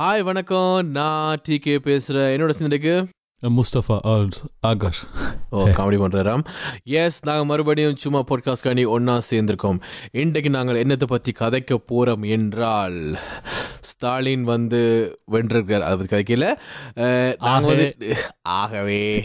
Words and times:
Hi 0.00 0.22
வணக்கம். 0.22 0.90
நான் 0.90 1.38
D 1.42 1.58
K 1.58 1.78
பேசுகிறேன் 1.78 2.40
என்னோட 2.40 2.50
சிந்தனைக்கு? 2.50 3.08
முஸ்தபா 3.42 3.96
ஆகாஷ். 4.60 5.00
ஓ 5.50 5.68
காமெடி 5.68 5.98
பண்ணுறாராம் 5.98 6.44
எஸ் 6.84 7.24
நாங்கள் 7.24 7.44
மறுபடியும் 7.44 7.96
சும்மா 7.96 8.24
பாட்காஸ்ட் 8.28 8.62
காணி 8.62 8.84
ஒன்றா 8.84 9.20
சேர்ந்திருக்கோம். 9.30 9.80
இன்றைக்கு 10.10 10.50
நாங்கள் 10.50 10.82
என்னத்தை 10.82 11.04
பற்றி 11.06 11.32
கதைக்க 11.38 11.74
போகிறோம் 11.74 12.22
என்றால் 12.22 13.18
ஸ்டாலின் 13.80 14.44
வந்து 14.44 14.80
வென்றிருக்கார். 15.32 15.80
அதை 15.80 15.96
பற்றி 15.96 16.16
கதைக்கல. 16.16 16.54
அஹ், 16.96 17.34
நாங்க 17.38 17.66
வந்து 17.66 18.16
ஆகவே. 18.42 19.24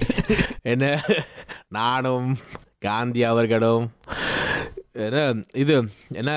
என்ன? 0.62 1.02
நானும் 1.68 2.38
காந்தி 2.80 3.24
அவர்களும் 3.24 3.92
என்ன 4.96 5.34
இது 5.54 5.90
என்ன 6.10 6.32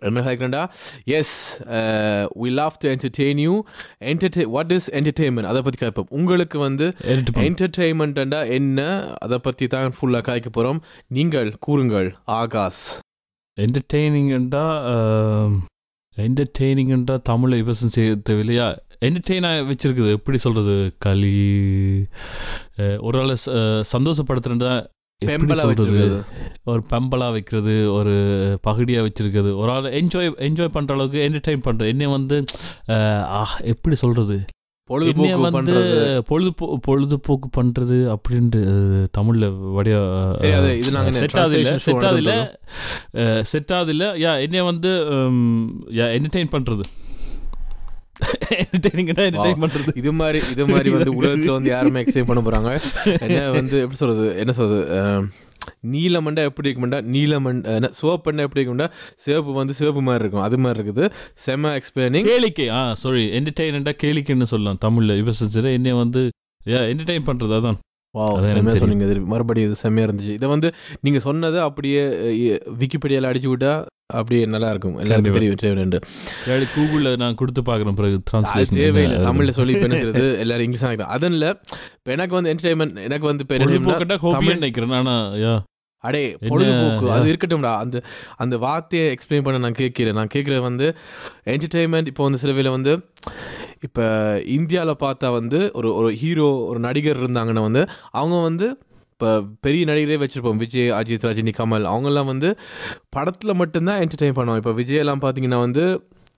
என்ன 0.00 0.20
கேட்குறேன்டா 0.20 0.68
yes 1.04 1.62
we 1.64 2.50
love 2.50 2.72
to 2.78 2.94
entertain 2.94 3.36
you 3.36 3.64
entertain 4.04 4.44
what 4.44 4.70
is 4.70 4.90
entertainment 4.90 5.44
அதை 5.44 5.62
பற்றி 5.62 5.78
கேட்போம். 5.78 6.06
உங்களுக்கு 6.10 6.58
வந்து 6.58 6.92
என்டர்டெயின்மெண்ட்டா 7.34 8.48
என்ன? 8.48 9.14
அதை 9.18 9.38
பற்றி 9.38 9.66
தான் 9.66 9.92
ஃபுல்லாக 10.00 10.22
காய்க்க 10.22 10.50
போகிறோம் 10.50 10.84
நீங்கள் 11.06 11.56
கூறுங்கள். 11.60 12.14
ஆகாஷ். 12.24 12.98
என்டர்டெய்னிங்ன்றா 13.60 14.64
என்டர்டெய்னிங்ன்றா 16.16 17.22
தமிழ் 17.22 17.50
விவசாயம் 17.50 17.90
செய்ய 17.90 18.16
தேவையில்லையா? 18.30 18.76
என்டர்டெயினாக 19.00 19.72
வச்சிருக்குது. 19.72 20.10
எப்படி 20.10 20.38
சொல்கிறது 20.38 20.94
களி 20.98 22.06
ஒரு 22.98 23.20
ஆளை 23.20 23.36
ச- 23.46 23.82
அஹ், 25.22 25.28
சந்தோஷப்படுத்துறதா 25.30 25.36
எப்படி 25.36 25.46
பெம்பலா 25.46 25.62
சொல்றது? 25.62 25.96
வச்சிருக்கிறது. 25.96 26.18
ஒரு 26.66 26.82
பெம்பலா 26.90 27.26
வைக்கிறது 27.32 27.74
ஒரு 27.92 28.14
பகுடியாக 28.62 29.06
வச்சிருக்கிறது. 29.06 29.50
ஒரு 29.56 29.70
ஆள் 29.72 29.88
என்ஜாய் 29.98 30.30
என்ஜாய் 30.46 30.74
பண்ணுற 30.74 30.92
அளவுக்கு 30.92 31.26
என்டர்டெயின் 31.26 31.64
பண்ணுறது 31.64 31.92
என்னை 31.92 32.08
வந்து 32.12 32.36
எப்படி 33.72 33.96
சொல்கிறது 34.00 34.38
பொழுதுபோக்கு 34.90 35.26
வந்து 35.48 35.74
பொழுதுபோ 36.28 36.66
பொழுதுபோக்கு 36.86 37.48
பண்றது 37.56 37.98
அப்படின்ட்டு 38.14 38.60
தமிழ்ல 39.14 39.44
வடியா 39.76 40.00
சரி, 40.40 40.52
அது 40.52 40.70
இது 40.78 40.90
நாங்க 40.96 41.12
செட் 41.18 41.36
ஆகுதில்ல 41.38 41.74
செட் 41.84 42.06
ஆகுதில்ல. 42.08 42.34
செட் 43.52 43.72
ஆகுதில்ல 43.72 44.06
யா 44.22 44.32
என்னைய 44.42 44.64
வந்து 44.64 44.92
யா 45.98 46.06
என்டர்டெயின் 46.16 46.52
பண்றது. 46.52 46.86
என்டர்டெய்னிங்னா 48.62 49.24
என்டர்டெயின் 49.28 49.62
பண்றது. 49.64 49.92
இது 50.02 50.12
மாதிரி 50.20 50.40
இது 50.54 50.64
மாதிரி 50.72 50.90
வந்து 50.96 51.12
உலகத்துல 51.20 51.54
வந்து 51.58 51.70
யாருமே 51.74 52.02
எக்ஸ்பிளைன் 52.02 52.30
பண்ண 52.30 52.42
போறாங்க. 52.46 52.72
என்ன 53.26 53.38
வந்து 53.58 53.76
எப்படி 53.84 54.00
சொல்றது 54.02 54.26
என்ன 54.42 54.52
சொல்றது 54.58 54.82
நீலமண்டா 55.92 56.42
எப்படி 56.48 56.68
இருக்குமெண்டா 56.68 56.98
நீலமண் 57.14 57.60
என்ன 57.76 57.90
சிவப்பண்ணா 57.98 58.44
எப்படி 58.46 58.60
இருக்குமெண்டா 58.60 58.88
சிவப்பு 59.24 59.52
வந்து 59.60 59.74
சிவப்பு 59.80 60.02
மாதிரி 60.08 60.24
இருக்கும். 60.24 60.44
அது 60.46 60.58
மாதிரி 60.64 60.78
இருக்குது. 60.78 61.04
செம 61.44 61.72
எக்ஸ்பிளைனிங் 61.78 62.26
கேளிக்கை. 62.30 62.66
ஆ 62.78 62.80
சாரி 63.02 63.24
என்டர்டெயின்மெண்டா 63.38 63.94
கேளிக்கைன்னு 64.02 64.50
சொல்லலாம் 64.52 64.82
தமிழ்ல. 64.86 65.16
விவசாயத்தில் 65.22 65.70
என்னைய 65.78 65.96
வந்து 66.02 66.22
யா 66.72 66.82
என்டர்டெயின் 66.92 67.28
பண்றது 67.30 67.54
அதான். 67.60 67.78
வாவ் 68.14 68.34
அது 68.36 68.36
எனக்கு 68.36 68.54
செம்மையா 68.54 68.74
தெரியும். 68.74 68.82
சொன்னீங்க. 68.82 69.04
இது 69.08 69.30
மறுபடியும் 69.32 69.68
இது 69.70 69.78
செம்மையா 69.82 70.06
இருந்துச்சு. 70.08 70.32
இதை 70.38 70.48
வந்து 70.54 70.68
நீங்க 71.06 71.18
சொன்னதை 71.28 71.60
அப்படியே 71.68 72.02
விக்கிபீடியால 72.80 73.30
அடிச்சு 73.30 73.50
விட்டா 73.52 73.72
அப்படியே 74.12 74.46
நல்லா 74.46 74.70
இருக்கும் 74.70 74.98
எல்லாருக்கும். 74.98 75.56
தெரியும் 75.58 76.04
யாரு 76.46 76.66
கூகுள்ல 76.74 77.16
நான் 77.16 77.34
கொடுத்து 77.34 77.62
பார்க்குறேன் 77.62 77.94
பிறகு 77.94 78.16
டிரான்ஸ்லேஷன் 78.30 78.78
தேவையில்லை. 78.78 79.18
தமிழ்ல 79.20 79.50
சொல்லி 79.50 79.74
செய்யறது 79.80 80.24
எல்லாரும் 80.42 80.64
இங்கிலீஷ் 80.64 80.84
ஆகிடும் 80.84 81.32
இல்ல 81.32 81.48
இப்ப 81.96 82.12
எனக்கு 82.12 82.34
வந்து 82.34 82.52
என்டர்டைன்மெண்ட் 82.54 83.00
எனக்கு 83.00 83.26
வந்து 83.26 83.44
இப்ப 83.44 83.58
தமிழ்- 84.34 84.54
நினைக்கிறேன். 84.54 84.96
ஆனா 85.00 85.16
யா. 85.40 85.54
அடே 86.04 86.20
பொழுதுபோக்கு. 86.42 87.06
அது 87.10 87.32
இருக்கட்டும்டா 87.32 87.76
அந்த 87.76 87.96
அந்த 88.36 88.56
வார்த்தையை 88.58 89.06
எக்ஸ்பிளைன் 89.10 89.42
பண்ண 89.42 89.58
நான் 89.58 89.72
கேட்கிறேன் 89.72 90.14
நான் 90.14 90.34
கேட்குறது 90.34 90.58
வந்து 90.60 90.86
என்டர்டெயின்மெண்ட் 91.46 92.06
இப்போ 92.06 92.22
வந்து 92.22 92.38
சில 92.38 92.52
வேளை 92.52 92.70
வந்து 92.70 92.92
இப்போ 93.82 94.04
இந்தியாவில் 94.50 94.94
பார்த்தா 95.00 95.30
வந்து 95.32 95.70
ஒரு 95.74 95.94
ஒரு 95.94 96.14
ஹீரோ 96.14 96.48
ஒரு 96.66 96.78
நடிகர் 96.78 97.20
இருந்தாங்கன்னா 97.20 97.62
வந்து 97.62 97.82
அவங்க 98.12 98.42
வந்து 98.42 98.66
இப்போ 99.20 99.32
பெரிய 99.60 99.84
நடிகரே 99.84 100.16
வச்சுருப்போம். 100.20 100.60
விஜய் 100.62 100.86
அஜித் 100.98 101.24
ரஜினி 101.28 101.52
கமல். 101.58 101.86
அவங்கெல்லாம் 101.92 102.28
வந்து 102.32 102.50
படத்தில் 103.10 103.58
மட்டும்தான் 103.62 104.00
என்டர்டெயின் 104.04 104.36
பண்ணுவோம் 104.38 104.56
இப்போ 104.56 104.72
விஜய் 104.72 105.00
எல்லாம் 105.02 105.20
பார்த்தீங்கன்னா 105.20 105.58
வந்து 105.60 105.84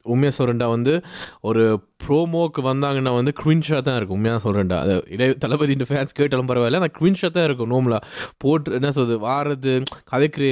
உண்மையாக 0.04 0.34
சொல்கிறேன்டா 0.38 0.68
வந்து 0.68 1.02
ஒரு 1.40 1.64
ப்ரோமோக்கு 2.04 2.60
வந்தாங்கன்னா 2.68 3.10
வந்து 3.14 3.32
க்வின்ஷாக 3.40 3.80
தான் 3.80 3.96
இருக்கும். 3.96 4.16
உண்மையாக 4.18 4.40
சொல்கிறேன்டா 4.44 4.78
அது 4.84 4.94
இடை 5.14 5.26
இந்த 5.74 5.86
ஃபேன்ஸ் 5.90 6.16
கேட்டாலும் 6.20 6.48
பரவாயில்ல 6.50 6.80
ஆனால் 6.80 6.94
க்வின்ஷாக 6.98 7.30
தான் 7.36 7.44
இருக்கும் 7.48 7.70
நோம்லா 7.72 7.98
போட்டு 8.44 8.72
என்ன 8.78 8.90
சொல்றது 8.90 9.18
வாரது 9.26 9.74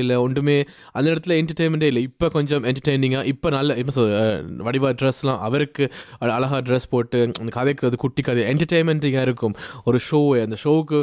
இல்லை 0.02 0.16
ஒன்றுமே 0.24 0.56
அந்த 0.92 1.06
இடத்துல 1.12 1.36
என்டர்டெயின்மெண்ட்டே 1.40 1.88
இல்லை. 1.92 2.02
இப்போ 2.02 2.28
கொஞ்சம் 2.28 2.64
என்டர்டெய்னிங்காக 2.70 3.24
இப்போ 3.24 3.50
நல்ல 3.56 3.76
இப்போ 3.82 3.94
சொல் 3.98 4.12
வடிவா 4.68 4.92
ட்ரெஸ்லாம் 5.00 5.40
அவருக்கு 5.48 5.84
அழகாக 6.20 6.36
அழகா 6.38 6.60
ட்ரெஸ் 6.68 6.88
போட்டு 6.90 7.18
அந்த 7.40 7.50
கதைக்கிறது 7.58 7.96
குட்டி 8.04 8.22
கதை 8.22 8.44
என்டர்டெயின்மெண்ட்டிங்காக 8.52 9.26
இருக்கும். 9.28 9.56
ஒரு 9.84 9.98
ஷோ 10.10 10.20
அந்த 10.44 10.56
ஷோவுக்கு 10.64 11.00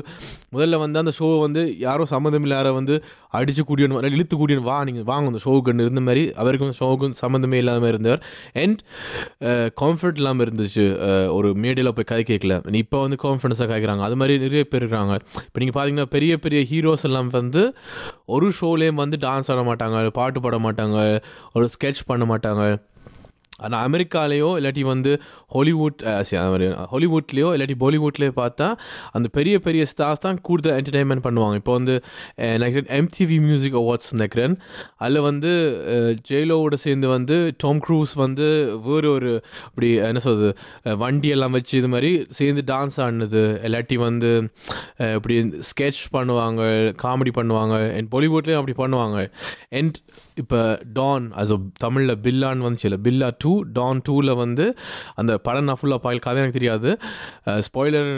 முதல்ல 0.55 0.77
வந்து 0.85 0.99
அந்த 1.03 1.11
ஷோவை 1.19 1.39
வந்து 1.45 1.63
யாரும் 1.85 2.11
சம்மந்தம் 2.13 2.45
இல்லாத 2.47 2.71
வந்து 2.71 2.97
அடிச்சு 3.37 3.63
கூடியணும் 3.69 3.97
இல்லை 3.99 4.11
இழுத்து 4.17 4.35
கூடியணும் 4.41 4.67
வா 4.69 4.77
நீங்கள் 4.89 5.07
வாங்க 5.11 5.31
அந்த 5.31 5.41
ஷோவுக்குன்னு 5.45 5.85
இருந்த 5.87 6.01
மாதிரி. 6.07 6.23
அவருக்கும் 6.41 6.73
ஷோவுக்கும் 6.79 7.15
சம்மந்தமே 7.21 7.59
இல்லாமல் 7.63 7.91
இருந்தவர். 7.93 8.21
அண்ட் 8.63 8.79
கான்ஃபிடன்ட் 9.83 10.19
இல்லாமல் 10.21 10.45
இருந்துச்சு. 10.47 10.85
ஒரு 11.37 11.49
மேடையில் 11.63 11.93
போய் 11.99 12.09
கதை 12.11 12.23
கேட்கல 12.31 12.59
இப்போ 12.83 12.99
வந்து 13.05 13.19
கான்ஃபிடன்ஸாக 13.25 13.69
கேட்குறாங்க 13.73 14.03
அது 14.09 14.17
மாதிரி 14.21 14.35
நிறைய 14.45 14.63
பேர் 14.73 14.83
இருக்கிறாங்க 14.83 15.15
இப்போ 15.47 15.59
நீங்கள் 15.63 15.77
பார்த்தீங்கன்னா 15.77 16.09
பெரிய 16.17 16.33
பெரிய 16.45 16.61
ஹீரோஸ் 16.73 17.07
எல்லாம் 17.09 17.31
வந்து 17.39 17.63
ஒரு 18.35 18.49
ஷோலேயும் 18.59 19.01
வந்து 19.03 19.17
டான்ஸ் 19.25 19.49
ஆட 19.53 19.63
மாட்டாங்க 19.71 20.05
பாட்டு 20.19 20.41
பாட 20.45 20.59
மாட்டாங்க 20.67 20.99
ஒரு 21.57 21.65
ஸ்கெட்ச் 21.75 22.07
பண்ண 22.11 22.25
மாட்டாங்க. 22.33 22.63
ஆனால் 23.65 23.81
அமெரிக்காலேயோ 23.87 24.49
இல்லாட்டி 24.59 24.83
வந்து 24.93 25.11
ஹாலிவுட் 25.55 26.01
அது 26.13 26.49
மாதிரி, 26.53 26.67
ஹாலிவுட்லேயோ 26.93 27.49
இல்லாட்டி 27.55 27.77
பாலிவுட்லேயோ 27.83 28.33
பார்த்தா 28.41 28.67
அந்த 29.17 29.27
பெரிய 29.37 29.55
பெரிய 29.67 29.85
ஸ்டார்ஸ் 29.93 30.23
தான் 30.25 30.39
கூடுதல் 30.47 30.75
என்டர்டைன்மெண்ட் 30.79 31.25
பண்ணுவாங்க. 31.27 31.55
இப்போ 31.61 31.73
வந்து 31.79 31.95
நினைக்கிறேன் 32.55 32.91
எம்டிவி 32.99 33.39
மியூசிக் 33.47 33.77
அவார்ட்ஸ் 33.83 34.11
நினைக்கிறேன். 34.17 34.55
அதில் 35.03 35.25
வந்து 35.29 35.53
ஜெயிலோவோட 36.31 36.75
சேர்ந்து 36.85 37.07
வந்து 37.15 37.37
டாம் 37.65 37.81
க்ரூஸ் 37.87 38.13
வந்து 38.25 38.47
வேறு 38.87 39.09
ஒரு 39.17 39.31
இப்படி 39.69 39.89
என்ன 40.09 40.21
சொல்வது 40.27 40.49
வண்டியெல்லாம் 41.03 41.15
வண்டி 41.17 41.29
எல்லாம் 41.35 41.55
வச்சு 41.57 41.73
இது 41.81 41.89
மாதிரி 41.93 42.11
சேர்ந்து 42.37 42.61
டான்ஸ் 42.71 42.97
ஆடினது. 43.03 43.43
இல்லாட்டி 43.67 43.95
வந்து 44.07 44.31
இப்படி 45.17 45.35
ஸ்கெட்ச் 45.69 46.01
பண்ணுவாங்க 46.15 46.61
காமெடி 47.03 47.31
பண்ணுவாங்க. 47.39 47.75
அண்ட் 47.97 48.09
பாலிவுட்லேயும் 48.15 48.61
அப்படி 48.61 48.75
பண்ணுவாங்க. 48.83 49.17
அண்ட் 49.79 49.97
இப்போ 50.41 50.59
டான் 50.97 51.25
அது 51.41 51.55
தமிழில் 51.83 52.13
பில்லான்னு 52.25 52.65
வந்துச்சு 52.65 52.87
இல்லை? 52.89 52.99
பில்லா 53.07 53.29
டூ 53.43 53.51
டான் 53.77 54.01
டூவில் 54.07 54.33
வந்து 54.43 54.65
அந்த 55.21 55.33
படம் 55.47 55.67
நான் 55.69 55.79
ஃபுல்லாக 55.81 56.01
பார்க்கல 56.05 56.25
கதை 56.27 56.41
எனக்கு 56.43 56.57
தெரியாது. 56.59 56.91
ஸ்பாய்லர் 57.67 58.11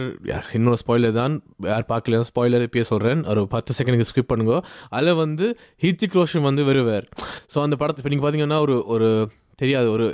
இன்னொரு 0.59 0.79
ஸ்பாய்லர் 0.83 1.17
தான். 1.21 1.35
யார் 1.71 1.87
பார்க்கல 1.93 2.21
ஸ்பாய்லர் 2.31 2.65
இப்பயே 2.67 2.85
சொல்கிறேன் 2.91 3.23
ஒரு 3.33 3.43
பத்து 3.55 3.77
செகண்டுக்கு 3.79 4.09
ஸ்கிப் 4.11 4.31
பண்ணுங்க. 4.33 4.55
அதில் 4.97 5.19
வந்து 5.23 5.47
ஹீத்திக் 5.85 6.17
ரோஷன் 6.19 6.47
வந்து 6.49 6.65
வருவார். 6.71 7.07
ஸோ 7.53 7.59
அந்த 7.65 7.77
படத்தை 7.81 8.01
இப்போ 8.01 8.13
நீங்கள் 8.13 8.27
பார்த்தீங்கன்னா 8.27 8.61
ஒரு 8.67 8.77
ஒரு 8.95 9.09
தெரியாது. 9.63 9.87
ஒரு 9.95 10.05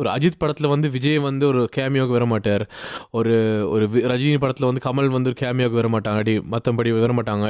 ஒரு 0.00 0.08
அஜித் 0.08 0.38
படத்தில் 0.38 0.68
வந்து 0.68 0.88
விஜய் 0.90 1.18
வந்து 1.18 1.44
ஒரு 1.46 1.68
கேமியோக்கு 1.76 2.14
வர 2.16 2.26
மாட்டார் 2.26 2.62
ஒரு 3.10 3.34
ஒரு 3.68 3.84
ரஜினி 4.12 4.38
படத்தில் 4.38 4.66
வந்து 4.68 4.82
கமல் 4.84 5.08
வந்து 5.08 5.30
ஒரு 5.30 5.38
கேமியோக்கு 5.40 5.78
வர 5.80 5.88
மாட்டாங்க 5.88 6.20
அடி 6.22 6.34
மற்றபடி 6.52 6.92
வர 7.00 7.14
மாட்டாங்க 7.18 7.48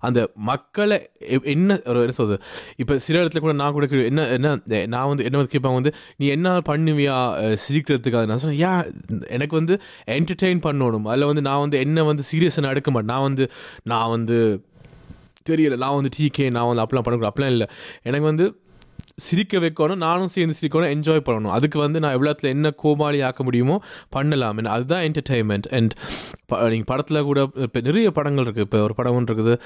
அந்த 0.00 0.20
மக்களை 0.34 0.98
என்ன 1.44 1.78
ஒரு 1.86 2.00
என்ன 2.00 2.14
சொல்றது? 2.20 2.38
இப்போ 2.76 2.96
சில 2.98 3.20
இடத்துல 3.22 3.40
கூட 3.40 3.52
நான் 3.52 3.72
கூட 3.72 3.86
என்ன 4.10 4.24
என்ன 4.36 4.54
நான் 4.86 5.10
வந்து 5.12 5.24
என்ன 5.24 5.36
வந்து 5.40 5.52
கேட்பாங்க 5.56 5.80
வந்து 5.82 5.94
நீ 6.16 6.26
என்ன 6.36 6.54
பண்ணுவியா 6.70 7.18
சிரிக்கிறதுக்காக? 7.66 8.24
நான் 8.26 8.42
சொன்னேன் 8.44 8.64
ஏன் 8.70 8.82
எனக்கு 9.36 9.54
வந்து 9.60 9.76
என்டர்டெயின் 10.16 10.64
பண்ணணும். 10.68 11.08
அதில் 11.12 11.24
வந்து 11.24 11.42
நான் 11.42 11.60
வந்து 11.60 11.78
என்ன 11.78 12.04
வந்து 12.04 12.24
சீரியஸாக 12.32 12.60
நான் 12.60 12.74
எடுக்க 12.76 12.90
மாட்டேன். 12.90 13.12
நான் 13.14 13.26
வந்து 13.28 13.46
நான் 13.84 14.10
வந்து 14.10 14.38
தெரியல. 15.50 15.76
நான் 15.76 15.96
வந்து 16.00 16.10
டீகே 16.18 16.50
நான் 16.50 16.68
வந்து 16.70 16.82
அப்படிலாம் 16.82 17.06
பண்ணக்கூடாது. 17.06 17.32
அப்படிலாம் 17.32 17.54
இல்லை. 17.56 17.68
எனக்கு 18.02 18.26
வந்து 18.32 18.46
சிரிக்க 19.26 19.58
வைக்கணும் 19.64 20.02
நானும் 20.06 20.32
சேர்ந்து 20.34 20.56
சிரிக்கணும் 20.58 20.92
என்ஜாய் 20.96 21.24
பண்ணணும். 21.28 21.54
அதுக்கு 21.56 21.78
வந்து 21.84 22.00
நான் 22.04 22.16
எவ்வளோத்துல 22.18 22.52
என்ன 22.56 22.72
கோமாளி 22.82 23.18
ஆக்க 23.28 23.42
முடியுமோ 23.48 23.78
பண்ணலாம். 24.16 24.60
அதுதான் 24.76 25.04
என்டர்டைன்மெண்ட் 25.08 25.68
அண்ட் 25.78 25.94
நீங்கள் 26.74 26.90
படத்தில் 26.92 27.26
கூட 27.30 27.40
இப்போ 27.66 27.80
நிறைய 27.88 28.10
படங்கள் 28.18 28.46
இருக்குது 28.46 28.66
இப்போ 28.68 28.80
ஒரு 28.86 28.96
படம் 29.00 29.18
ஒன்று 29.18 29.32
இருக்குது. 29.32 29.56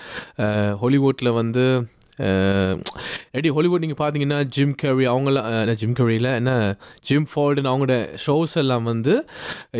ஹாலிவுட்டில் 0.85 1.37
வந்து 1.43 1.67
எப்படி 3.35 3.51
ஹாலிவுட் 3.57 3.83
நீங்கள் 3.85 3.99
பார்த்தீங்கன்னா 4.01 4.39
ஜிம் 4.55 4.77
கேரி 4.83 5.07
அவங்களாம் 5.13 5.49
என்ன 5.63 5.75
ஜிம் 5.81 5.97
கேரியில் 5.99 6.29
என்ன 6.39 6.53
ஜிம் 7.09 7.27
ஃபால்டுன்னு 7.33 7.71
அவங்களோட 7.73 7.97
ஷோஸ் 8.25 8.55
எல்லாம் 8.63 8.87
வந்து 8.93 9.15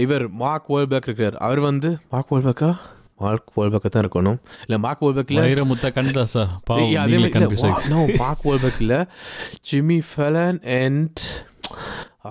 இவர் 0.05 0.25
மார்க் 0.43 0.69
வேர்ல்பேக் 0.75 1.09
இருக்கார் 1.11 1.39
அவர் 1.47 1.63
வந்து 1.71 1.91
மார்க் 2.15 2.33
வேர்ல்பேக்கா 2.35 2.71
மார்க் 3.21 3.51
வேர்ல்பேக்கை 3.57 3.89
தான் 3.89 4.03
இருக்கணும். 4.03 4.39
இல்லை 4.63 4.79
மார்க் 4.79 5.03
வேர்ல்பேக்கில் 5.03 5.41
வைரமுத்த 5.43 5.91
கண்தாசா 5.97 6.43
பாவம் 6.65 6.91
Yeah, 6.91 7.05
அதே 7.05 7.17
மாதிரி 7.17 7.33
Wahlberg 8.47 8.77
இல்ல 8.81 8.95
ஜிம்மி 9.71 9.99
ஃபெலன் 10.11 10.59
அண்ட் 10.77 11.21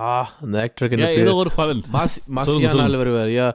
ஆ 0.04 0.12
அந்த 0.44 0.56
ஆக்டருக்கு 0.64 0.98
என்ன? 0.98 1.10
ஏதோ 1.24 1.34
ஒரு 1.42 1.52
பலன் 1.60 1.84
மாசி 1.96 2.20
மாசியானால் 2.38 3.02
வருவார் 3.02 3.32
யா 3.40 3.48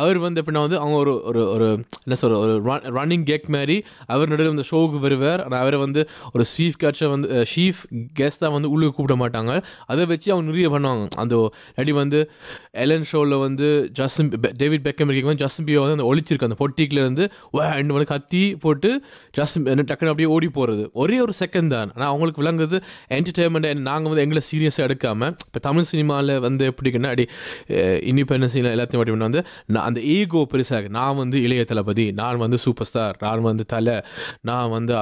அவர் 0.00 0.18
வந்து 0.24 0.40
எப்படின்னா 0.40 0.62
வந்து 0.64 0.78
அவங்க 0.80 0.96
ஒரு 1.04 1.12
ஒரு 1.28 1.40
ஒரு 1.52 1.68
என்ன 2.04 2.16
சொல்ற 2.20 2.34
ஒரு 2.42 2.52
ரன்னிங் 2.96 3.24
கேக் 3.30 3.46
மாதிரி 3.54 3.76
அவர் 4.14 4.30
நடுவில் 4.32 4.52
இந்த 4.54 4.64
ஷோவுக்கு 4.70 4.98
வருவார். 5.04 5.40
ஆனால் 5.44 5.62
அவரை 5.62 5.78
வந்து 5.84 6.00
ஒரு 6.34 6.44
சீஃப் 6.52 6.76
கேட்சை 6.82 7.06
வந்து 7.14 7.28
சீஃப் 7.52 7.80
கெஸ்ட்டாக 8.18 8.50
வந்து 8.56 8.68
உள்ளே 8.74 8.90
கூப்பிட 8.96 9.14
மாட்டாங்க. 9.22 9.54
அதை 9.92 10.04
வச்சு 10.12 10.28
அவங்க 10.32 10.46
நிறைய 10.50 10.68
பண்ணுவாங்க. 10.74 11.06
அந்த 11.22 11.34
அடி 11.82 11.94
வந்து 12.00 12.20
எலன் 12.84 13.08
ஷோவில் 13.12 13.36
வந்து 13.46 13.68
ஜஸ்டின் 14.00 14.30
டேவிட் 14.60 14.84
பெக்கம் 14.86 15.10
இருக்க 15.12 15.30
வந்து 15.30 15.44
ஜஸ்டின் 15.44 15.66
பியோ 15.70 15.82
வந்து 15.84 15.96
அந்த 15.98 16.06
ஒளிச்சிருக்கு. 16.10 16.48
அந்த 16.50 16.58
பொட்டிக்கில் 16.62 17.02
இருந்து 17.04 17.26
வா 17.58 17.64
ரெண்டு 17.80 17.96
வந்து 17.96 18.10
கத்தி 18.14 18.44
போட்டு 18.66 18.92
ஜஸ்டின் 19.40 19.66
டக்குன்னு 19.90 20.12
அப்படியே 20.14 20.30
ஓடி 20.36 20.50
போகிறது 20.60 20.86
ஒரே 21.04 21.18
ஒரு 21.26 21.36
செகண்ட் 21.42 21.72
தான். 21.76 21.90
ஆனால் 21.96 22.10
அவங்களுக்கு 22.12 22.42
விளங்குது 22.44 22.80
என்டர்டைன்மெண்ட் 23.18 23.84
நாங்கள் 23.90 24.12
வந்து 24.12 24.26
எங்களை 24.26 24.44
சீரியஸாக 24.52 24.88
எடுக்காமல் 24.90 25.34
இப்போ 25.48 25.62
தமிழ் 25.68 25.79
சினிமாவில் 25.84 26.32
வந்து 26.38 26.72
எப்படின்னா 26.72 27.10
அடி 27.14 27.24
இண்டிபெண்டன்ஸில் 28.10 28.70
எல்லாத்தையும் 28.74 29.02
அப்படி 29.02 29.16
வந்து 29.18 29.42
நான் 29.66 29.84
அந்த 29.84 30.00
ஈகோ 30.00 30.46
பெருசாக 30.52 30.88
நான் 30.88 31.16
வந்து 31.16 31.42
இளைய 31.42 31.64
தளபதி 31.64 32.06
நான் 32.12 32.42
வந்து 32.44 32.58
சூப்பர் 32.58 32.88
ஸ்டார் 32.90 33.16
நான் 33.20 33.42
வந்து 33.42 33.64
தலை 33.66 33.96
நான் 34.40 34.70
வந்து 34.70 34.94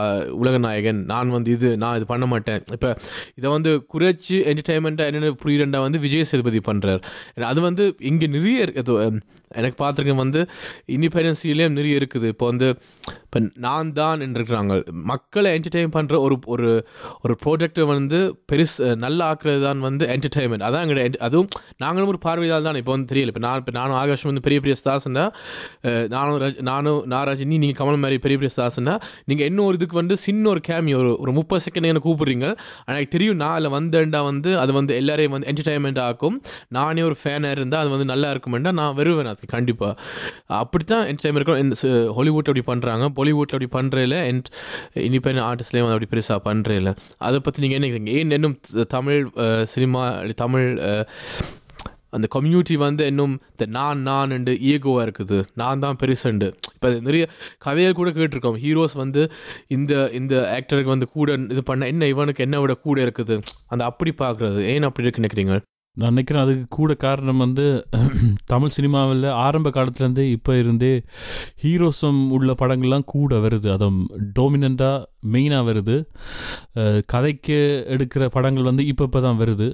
உலக 0.43 0.59
நாயகன் 0.59 1.05
நான் 1.05 1.31
வந்து 1.31 1.51
இது 1.51 1.77
நான் 1.77 1.97
இது 1.97 2.07
பண்ண 2.07 2.27
மாட்டேன். 2.27 2.63
இப்போ 2.73 2.97
இதை 3.35 3.51
வந்து 3.51 3.71
குறைச்சி 3.95 4.37
என்டர்டைன்மெண்ட்டாக 4.51 5.11
என்னென்ன 5.11 5.35
புரியுறண்டா 5.45 5.81
வந்து 5.87 5.99
விஜய் 5.99 6.29
சேதுபதி 6.31 6.61
பண்ணுறார் 6.71 7.03
அது 7.53 7.61
வந்து 7.61 7.95
இங்கே 8.11 8.27
நிறைய 8.27 8.67
எனக்கு 9.59 9.77
பார்த்துருக்கேன் 9.85 10.23
வந்து 10.23 10.41
இண்டிபெண்டன்ஸிலேயும் 10.95 11.77
நிறைய 11.79 12.01
இருக்குது. 12.01 12.27
இப்போ 12.35 12.47
வந்து 12.47 12.69
இப்போ 13.29 13.41
நான் 13.57 13.89
தான் 13.93 14.21
இருக்கிறாங்க 14.27 14.75
மக்களை 15.11 15.49
என்டர்டெயின் 15.57 15.93
பண்ணுற 15.97 16.19
ஒரு 16.27 16.37
ஒரு 16.47 16.69
ஒரு 17.21 17.35
ப்ராஜெக்டை 17.43 17.85
வந்து 17.87 18.19
பெருசு 18.53 18.87
நல்லா 18.97 19.25
ஆக்குறது 19.31 19.61
தான் 19.63 19.81
வந்து 19.81 20.05
என்டர்டைன்மெண்ட் 20.15 20.65
அதான் 20.69 20.85
எங்களோட 20.85 21.17
அதுவும் 21.27 21.49
நாங்களும் 21.77 22.09
ஒரு 22.09 22.19
பார்வையால் 22.19 22.63
தான். 22.63 22.75
இப்போ 22.75 22.93
வந்து 22.93 23.09
தெரியல. 23.13 23.33
இப்போ 23.33 23.43
நான் 23.47 23.59
இப்போ 23.59 23.73
நானும் 23.79 23.97
ஆகாஷ் 23.97 24.25
வந்து 24.31 24.41
பெரிய 24.41 24.61
பெரிய 24.61 24.77
ஸ்டார்ஸ்னா 24.81 25.25
நானும் 26.15 26.39
ரஜ்- 26.41 26.63
நானும் 26.71 27.01
நான் 27.07 27.27
ரஜினி 27.29 27.59
நீங்கள் 27.65 27.79
கமல் 27.81 28.01
மாதிரி 28.05 28.19
பெரிய 28.19 28.39
பெரிய 28.41 28.53
ஸ்டார்ஸ்னா 28.57 28.95
நீங்கள் 29.25 29.47
இன்னும் 29.47 29.67
ஒரு 29.67 29.79
இதுக்கு 29.81 29.97
வந்து 29.97 30.17
சின்ன 30.27 30.49
ஒரு 30.49 30.63
கேமி 30.69 30.95
ஒரு 31.01 31.13
ஒரு 31.19 31.33
முப்பது 31.33 31.63
செகண்ட் 31.67 31.91
என்ன 31.91 32.03
கூப்பிடுறீங்க? 32.07 32.47
ஆனால் 32.85 32.97
எனக்கு 32.97 33.15
தெரியும் 33.17 33.39
நான் 33.43 33.55
அதில் 33.59 33.73
வந்தேன்டா 33.77 34.23
வந்து 34.31 34.53
அது 34.59 34.73
வந்து 34.73 34.95
எல்லாரையும் 35.03 35.37
வந்து 35.37 35.51
என்டர்டைன்மெண்ட் 35.53 36.03
ஆக்கும். 36.07 36.39
நானே 36.79 37.03
ஒரு 37.03 37.19
ஃபேனாக 37.23 37.57
இருந்தால் 37.59 37.83
அது 37.85 37.91
வந்து 37.91 38.09
நல்லா 38.15 38.31
இருக்குமெண்டா 38.35 38.73
நான் 38.81 38.95
வருவேன். 38.95 39.31
அதுக்கு 39.33 39.53
கண்டிப்பாக 39.57 39.95
அப்படித்தான் 40.63 41.07
என்டர்டைன்மெண்ட் 41.13 41.45
இருக்கும் 41.45 42.17
ஹாலிவுட் 42.19 42.51
அப்படி 42.51 42.67
பண்ணுறாங்க 42.73 43.05
பாலிவுட்டில் 43.19 43.57
அப்படி 43.59 43.71
பண்ணுறதில்ல 43.79 44.19
அண்ட் 44.31 44.49
இண்டிபெண்ட் 45.09 45.45
ஆர்டிஸ்ட்லேயும் 45.51 45.89
அதை 45.89 45.97
அப்படி 45.99 46.11
பெருசாக 46.15 46.41
பண்ணுறதில்ல 46.49 46.93
அதை 47.29 47.39
பற்றி 47.47 47.63
நீங்கள் 47.67 47.81
என்ன 47.81 48.11
ஏன் 48.19 48.37
இன்னும் 48.41 48.59
தமிழ் 48.97 49.23
சினிமா 49.75 50.03
தமிழ் 50.43 50.69
அந்த 52.17 52.27
கம்யூனிட்டி 52.35 52.75
வந்து 52.85 53.03
இன்னும் 53.11 53.33
இந்த 53.53 53.65
நான் 53.77 53.99
நான் 54.09 54.31
அண்டு 54.37 54.53
ஈகோவாக 54.71 55.03
இருக்குது. 55.07 55.39
நான் 55.61 55.83
தான் 55.85 55.99
பெருசுண்டு. 56.03 56.49
இப்போ 56.75 56.89
நிறைய 57.09 57.25
கதைகள் 57.65 57.99
கூட 57.99 58.11
கேட்டிருக்கோம். 58.19 58.59
ஹீரோஸ் 58.65 58.95
வந்து 59.03 59.23
இந்த 59.77 59.93
இந்த 60.19 60.35
ஆக்டருக்கு 60.57 60.95
வந்து 60.95 61.09
கூட 61.17 61.37
இது 61.55 61.63
பண்ண 61.71 61.91
என்ன 61.93 62.07
இவனுக்கு 62.13 62.45
என்ன 62.47 62.61
விட 62.63 62.77
கூட 62.87 62.99
இருக்குது. 63.07 63.37
அந்த 63.73 63.83
அப்படி 63.91 64.15
பார்க்குறது. 64.25 64.63
ஏன் 64.73 64.89
அப்படி 64.89 65.07
இருக்குன்னு 65.07 65.27
நினைக்கிறீங்க? 65.27 65.57
நான் 66.01 66.13
நினைக்கிறேன் 66.13 66.45
அதுக்கு 66.45 66.67
கூட 66.71 66.93
காரணம் 67.05 67.43
வந்து 67.45 67.65
தமிழ் 68.53 68.75
சினிமாவில் 68.77 69.25
ஆரம்ப 69.45 69.69
காலத்துலேருந்தே 69.77 70.25
இப்போ 70.37 70.53
இருந்தே 70.63 70.93
ஹீரோசம் 71.63 72.21
உள்ள 72.37 72.53
படங்கள்லாம் 72.61 73.09
கூட 73.15 73.33
வருது. 73.45 73.69
அதுவும் 73.77 74.01
டோமினண்ட்டாக 74.39 75.05
மெயினாக 75.33 75.69
வருது. 75.71 75.97
கதைக்கு 77.15 77.59
எடுக்கிற 77.95 78.25
படங்கள் 78.37 78.71
வந்து 78.71 78.87
இப்போ 78.93 79.07
இப்போ 79.09 79.23
தான் 79.27 79.41
வருது. 79.43 79.69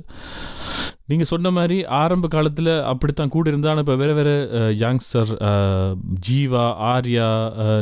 நீங்கள் 1.09 1.29
சொன்ன 1.31 1.49
மாதிரி 1.57 1.77
ஆரம்ப 1.99 2.27
காலத்தில் 2.35 2.71
அப்படித்தான் 2.91 3.33
கூட 3.35 3.49
இருந்தால் 3.51 3.81
இப்போ 3.83 3.95
வேறு 4.03 4.13
வேறு 4.19 4.33
யங்ஸ்டர் 4.83 5.31
ஜீவா 6.27 6.63
ஆர்யா 6.93 7.27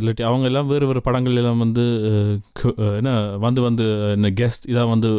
இல்லாட்டி 0.01 0.25
அவங்க 0.29 0.47
எல்லாம் 0.51 0.71
வேறு 0.73 0.89
வேறு 0.91 1.03
படங்கள் 1.09 1.39
எல்லாம் 1.43 1.63
வந்து 1.65 1.85
என்ன 2.99 3.11
வந்து 3.45 3.61
வந்து 3.67 3.85
என்ன 4.15 4.31
கெஸ்ட் 4.41 4.67
இதாக 4.73 4.93
வந்து 4.95 5.11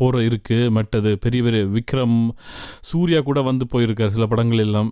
போகிற 0.00 0.20
இருக்குது 0.28 0.68
மற்றது 0.76 1.12
பெரிய 1.24 1.42
பெரிய 1.46 1.62
விக்ரம் 1.78 2.18
சூர்யா 2.90 3.22
கூட 3.30 3.42
வந்து 3.50 3.66
போயிருக்கார் 3.74 4.14
சில 4.18 4.28
படங்கள் 4.34 4.64
எல்லாம். 4.66 4.90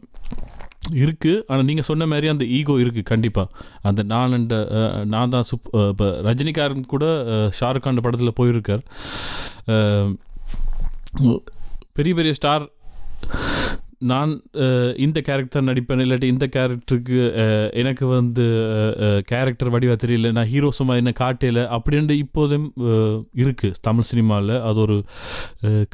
இருக்குது 1.02 1.42
ஆனால் 1.50 1.66
நீங்கள் 1.68 1.88
சொன்ன 1.90 2.08
மாதிரி 2.12 2.26
அந்த 2.32 2.44
ஈகோ 2.58 2.74
இருக்குது 2.84 3.10
கண்டிப்பாக 3.12 3.48
அந்த 3.88 4.02
நான் 4.12 4.34
அண்ட் 4.38 4.54
நான் 5.14 5.34
தான் 5.34 5.48
சுப் 5.50 5.68
இப்போ 5.90 6.08
ரஜினிகாரன் 6.28 6.90
கூட 6.94 7.06
ஷாருக் 7.60 7.86
கான் 7.86 8.04
படத்தில் 8.06 8.38
போயிருக்கார். 8.40 8.84
பெரிய 11.96 12.14
பெரிய 12.18 12.34
ஸ்டார் 12.38 12.64
நான் 14.10 14.30
இந்த 15.04 15.18
கேரக்டர் 15.26 15.66
நடிப்பேன் 15.68 16.02
இல்லாட்டி 16.04 16.28
இந்த 16.34 16.46
கேரக்டருக்கு 16.54 17.18
எனக்கு 17.80 18.04
வந்து 18.06 18.44
கேரக்டர் 19.30 19.72
வடிவா 19.74 19.96
தெரியல 20.04 20.30
நான் 20.36 20.50
ஹீரோஸமாக 20.52 21.00
என்ன 21.02 21.12
காட்டையில் 21.18 21.60
அப்படின்ட்டு 21.76 22.16
இப்போதும் 22.24 22.66
இருக்குது 23.42 23.78
தமிழ் 23.88 24.08
சினிமாவில் 24.10 24.54
அது 24.68 24.80
ஒரு 24.80 24.96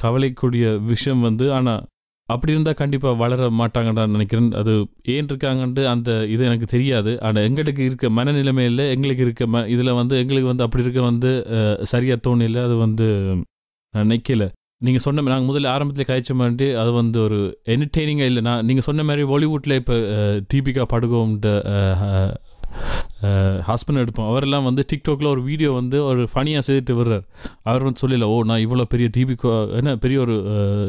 கவலைக்கூடிய 0.03 0.67
விஷயம் 0.93 1.25
வந்து 1.29 1.47
ஆனால் 1.59 1.83
அப்படி 2.29 2.55
இருந்தால் 2.55 2.79
கண்டிப்பாக 2.81 3.19
வளர 3.23 3.49
மாட்டாங்கன்னு 3.59 4.01
நான் 4.01 4.15
நினைக்கிறேன். 4.17 4.49
அது 4.61 4.73
ஏன் 5.15 5.29
இருக்காங்கன்ட்டு 5.31 5.83
அந்த 5.91 6.11
இது 6.35 6.43
எனக்கு 6.45 6.67
தெரியாது. 6.73 7.13
ஆனால் 7.27 7.47
எங்களுக்கு 7.49 7.83
இருக்க 7.89 8.09
மனநிலைமையில் 8.19 8.85
எங்களுக்கு 8.95 9.23
இருக்க 9.27 9.47
ம 9.55 9.63
இதில் 9.75 9.99
வந்து 10.01 10.15
எங்களுக்கு 10.23 10.51
வந்து 10.53 10.65
அப்படி 10.67 10.85
இருக்க 10.87 11.03
வந்து 11.11 11.33
சரியாக 11.47 11.93
சரியா 11.93 12.17
தோணல 12.27 12.65
அது 12.69 12.77
வந்து 12.85 13.09
நினைக்கல 13.95 14.49
நீங்கள் 14.85 15.03
சொன்ன 15.05 15.23
நாங்கள் 15.33 15.49
முதல்ல 15.51 15.71
ஆரம்பத்தில் 15.75 16.09
கழிச்ச 16.09 16.33
மாதிரி 16.39 16.67
அது 16.81 16.91
வந்து 16.99 17.19
ஒரு 17.27 17.39
என்டர்டெய்னிங்காக 17.75 18.31
இல்லை. 18.31 18.43
நான் 18.49 18.67
நீங்கள் 18.69 18.87
சொன்ன 18.89 19.05
மாதிரி 19.09 19.23
பாலிவுட்டில் 19.31 19.81
இப்போ 19.81 19.97
தீபிகா 20.53 20.85
படுகோம்ன்ற 20.93 21.53
ஹஸ்பண்ட் 23.69 24.01
எடுப்போம். 24.03 24.29
அவரெல்லாம் 24.31 24.67
வந்து 24.69 24.83
டிக்டாக்ல 24.91 25.29
ஒரு 25.35 25.43
வீடியோ 25.49 25.71
வந்து 25.79 25.99
ஒரு 26.09 26.23
ஃபனியாக 26.33 26.65
செய்துட்டு 26.67 26.95
வர்றார். 26.99 27.25
அவர் 27.69 27.87
வந்து 27.87 28.01
சொல்லல 28.03 28.29
ஓ 28.33 28.35
நான் 28.51 28.65
இவ்வளோ 28.65 28.85
பெரிய 28.95 29.09
தீபிகா 29.17 29.53
என்ன 29.79 29.95
பெரிய 30.05 30.19
ஒரு 30.25 30.37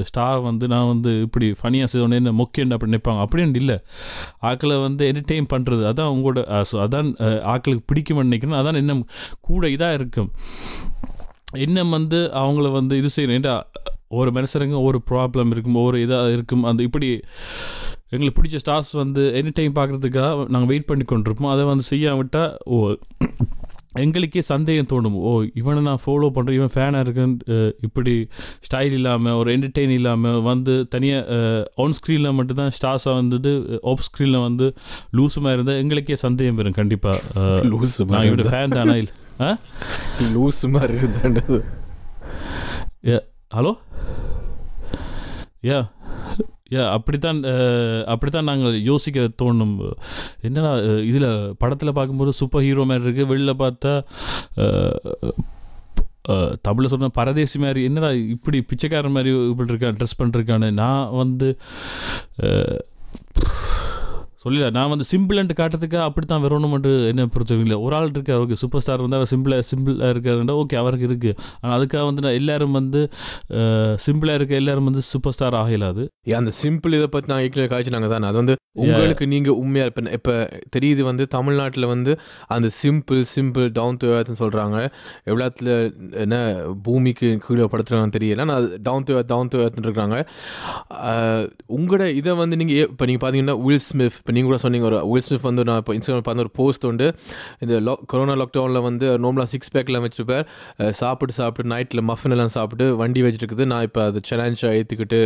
ஸ்டார் 0.10 0.42
வந்து 0.50 0.68
நான் 0.74 0.90
வந்து 0.94 1.12
இப்படி 1.28 1.50
ஃபனியாக 1.62 1.90
செய்தோடனே 1.94 2.20
என்ன 2.22 2.34
முக்கியம் 2.42 2.76
அப்படி 2.78 2.92
நினைப்பாங்க? 2.92 3.26
அப்படின்னு 3.26 3.62
இல்லை. 3.62 3.78
ஆக்களை 4.50 4.78
வந்து 4.88 5.06
என்டர்டெயின் 5.12 5.52
பண்ணுறது 5.54 5.86
அதான் 5.92 6.12
உங்களோட 6.16 6.44
அதான் 6.86 7.12
ஆக்களுக்கு 7.54 7.86
பிடிக்கும்னு 7.92 8.30
நினைக்கிறேன். 8.30 8.60
அதான் 8.62 8.82
இன்னும் 8.84 9.06
கூட 9.50 9.70
இதாக 9.78 10.00
இருக்கும். 10.02 10.32
இன்னும் 11.66 11.94
வந்து 11.98 12.20
அவங்கள 12.42 12.70
வந்து 12.80 12.98
இது 13.02 13.10
செய்யணும். 13.16 13.38
ஏன்டா 13.40 13.56
ஒரு 14.20 14.30
மனுஷருங்க 14.38 14.80
ஒரு 14.90 15.00
ப்ராப்ளம் 15.10 15.52
இருக்கும் 15.54 15.78
ஒரு 15.86 15.98
இதாக 16.06 16.34
இருக்கும். 16.36 16.66
அந்த 16.70 16.82
இப்படி 16.88 17.10
எங்களுக்கு 18.14 18.38
பிடிச்ச 18.38 18.60
ஸ்டார்ஸ் 18.64 18.92
வந்து 19.04 19.22
எனி 19.40 19.52
டைம் 19.58 19.74
பார்க்குறதுக்காக 19.78 20.46
நாங்கள் 20.54 20.72
வெயிட் 20.72 20.90
பண்ணி 20.90 21.06
கொண்டிருப்போம். 21.12 21.52
அதை 21.54 21.64
வந்து 21.72 21.86
செய்யாம 21.92 22.20
விட்டால் 22.20 22.54
ஓ 22.74 22.78
எங்களுக்கே 24.04 24.42
சந்தேகம் 24.52 24.90
தோணும். 24.92 25.18
ஓ 25.28 25.30
இவனை 25.60 25.82
நான் 25.88 26.02
ஃபாலோ 26.04 26.28
பண்ணுறேன் 26.34 26.58
இவன் 26.60 26.74
ஃபேனாக 26.74 27.04
இருக்குன்னு 27.06 27.58
இப்படி 27.88 28.14
ஸ்டைல் 28.68 28.96
இல்லாமல் 29.00 29.38
ஒரு 29.40 29.50
என்டர்டெயின் 29.56 29.94
இல்லாமல் 30.00 30.42
வந்து 30.50 30.74
தனியாக 30.96 31.38
ஆன் 31.84 31.96
ஸ்க்ரீனில் 32.00 32.36
மட்டும்தான் 32.40 32.76
ஸ்டார்ஸாக 32.80 33.16
வந்தது 33.22 33.54
ஆஃப் 33.92 34.06
ஸ்க்ரீனில் 34.08 34.46
வந்து 34.48 34.68
லூசுமாக 35.20 35.56
இருந்தால் 35.58 35.80
எங்களுக்கே 35.84 36.18
சந்தேகம் 36.26 36.60
வரும் 36.62 36.80
கண்டிப்பாக 36.82 37.56
லூஸ் 37.74 37.98
நான் 38.14 38.28
இவரோட 38.30 38.48
ஃபேன் 38.54 38.78
தானா 38.80 38.98
இல்லை? 39.04 39.16
லூஸ் 40.36 40.62
மாதிரி 40.76 40.94
இருந்தாண்டது. 41.00 41.60
ஹலோ? 43.58 43.74
யா 45.70 45.80
யா 46.76 46.84
அப்படித்தான் 46.96 47.40
அப்படித்தான் 48.14 48.50
நாங்கள் 48.52 48.76
யோசிக்க 48.88 49.28
தோணும். 49.42 49.76
என்னடா 50.48 50.72
இதில் 51.10 51.30
படத்தில் 51.62 51.98
பார்க்கும்போது 51.98 52.32
சூப்பர் 52.40 52.66
ஹீரோ 52.68 52.86
மாதிரி 52.90 53.06
இருக்குது 53.06 53.32
வெளில 53.34 53.54
பார்த்தா 53.62 53.94
தமிழில் 56.66 56.92
சொன்ன 56.94 57.12
பரதேசி 57.20 57.58
மாதிரி 57.64 57.82
என்னடா 57.90 58.10
இப்படி 58.36 58.58
பிச்சைக்காரன் 58.70 59.16
மாதிரி 59.18 59.32
இப்படி 59.52 59.74
இருக்கான் 59.74 59.98
ட்ரெஸ் 60.00 60.20
பண்ணிருக்கான்னு 60.22 60.70
நான் 60.82 61.14
வந்து 61.22 61.50
சொல்லல 64.44 64.70
நான் 64.78 64.92
வந்து 64.94 65.06
சிம்பிள்ன்ட்டு 65.12 65.56
காட்டுறதுக்கு 65.60 66.00
அப்படி 66.08 66.26
தான் 66.32 66.44
வரணுமென்று 66.46 66.92
என்ன 67.12 67.28
பொறுத்தவரையில். 67.36 67.76
ஒரு 67.86 67.96
ஆள் 68.00 68.12
இருக்கு 68.16 68.36
அவருக்கு 68.38 68.60
சூப்பர் 68.64 68.84
ஸ்டார் 68.84 69.04
வந்து 69.06 69.18
அவர் 69.20 69.32
சிம்பிளாக 69.34 69.66
சிம்பிளாக 69.72 70.12
இருக்காருண்டா 70.14 70.58
ஓகே 70.64 70.78
அவருக்கு 70.84 71.08
இருக்குது 71.10 71.36
ஆனால் 71.62 71.76
அதுக்காக 71.80 72.04
வந்து 72.10 72.24
நான் 72.26 72.38
எல்லாரும் 72.42 72.78
வந்து 72.80 73.02
சிம்பிளாக 74.06 74.40
இருக்க 74.40 74.62
எல்லாரும் 74.64 74.88
வந்து 74.90 75.04
சூப்பர் 75.12 75.36
ஸ்டார் 75.38 75.58
ஆகலாது 75.64 76.06
அந்த 76.42 76.54
சிம்பிள் 76.64 76.96
இதை 77.00 77.10
பற்றி 77.16 77.30
நான் 77.34 77.44
ஏற்கனவே 77.48 77.70
காய்ச்சினாங்க 77.74 78.10
தானே. 78.14 78.28
அது 78.32 78.38
வந்து 78.42 78.56
உங்களுக்கு 78.84 79.26
நீங்கள் 79.34 79.58
உண்மையாக 79.62 79.90
இப்போ 79.92 80.02
இப்போ 80.18 80.34
தெரியுது 80.76 81.02
வந்து 81.08 81.24
தமிழ்நாட்டில் 81.36 81.88
வந்து 81.92 82.12
அந்த 82.56 82.68
சிம்பிள் 82.82 83.22
சிம்பிள் 83.36 83.66
டவுன் 83.78 83.98
டு 84.02 84.08
ஏர்த்னு 84.16 84.40
சொல்கிறாங்க 84.42 84.78
எவ்வளோத்துல 85.30 85.70
என்ன 86.24 86.36
பூமிக்கு 86.88 87.30
கீழே 87.46 87.68
படுத்துறாங்கன்னு 87.74 88.16
தெரியல. 88.18 88.46
அது 88.58 88.68
down 88.88 89.08
to 89.08 89.16
earth 89.20 89.32
down 89.34 89.52
to 89.54 89.62
ஏர்த்னு 89.64 89.86
இருக்கிறாங்க. 89.88 90.18
உங்களோட 91.78 92.06
இதை 92.20 92.36
வந்து 92.44 92.60
நீங்கள் 92.62 92.82
இப்போ 92.92 93.08
நீங்கள் 93.12 93.24
பார்த்தீங்கன்னா 93.26 93.58
வில் 93.66 93.84
ஸ்மித் 93.90 94.20
இப்போ 94.28 94.36
நீங்கள் 94.36 94.52
கூட 94.52 94.58
சொன்னீங்க 94.64 94.86
ஒரு 94.88 94.98
வில் 95.10 95.24
ஸ்மித் 95.26 95.46
வந்து 95.48 95.64
நான் 95.68 95.78
இப்போ 95.82 95.94
இன்ஸ்டாகிராம் 95.98 96.26
பார்த்த 96.28 96.44
ஒரு 96.46 96.52
போஸ்ட் 96.58 96.86
உண்டு. 96.88 97.06
இந்த 97.64 97.76
லாக் 97.88 98.02
கொரோனா 98.12 98.34
லாக்டவுனில் 98.42 98.84
வந்து 98.88 99.06
நார்மலாக 99.24 99.50
சிக்ஸ் 99.52 99.72
பேக்லாம் 99.76 100.04
வச்சுருப்பார். 100.06 100.44
சாப்பிட்டு 101.00 101.34
சாப்பிட்டு 101.38 101.70
நைட்டில் 101.74 102.02
மஃபின் 102.10 102.34
எல்லாம் 102.36 102.52
சாப்பிட்டு 102.56 102.86
வண்டி 103.02 103.22
வச்சுட்டு 103.26 103.46
இருக்குது 103.46 103.68
நான் 103.72 103.86
இப்போ 103.88 104.02
அது 104.08 104.22
சேலஞ்சாக 104.30 104.80
ஏற்றுக்கிட்டு 104.80 105.20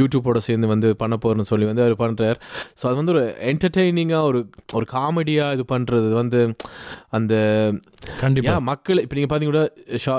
யூடியூப்போட 0.00 0.42
சேர்ந்து 0.48 0.68
வந்து 0.74 0.90
பண்ண 1.02 1.16
போகிறேன்னு 1.24 1.50
சொல்லி 1.50 1.68
வந்து 1.70 1.84
அவர் 1.86 1.96
பண்ணுறார் 2.04 2.38
ஸோ 2.80 2.86
அது 2.90 2.96
வந்து 3.00 3.14
ஒரு 3.16 3.24
என்டர்டெய்னிங்காக 3.52 4.30
ஒரு 4.30 4.42
ஒரு 4.80 4.88
காமெடியாக 4.94 5.56
இது 5.58 5.66
பண்ணுறது 5.74 6.12
வந்து 6.20 6.42
அந்த 7.18 7.34
கண்டிப்பா. 8.22 8.48
யா 8.48 8.56
மக்கள் 8.70 9.02
இப்போ 9.04 9.18
நீங்கள் 9.18 9.32
பார்த்தீங்கன்னா 9.34 9.66
ஷா 10.06 10.16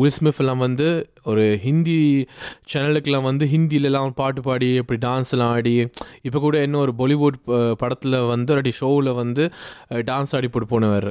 வில் 0.00 0.14
ஸ்மித் 0.18 0.42
எல்லாம் 0.46 0.64
வந்து 0.66 0.88
ஒரு 1.30 1.46
ஹிந்தி 1.66 1.96
சேனலுக்கெல்லாம் 2.72 3.26
வந்து 3.30 3.44
ஹிந்திலலாம் 3.54 4.12
பாட்டு 4.20 4.40
பாடி 4.46 4.68
இப்படி 4.82 5.00
டான்ஸ்லாம் 5.06 5.54
ஆடி 5.56 5.74
இப்போ 6.26 6.38
கூட 6.46 6.56
இன்னும் 6.66 6.79
ஒரு 6.80 6.94
பாலிவுட் 7.00 7.38
படத்தில் 7.78 8.18
வந்து 8.26 8.54
ஒரு 8.54 8.72
ஷோவில் 8.80 9.10
வந்து 9.12 9.44
டான்ஸ் 10.10 10.34
ஆடி 10.36 10.48
போட்டு 10.48 10.68
போனவர் 10.68 11.08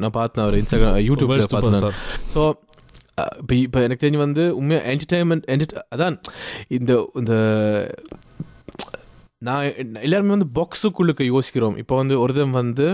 நான் 0.00 0.16
பார்த்தேன் 0.20 0.44
அவர் 0.46 0.58
இன்ஸ்டாகிராம் 0.60 1.00
யூடியூப்பில் 1.08 1.52
பார்த்தேன். 1.56 1.98
ஸோ 2.34 2.42
இப்போ 3.40 3.54
இப்போ 3.56 3.78
எனக்கு 3.80 4.02
தெரிஞ்சு 4.02 4.24
வந்து 4.24 4.42
உண்மையாக 4.56 4.88
என்டர்டைன்மெண்ட் 4.92 5.46
என்டர் 5.52 5.84
அதான் 5.94 6.16
இந்த 6.78 6.92
இந்த 7.14 7.34
நான் 9.48 9.64
எல்லாருமே 10.06 10.32
வந்து 10.34 10.48
பாக்ஸுக்குள்ளுக்கு 10.58 11.24
யோசிக்கிறோம். 11.32 11.76
இப்போ 11.82 11.94
வந்து 12.00 12.14
ஒருத்தன் 12.22 12.54
வந்து 12.60 12.86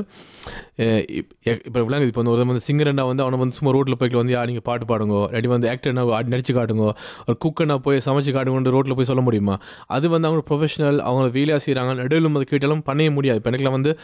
இப்போ 1.60 1.80
விளங்குது. 1.86 2.10
இப்போ 2.12 2.20
வந்து 2.22 2.32
ஒருத்தன் 2.34 2.52
வந்து 2.52 2.66
சிங்கரண்டா 2.68 3.04
வந்து 3.10 3.24
அவனை 3.24 3.38
வந்து 3.42 3.56
சும்மா 3.58 3.72
ரோட்டில் 3.76 3.98
போய்க்கு 4.00 4.20
வந்து 4.20 4.36
நீங்கள் 4.50 4.66
பாட்டு 4.68 4.86
பாடுங்க. 4.92 5.18
இல்லாட்டி 5.30 5.52
வந்து 5.54 5.70
ஆக்டர்னா 5.74 6.04
நடிச்சு 6.34 6.54
காட்டுங்க. 6.58 6.88
ஒரு 7.28 7.36
குக்கனை 7.44 7.76
போய் 7.86 8.04
சமைச்சு 8.08 8.34
காட்டுங்கன்னு 8.36 8.74
ரோட்டில் 8.76 8.98
போய் 9.00 9.10
சொல்ல 9.12 9.24
முடியுமா? 9.28 9.56
அது 9.96 10.08
வந்து 10.16 10.28
அவங்க 10.30 10.44
ப்ரொஃபஷனல் 10.50 11.00
அவங்க 11.10 11.30
வேலையாக 11.38 11.62
செய்கிறாங்க 11.66 11.94
நடுவில் 12.02 12.36
அது 12.40 12.50
கேட்டாலும் 12.52 12.84
பண்ணவே 12.90 13.12
முடியாது. 13.18 13.40
இப்போ 13.42 13.52
எனக்குலாம் 13.52 13.78
வந்து 13.78 13.94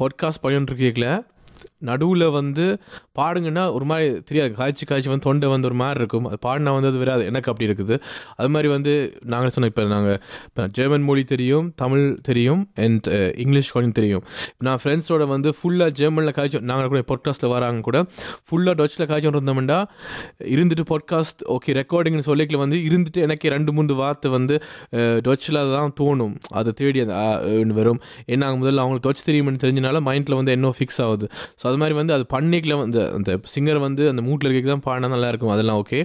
பாட்காஸ்ட் 0.00 0.42
பண்ணிட்டு 0.46 0.72
இருக்கீங்கள 0.74 1.08
நடுவில் 1.88 2.24
வந்து 2.38 2.64
பாடுங்கன்னா 3.18 3.64
ஒரு 3.76 3.86
மாதிரி 3.90 4.06
தெரியாது. 4.28 4.50
காய்ச்சி 4.58 4.84
காய்ச்சி 4.90 5.08
வந்து 5.12 5.24
தொண்டை 5.26 5.48
வந்து 5.52 5.66
ஒரு 5.70 5.76
மாதிரி 5.82 5.98
இருக்கும். 6.02 6.26
அது 6.30 6.38
பாடினா 6.46 6.70
வந்து 6.76 6.88
அது 6.92 6.98
வராது. 7.02 7.22
எனக்கு 7.30 7.48
அப்படி 7.52 7.66
இருக்குது. 7.68 7.96
அது 8.38 8.48
மாதிரி 8.54 8.68
வந்து 8.74 8.92
நாங்கள் 9.32 9.52
சொன்னோம் 9.54 9.72
இப்போ 9.72 9.84
நாங்கள் 9.94 10.18
இப்போ 10.48 10.66
ஜெர்மன் 10.78 11.04
மொழி 11.08 11.24
தெரியும் 11.32 11.66
தமிழ் 11.82 12.06
தெரியும் 12.28 12.62
அண்ட் 12.86 13.08
uh, 13.16 13.28
இங்கிலீஷ் 13.44 13.70
கொஞ்சம் 13.76 13.96
தெரியும். 14.00 14.24
நான் 14.68 14.80
ஃப்ரெண்ட்ஸோட 14.82 15.26
வந்து 15.34 15.52
ஃபுல்லாக 15.58 15.96
ஜெர்மனில் 16.00 16.34
காய்ச்சி 16.38 16.62
நாங்கள் 16.70 16.90
கூட 16.94 17.02
பாட்காஸ்ட்டில் 17.12 17.52
வராங்க 17.54 17.86
கூட 17.88 18.00
ஃபுல்லாக 18.48 18.74
டச்சில் 18.80 19.08
காய்ச்சோம் 19.12 19.36
இருந்தோம்னா 19.36 19.78
இருந்துட்டு 20.54 20.86
பாட்காஸ்ட் 20.92 21.44
ஓகே 21.56 21.76
ரெக்கார்டிங்னு 21.80 22.26
சொல்லிக்கல 22.30 22.62
வந்து 22.64 22.80
இருந்துட்டு 22.90 23.22
எனக்கு 23.28 23.54
ரெண்டு 23.56 23.70
மூணு 23.78 24.00
வார்த்தை 24.02 24.30
வந்து 24.38 24.56
uh, 24.98 25.16
டொச்சில் 25.28 25.62
தான் 25.76 25.94
தோணும். 26.02 26.34
அதை 26.58 26.70
தேடி 26.82 27.00
அந்த 27.06 27.16
வெறும் 27.78 27.90
வரும். 27.90 28.00
ஏன்னா 28.32 28.46
முதல்ல 28.60 28.82
அவங்களுக்கு 28.82 29.06
டொச் 29.06 29.26
தெரியும்னு 29.28 29.60
தெரிஞ்சனால 29.62 30.00
மைண்டில் 30.08 30.36
வந்து 30.38 30.52
என்ன 30.56 30.72
ஃபிக்ஸ் 30.78 31.00
ஆகுது. 31.04 31.26
ஸோ 31.60 31.64
அது 31.70 31.76
மாதிரி 31.76 31.94
வந்து 31.94 32.12
அது 32.12 32.26
பண்ணிக்கல 32.32 32.76
வந்து 32.78 33.02
அந்த 33.12 33.32
சிங்கர் 33.54 33.78
வந்து 33.78 34.04
அந்த 34.08 34.22
மூட்டில் 34.22 34.52
இருக்க 34.52 34.70
தான் 34.70 34.86
பாடினா 34.86 35.10
நல்லாயிருக்கும் 35.14 35.54
அதெல்லாம் 35.54 35.80
ஓகே 35.82 36.00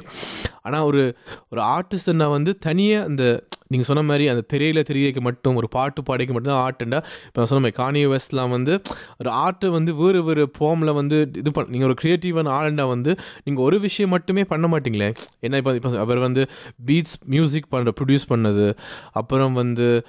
ஆனால் 0.63 0.85
ஒரு 0.85 1.01
ஒரு 1.49 1.61
ஆர்டிஸ்ட்னா 1.67 2.29
வந்து 2.29 2.53
தனியாக 2.59 3.09
அந்த 3.09 3.23
நீங்கள் 3.67 3.85
சொன்ன 3.85 4.01
மாதிரி 4.01 4.27
அந்த 4.27 4.57
திரையில 4.57 4.81
தெரியக்கு 4.81 5.21
மட்டும் 5.21 5.55
ஒரு 5.55 5.67
பாட்டு 5.67 6.01
பாடிக்க 6.01 6.31
மட்டும் 6.33 6.53
தான் 6.53 6.71
ஆர்ட்டுண்டா 6.71 7.03
இப்போ 7.25 7.35
நான் 7.35 7.45
சொன்ன 7.45 7.61
மாதிரி 7.61 7.77
கானிய 7.83 8.07
வெஸ்ட்லாம் 8.07 8.49
வந்து 8.49 8.81
ஒரு 9.17 9.29
ஆர்ட்டை 9.29 9.67
வந்து 9.67 9.95
வேறு 9.95 10.23
வேறு 10.23 10.51
ஃபார்மில் 10.59 10.93
வந்து 10.93 11.31
இது 11.33 11.51
பண்ண 11.51 11.71
நீங்கள் 11.71 11.89
ஒரு 11.89 11.95
க்ரியேட்டிவான 12.01 12.51
ஆளுண்டா 12.51 12.87
வந்து 12.87 13.17
நீங்கள் 13.43 13.63
ஒரு 13.63 13.79
விஷயம் 13.79 14.09
மட்டுமே 14.09 14.43
பண்ண 14.43 14.67
மாட்டிங்களே? 14.67 15.13
ஏன்னா 15.41 15.55
இப்போ 15.55 15.73
இப்போ 15.73 15.97
அவர் 15.97 16.17
வந்து 16.17 16.47
பீட்ஸ் 16.85 17.17
மியூசிக் 17.25 17.65
பண்ணுற 17.71 17.91
ப்ரொடியூஸ் 18.01 18.25
பண்ணது 18.29 18.73
அப்புறம் 19.11 19.53
வந்து 19.53 20.05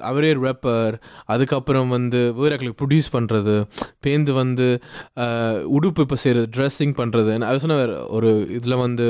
அவரே 0.00 0.32
ரேப்பர் 0.32 0.94
அதுக்கப்புறம் 1.24 1.88
வந்து 1.88 2.34
வேறு 2.34 2.56
ப்ரொடியூஸ் 2.56 3.08
பண்ணுறது 3.12 3.64
பேந்து 4.06 4.32
வந்து 4.32 4.82
உடுப்பு 5.62 6.00
இப்போ 6.00 6.14
செய்கிறது 6.14 6.48
ட்ரெஸ்ஸிங் 6.56 6.94
பண்ணுறது 6.96 7.44
அவர் 7.44 7.58
சொன்ன 7.58 7.98
ஒரு 8.06 8.46
இதில் 8.50 8.76
வந்து 8.76 9.06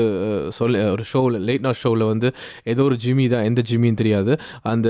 சொல்ல 0.49 0.91
ஒரு 0.91 1.03
ஷோவில் 1.03 1.41
லேட் 1.41 1.61
நாட் 1.61 1.75
ஷோவில் 1.75 2.03
வந்து 2.03 2.33
ஏதோ 2.63 2.86
ஒரு 2.87 2.97
ஜிம்மி 3.05 3.25
தான். 3.33 3.45
எந்த 3.49 3.61
ஜிம்மின்னு 3.71 3.99
தெரியாது. 4.03 4.33
அந்த 4.73 4.87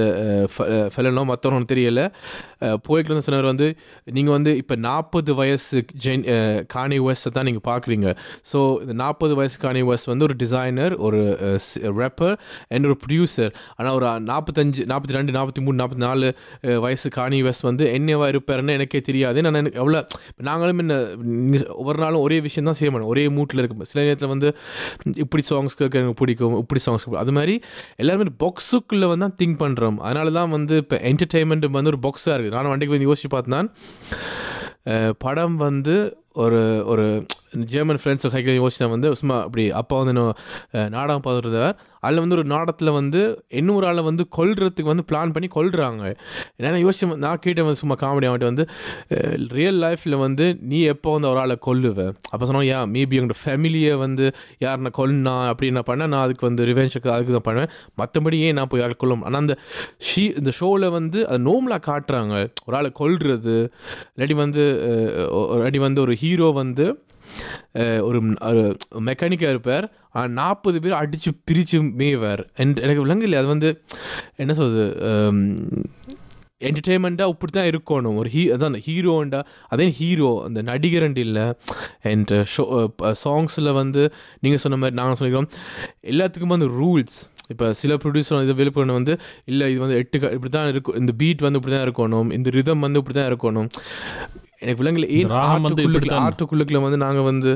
ஃபெலனோ 0.95 1.23
மற்றவனும் 1.31 1.69
தெரியல. 1.73 2.01
போய்க்கு 2.87 3.11
வந்து 3.13 3.25
சொன்னவர் 3.25 3.49
வந்து 3.53 3.67
நீங்கள் 4.15 4.35
வந்து 4.37 4.51
இப்போ 4.61 4.75
நாற்பது 4.87 5.31
வயசு 5.39 5.79
ஜென் 6.03 6.23
காணி 6.75 6.97
வெஸ்ட்டை 7.07 7.31
தான் 7.37 7.47
நீங்கள் 7.49 7.65
பார்க்குறீங்க 7.71 8.07
ஸோ 8.51 8.59
இந்த 8.83 8.93
நாற்பது 9.03 9.33
வயசு 9.39 9.57
காணி 9.65 9.81
வெஸ்ட் 9.89 10.09
வந்து 10.11 10.25
ஒரு 10.27 10.35
டிசைனர் 10.43 10.93
ஒரு 11.07 11.19
ரேப்பர் 12.01 12.35
அண்ட் 12.73 12.87
ஒரு 12.89 12.95
ப்ரொடியூசர் 13.03 13.51
ஆனால் 13.77 13.93
ஒரு 13.97 14.07
நாற்பத்தஞ்சு 14.31 14.83
நாற்பத்தி 14.91 15.17
ரெண்டு 15.17 15.35
நாற்பத்தி 15.37 15.61
மூணு 15.65 15.77
நாற்பத்தி 15.81 16.03
நாலு 16.07 16.27
வயசு 16.85 17.07
காணி 17.19 17.39
வெஸ்ட் 17.47 17.67
வந்து 17.69 17.85
என்னவா 17.97 18.27
இருப்பாருன்னு 18.33 18.75
எனக்கே 18.77 19.01
தெரியாது. 19.09 19.37
நான் 19.45 19.59
எனக்கு 19.61 19.81
எவ்வளோ 19.83 20.01
நாங்களும் 20.49 20.81
என்ன 20.83 20.95
ஒவ்வொரு 21.81 21.99
நாளும் 22.05 22.23
ஒரே 22.25 22.39
விஷயம் 22.47 22.67
தான் 22.69 22.79
செய்ய 22.79 22.91
மாட்டோம். 22.93 23.11
ஒரே 23.13 23.25
மூட்டில் 23.37 23.61
இருக்கும். 23.63 23.85
சில 23.91 23.99
நேரத்தில் 24.07 24.31
வந்து 24.33 24.49
இப்படி 25.23 25.43
சாங்ஸ் 25.51 25.77
கேட்க 25.81 26.01
எனக்கு 26.01 26.19
பிடிக்கும் 26.23 26.57
இப்படி 26.63 26.81
சாங்ஸ் 26.87 27.05
அது 27.23 27.33
மாதிரி 27.37 27.55
எல்லாருமே 27.95 28.25
பாக்ஸுக்குள்ளே 28.43 29.07
வந்து 29.11 29.25
தான் 29.25 29.37
திங்க் 29.41 29.59
பண்ணுறோம் 29.63 29.97
அதனால 29.97 30.31
தான் 30.31 30.49
வந்து 30.49 30.77
இப்போ 30.77 30.97
என்டர்டெயின்மெண்ட் 31.11 31.65
வந்து 31.77 31.91
ஒரு 31.93 31.99
பாக்ஸாக 32.05 32.35
இருக்குது. 32.35 32.55
நான் 32.57 32.71
வண்டிக்கு 32.73 32.95
வந்து 32.95 33.09
யோசிச்சு 33.09 33.29
பார்த்தேன் 33.29 33.69
படம் 35.17 35.55
வந்து 35.55 35.95
ஒரு 36.43 36.61
ஒரு 36.85 37.05
ஜெர்மன் 37.73 37.99
ஃப்ரெண்ட்ஸ் 38.01 38.27
கைகள் 38.35 38.57
யோசிச்சா 38.61 38.87
வந்து 38.95 39.09
சும்மா 39.19 39.37
அப்படி 39.47 39.63
அப்பா 39.81 39.97
வந்து 39.99 40.13
இன்னும், 40.15 40.33
நாடகம் 40.95 41.23
பார்த்துருந்தார் 41.27 41.75
அதில் 42.05 42.21
வந்து 42.23 42.35
ஒரு 42.37 42.43
நாடகத்தில் 42.51 42.91
வந்து 42.97 43.21
இன்னொரு 43.59 43.85
ஆளை 43.89 44.01
வந்து 44.07 44.23
கொல்றதுக்கு 44.37 44.89
வந்து 44.91 45.05
பிளான் 45.09 45.31
பண்ணி 45.35 45.47
கொல்றாங்க. 45.55 46.03
ஏன்னா 46.59 46.79
யோசிச்சு 46.83 47.17
நான் 47.23 47.41
கேட்டேன் 47.45 47.67
வந்து 47.67 47.81
சும்மா 47.81 47.95
காமெடி 48.03 48.27
அவன்ட்டு 48.29 48.49
வந்து 48.51 48.65
ரியல் 49.57 49.79
லைஃப்பில் 49.85 50.17
வந்து 50.25 50.45
நீ 50.71 50.79
எப்போ 50.93 51.11
வந்து 51.15 51.29
ஒரு 51.31 51.39
ஆளை 51.43 51.55
கொல்லுவேன் 51.67 52.13
அப்போ 52.31 52.43
சொன்னோம் 52.49 52.67
யா 52.69 52.79
மேபி 52.95 53.17
எங்களோட 53.19 53.37
ஃபேமிலியை 53.43 53.93
வந்து 54.05 54.27
யார் 54.65 54.83
நான் 54.85 54.97
கொல்லனா 54.99 55.35
அப்படி 55.51 55.69
என்ன 55.73 55.83
பண்ணேன் 55.89 56.11
நான் 56.13 56.25
அதுக்கு 56.27 56.47
வந்து 56.49 56.67
ரிவெஞ்சுக்கு 56.71 57.11
அதுக்கு 57.15 57.33
தான் 57.37 57.47
பண்ணுவேன். 57.49 57.73
மற்றபடி 58.01 58.39
ஏன் 58.47 58.57
நான் 58.59 58.71
போய் 58.73 58.83
யாரை 58.83 58.97
கொல்லும் 59.03 59.25
ஆனால் 59.27 59.41
அந்த 59.43 59.57
ஷீ 60.09 60.23
இந்த 60.41 60.53
ஷோவில் 60.59 60.87
வந்து 60.97 61.19
அது 61.29 61.41
நோம்லாக 61.49 61.81
காட்டுறாங்க. 61.89 62.35
ஒரு 62.67 62.77
ஆளை 62.81 62.91
கொல்றது 63.01 63.57
இல்லாட்டி 64.13 64.37
வந்து 64.43 64.63
ஒரு 65.41 65.59
இல்லாட்டி 65.59 65.83
வந்து 65.87 66.01
ஒரு 66.05 66.15
ஹீரோ 66.23 66.49
வந்து 66.61 66.87
ஒரு 68.07 68.19
மெக்கானிக்காக 69.09 69.53
இருப்பார் 69.55 69.87
ஆனால் 70.17 70.35
நாற்பது 70.41 70.77
பேர் 70.83 70.99
அடித்து 71.01 71.31
பிரித்து 71.47 71.79
மேய்வார். 72.01 72.43
என் 72.61 72.77
எனக்கு 72.85 73.05
விளங்கல 73.05 73.41
அது 73.43 73.49
வந்து 73.55 73.71
என்ன 74.43 74.53
சொல்றது 74.61 74.85
என்டர்டெயின்மெண்ட்டாக 76.67 77.33
இப்படி 77.33 77.51
தான் 77.55 77.67
இருக்கணும். 77.71 78.15
ஒரு 78.21 78.29
ஹீ 78.35 78.43
அதான் 78.53 78.77
ஹீரோண்டா 78.85 79.39
அதே 79.73 79.85
ஹீரோ 79.99 80.29
அந்த 80.45 80.59
நடிகரண்டு 80.69 81.21
இல்லை. 81.27 81.43
அண்ட் 82.11 82.33
ஷோ 82.53 82.63
uh, 82.77 83.13
சாங்ஸில் 83.23 83.71
uh, 83.71 83.75
வந்து 83.81 84.03
நீங்கள் 84.43 84.63
சொன்ன 84.63 84.79
மாதிரி 84.83 84.97
நாங்கள் 84.99 85.19
சொல்லிக்கிறோம். 85.19 85.51
எல்லாத்துக்கும் 86.13 86.55
வந்து 86.55 86.69
ரூல்ஸ் 86.79 87.19
இப்போ 87.53 87.67
சில 87.81 87.93
ப்ரொடியூசர் 88.03 88.45
இது 88.45 88.55
விழுப்புரம் 88.61 88.97
வந்து 88.99 89.13
இல்லை 89.51 89.65
இது 89.73 89.79
வந்து 89.83 89.99
எட்டு 90.01 90.17
இப்படி 90.37 90.51
தான் 90.57 90.71
இருக்கும் 90.73 90.97
இந்த 91.01 91.11
பீட் 91.21 91.45
வந்து 91.47 91.59
இப்படி 91.61 91.75
தான் 91.75 91.85
இருக்கணும். 91.87 92.29
இந்த 92.37 92.49
ரிதம் 92.57 92.83
வந்து 92.87 93.01
இப்படி 93.03 93.17
தான் 93.19 93.29
இருக்கணும். 93.31 93.69
எனக்கு 94.61 94.79
விலங்குல 94.81 95.07
ஏன். 95.17 95.31
ஆர்ட்டுக்குள்ளுக்குள்ள 96.25 96.79
வந்து 96.85 96.99
நாங்கள் 97.03 97.25
வந்து 97.29 97.51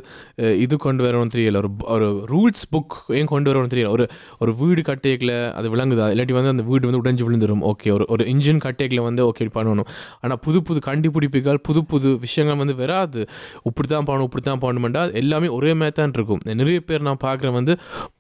இது 0.64 0.76
கொண்டு 0.86 1.02
வரணும் 1.06 1.32
தெரியல. 1.36 1.60
ஒரு 1.62 1.70
ஒரு 1.96 2.08
ரூல்ஸ் 2.32 2.66
புக் 2.74 2.96
ஏன் 3.20 3.30
கொண்டு 3.32 3.50
வரணும் 3.52 3.72
தெரியல. 3.74 3.92
ஒரு 3.96 4.06
ஒரு 4.44 4.52
வீடு 4.60 4.82
கட்டேக்கில் 4.90 5.34
அது 5.60 5.70
விளங்குதா? 5.74 6.08
இல்லாட்டி 6.14 6.36
வந்து 6.38 6.52
அந்த 6.54 6.64
வீடு 6.70 6.90
வந்து 6.90 7.02
உடைஞ்சு 7.02 7.26
விழுந்துடும் 7.28 7.64
ஓகே 7.72 7.90
ஒரு 7.96 8.06
ஒரு 8.16 8.26
இன்ஜின் 8.34 8.62
கட்டேக்கில் 8.66 9.04
வந்து 9.08 9.24
ஓகே 9.30 9.48
பண்ணணும். 9.58 9.90
ஆனால் 10.24 10.40
புது 10.46 10.62
புது 10.70 10.82
கண்டுபிடிப்புகள் 10.90 11.60
புது 11.70 11.84
புது 11.94 12.12
விஷயங்கள் 12.26 12.60
வந்து 12.64 12.76
வராது. 12.84 13.24
இப்படி 13.70 13.90
தான் 13.96 14.08
பண்ணணும் 14.10 14.30
இப்படி 14.32 14.46
தான் 14.50 14.62
பண்ணணுமெண்டா 14.66 15.04
எல்லாமே 15.24 15.50
ஒரே 15.58 15.74
மாதிரி 15.82 15.96
தான் 16.02 16.16
இருக்கும். 16.20 16.44
நிறைய 16.62 16.80
பேர் 16.92 17.08
நான் 17.10 17.22
பார்க்குறேன் 17.28 17.58
வந்து 17.60 17.76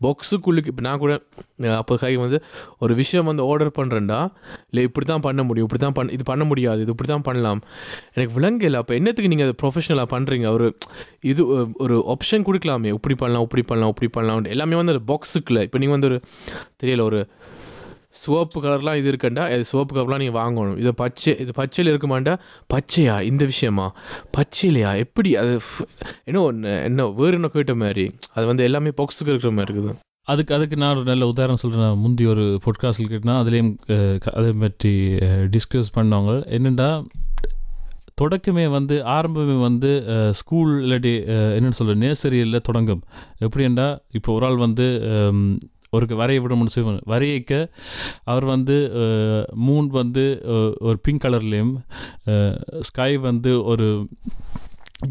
பாக்ஸுக்குள்ளுக்கு 0.06 0.74
இப்போ 0.74 0.86
நான் 0.90 1.02
கூட 1.06 1.14
அப்போ 1.82 1.94
கை 2.04 2.14
வந்து 2.26 2.38
ஒரு 2.84 2.94
விஷயம் 3.00 3.28
வந்து 3.30 3.44
ஆர்டர் 3.52 3.74
பண்ணுறேன்டா 3.80 4.20
இல்லை 4.72 4.84
இப்படி 4.90 5.06
தான் 5.14 5.24
பண்ண 5.28 5.42
முடியும் 5.50 5.68
இப்படி 5.68 5.82
தான் 5.86 5.96
பண்ண 5.98 6.18
இது 6.18 6.24
பண்ண 6.30 6.44
முடியாது 6.52 6.80
இது 6.86 6.94
இப்படி 6.96 7.10
தான் 7.14 7.26
பண்ணலாம். 7.28 7.62
எனக்கு 8.16 8.34
இல்லை 8.72 8.80
அப்போ 8.80 8.94
என்னத்துக்கு 8.94 9.36
நீங்கள் 9.36 9.54
அதை 9.54 9.72
ப்ரொஃபஷனலாக 9.72 10.08
பண்ணுறீங்க 10.13 10.48
ஒரு 10.51 10.78
இது 11.22 11.48
ஒரு 11.74 12.18
ஆப்ஷன் 12.18 12.44
கொடுக்கலாமே. 12.44 12.86
இப்படி 12.86 13.16
பண்ணலாம் 13.16 13.44
இப்படி 13.44 13.62
பண்ணலாம் 13.62 13.94
இப்படி 13.94 14.12
பண்ணலாம். 14.12 14.44
எல்லாமே 14.44 14.75
வந்து 14.75 14.92
ஒரு 14.92 15.01
பாக்ஸுக்குள்ள 15.08 15.62
இப்போ 15.62 15.78
நீங்கள் 15.78 16.00
வந்து 16.00 16.08
ஒரு 16.08 16.22
தெரியல 16.84 17.01
ஒரு 17.01 17.28
சிவப்பு 18.10 18.62
கலர்லாம் 18.62 18.96
இது 18.96 19.12
இருக்கண்டா? 19.12 19.51
இது 19.51 19.66
சிவப்பு 19.66 19.96
கலர்லாம் 19.96 20.18
நீங்கள் 20.18 20.42
வாங்கணும். 20.42 20.78
இது 20.78 20.94
பச்சை 20.94 21.40
இது 21.40 21.51
பச்சையில் 21.58 21.98
இருக்குமாண்டா? 21.98 22.40
பச்சையா? 22.74 23.22
இந்த 23.22 23.46
விஷயமா? 23.46 23.96
பச்சையிலையா? 24.38 24.98
எப்படி? 24.98 25.36
அது 25.36 25.60
என்ன 26.24 26.42
ஒன்று 26.42 26.84
என்ன 26.84 27.08
வேறு 27.08 27.34
என்ன 27.34 27.48
கேட்ட 27.48 27.75
மாதிரி? 27.75 28.12
அது 28.34 28.46
வந்து 28.46 28.63
எல்லாமே 28.63 28.88
பாக்ஸுக்கு 28.88 29.28
இருக்கிற 29.28 29.54
மாதிரி 29.54 29.80
இருக்குது. 29.80 29.96
அதுக்கு 30.24 30.56
அதுக்கு 30.56 30.75
நான் 30.75 30.96
ஒரு 30.96 31.04
நல்ல 31.04 31.28
உதாரணம் 31.28 31.56
சொல்கிறேன் 31.56 31.98
முந்தி 31.98 32.25
ஒரு 32.25 32.60
பொட்காஸ்டில் 32.66 33.10
கேட்டேன்னா 33.10 33.42
அதுலேயும் 33.42 34.18
க- 34.18 34.32
அதை 34.32 34.51
பற்றி 34.51 35.16
டிஸ்கஸ் 35.18 35.98
பண்ணவங்க. 35.98 36.44
என்னென்னா 36.58 37.06
தொடக்கமே 38.22 38.66
வந்து 38.70 38.96
ஆரம்பமே 39.16 39.56
வந்து 39.62 39.92
ஸ்கூல் 40.32 40.72
இல்லாட்டி 40.84 41.13
என்னென்னு 41.56 41.80
என்னன்னு 41.80 41.94
நேசரியில் 42.04 42.66
தொடங்கும். 42.70 43.04
எப்படின்னா 43.46 43.88
இப்போ 44.12 44.34
ஒரு 44.34 44.46
ஆள் 44.46 44.58
வந்து 44.58 44.88
ஒரு 45.90 46.06
வரைய 46.20 46.42
விட 46.42 46.56
முடிச்சு 46.56 46.82
வரையக்க 47.13 47.54
அவர் 48.24 48.46
வந்து 48.46 48.75
மூன் 49.68 49.88
வந்து 50.00 50.24
ஒரு 50.80 50.98
பிங்க் 51.01 51.24
கலர்லேயும் 51.24 51.74
ஸ்கை 52.82 53.12
வந்து 53.18 53.54
ஒரு 53.63 53.88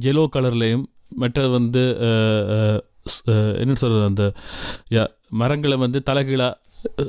ஜெலோ 0.01 0.25
கலர்லேயும் 0.37 0.85
மற்ற 1.23 1.47
வந்து 1.49 1.83
என்னென்னு 3.61 3.61
என்ன 3.63 3.75
சொல்கிறது 3.75 4.07
அந்த 4.11 4.25
மரங்களை 5.41 5.77
வந்து 5.77 5.99
தலைகீழாக 6.03 6.60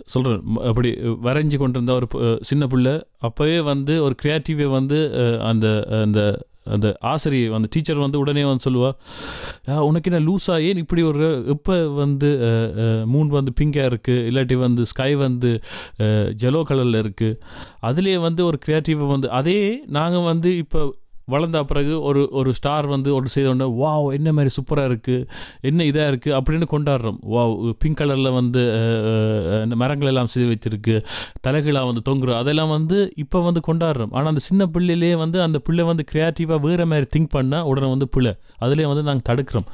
சொல்கிறேன் 0.08 0.42
அப்படி 0.64 0.90
வரைஞ்சி 1.22 1.58
கொண்டிருந்த 1.58 1.94
ஒரு 1.94 2.08
சின்ன 2.42 2.64
பிள்ளை 2.68 2.96
அப்போவே 3.24 3.60
வந்து 3.64 3.96
ஒரு 4.04 4.16
க்ரியேட்டிவை 4.22 4.68
வந்து 4.70 5.00
அந்த 5.44 5.68
அந்த 6.02 6.22
அந்த 6.66 6.88
ஆசிரியை 7.02 7.46
அந்த 7.50 7.68
டீச்சர் 7.72 8.02
வந்து 8.02 8.18
உடனே 8.20 8.44
வந்து 8.44 8.66
சொல்லுவா 8.68 8.90
உனக்கு 9.82 10.10
என்ன 10.12 10.20
லூஸா 10.26 10.56
ஏன் 10.62 10.78
இப்படி 10.78 11.02
ஒரு 11.02 11.28
இப்போ 11.48 11.76
வந்து 11.94 12.30
மூன் 13.06 13.30
வந்து 13.30 13.52
பிங்காக 13.60 13.90
இருக்குது 13.90 14.26
இல்லாட்டி 14.30 14.58
வந்து 14.58 14.86
ஸ்கை 14.86 15.12
வந்து 15.16 15.52
ஜெலோ 16.36 16.62
கலரில் 16.70 17.00
இருக்குது 17.02 17.40
அதுலேயே 17.82 18.20
வந்து 18.20 18.44
ஒரு 18.46 18.60
க்ரியேட்டிவை 18.66 19.08
வந்து 19.08 19.30
அதே 19.32 19.60
நாங்கள் 19.90 20.22
வந்து 20.22 20.52
இப்போ 20.58 20.82
வளர்ந்த 21.26 21.64
பிறகு 21.64 21.94
ஒரு 22.02 22.22
ஒரு 22.32 22.54
ஸ்டார் 22.54 22.88
வந்து 22.88 23.10
ஒரு 23.16 23.28
செய்த 23.28 23.50
உடனே 23.50 23.68
வாவ் 23.82 24.08
என்ன 24.18 24.30
மாதிரி 24.38 24.52
சூப்பராக 24.58 24.90
இருக்குது 24.92 25.26
என்ன 25.62 25.84
இதாக 25.84 26.12
இருக்குது 26.12 26.36
அப்படின்னு 26.38 26.68
கொண்டாடுறோம். 26.74 27.18
வாவ் 27.34 27.54
பிங்க் 27.82 28.00
கலரில் 28.02 28.32
வந்து 28.40 28.64
இந்த 29.64 29.76
மரங்கள் 29.76 30.10
எல்லாம் 30.12 30.32
செய்து 30.34 30.50
வச்சிருக்கு 30.50 30.96
தலைகளாக 31.48 31.86
வந்து 31.90 32.04
தொங்குறோம் 32.10 32.40
அதெல்லாம் 32.42 32.70
வந்து 32.70 33.14
இப்போ 33.16 33.42
வந்து 33.48 33.62
கொண்டாடுறோம். 33.68 34.12
ஆனால் 34.12 34.32
அந்த 34.34 34.44
சின்ன 34.50 34.66
பிள்ளையிலே 34.66 35.16
வந்து 35.16 35.42
அந்த 35.42 35.60
பிள்ளை 35.60 35.86
வந்து 35.92 36.06
க்ரியேட்டிவாக 36.12 36.60
வேறு 36.68 36.86
மாதிரி 36.86 37.08
திங்க் 37.16 37.32
பண்ணால் 37.38 37.68
உடனே 37.72 37.90
வந்து 37.90 38.08
பிள்ளை. 38.08 38.34
அதுலேயே 38.64 38.88
வந்து 38.92 39.06
நாங்கள் 39.10 39.28
தடுக்கிறோம். 39.32 39.68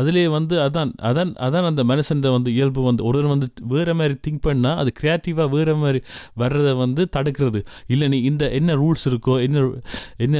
அதுலேயே 0.00 0.28
வந்து 0.28 0.56
அதான் 0.66 0.92
அதான் 1.10 1.32
அதான் 1.46 1.68
அந்த 1.70 1.84
மனுஷன் 1.84 2.24
வந்து 2.36 2.52
இயல்பு 2.52 2.82
வந்து 2.82 3.04
ஒருவர் 3.04 3.32
வந்து 3.34 3.46
வேறு 3.74 3.94
மாதிரி 3.94 4.14
திங்க் 4.26 4.44
பண்ணால் 4.48 4.78
அது 4.82 4.92
க்ரியேட்டிவாக 5.00 5.48
வேறு 5.48 5.74
மாதிரி 5.74 6.00
வர்றதை 6.34 6.72
வந்து 6.74 7.08
தடுக்கிறது. 7.16 7.60
இல்லை 7.86 8.08
நீ 8.08 8.20
இந்த 8.20 8.50
என்ன 8.50 8.74
ரூல்ஸ் 8.74 9.06
இருக்கோ 9.10 9.34
என்ன 9.46 9.66
என்ன 10.16 10.36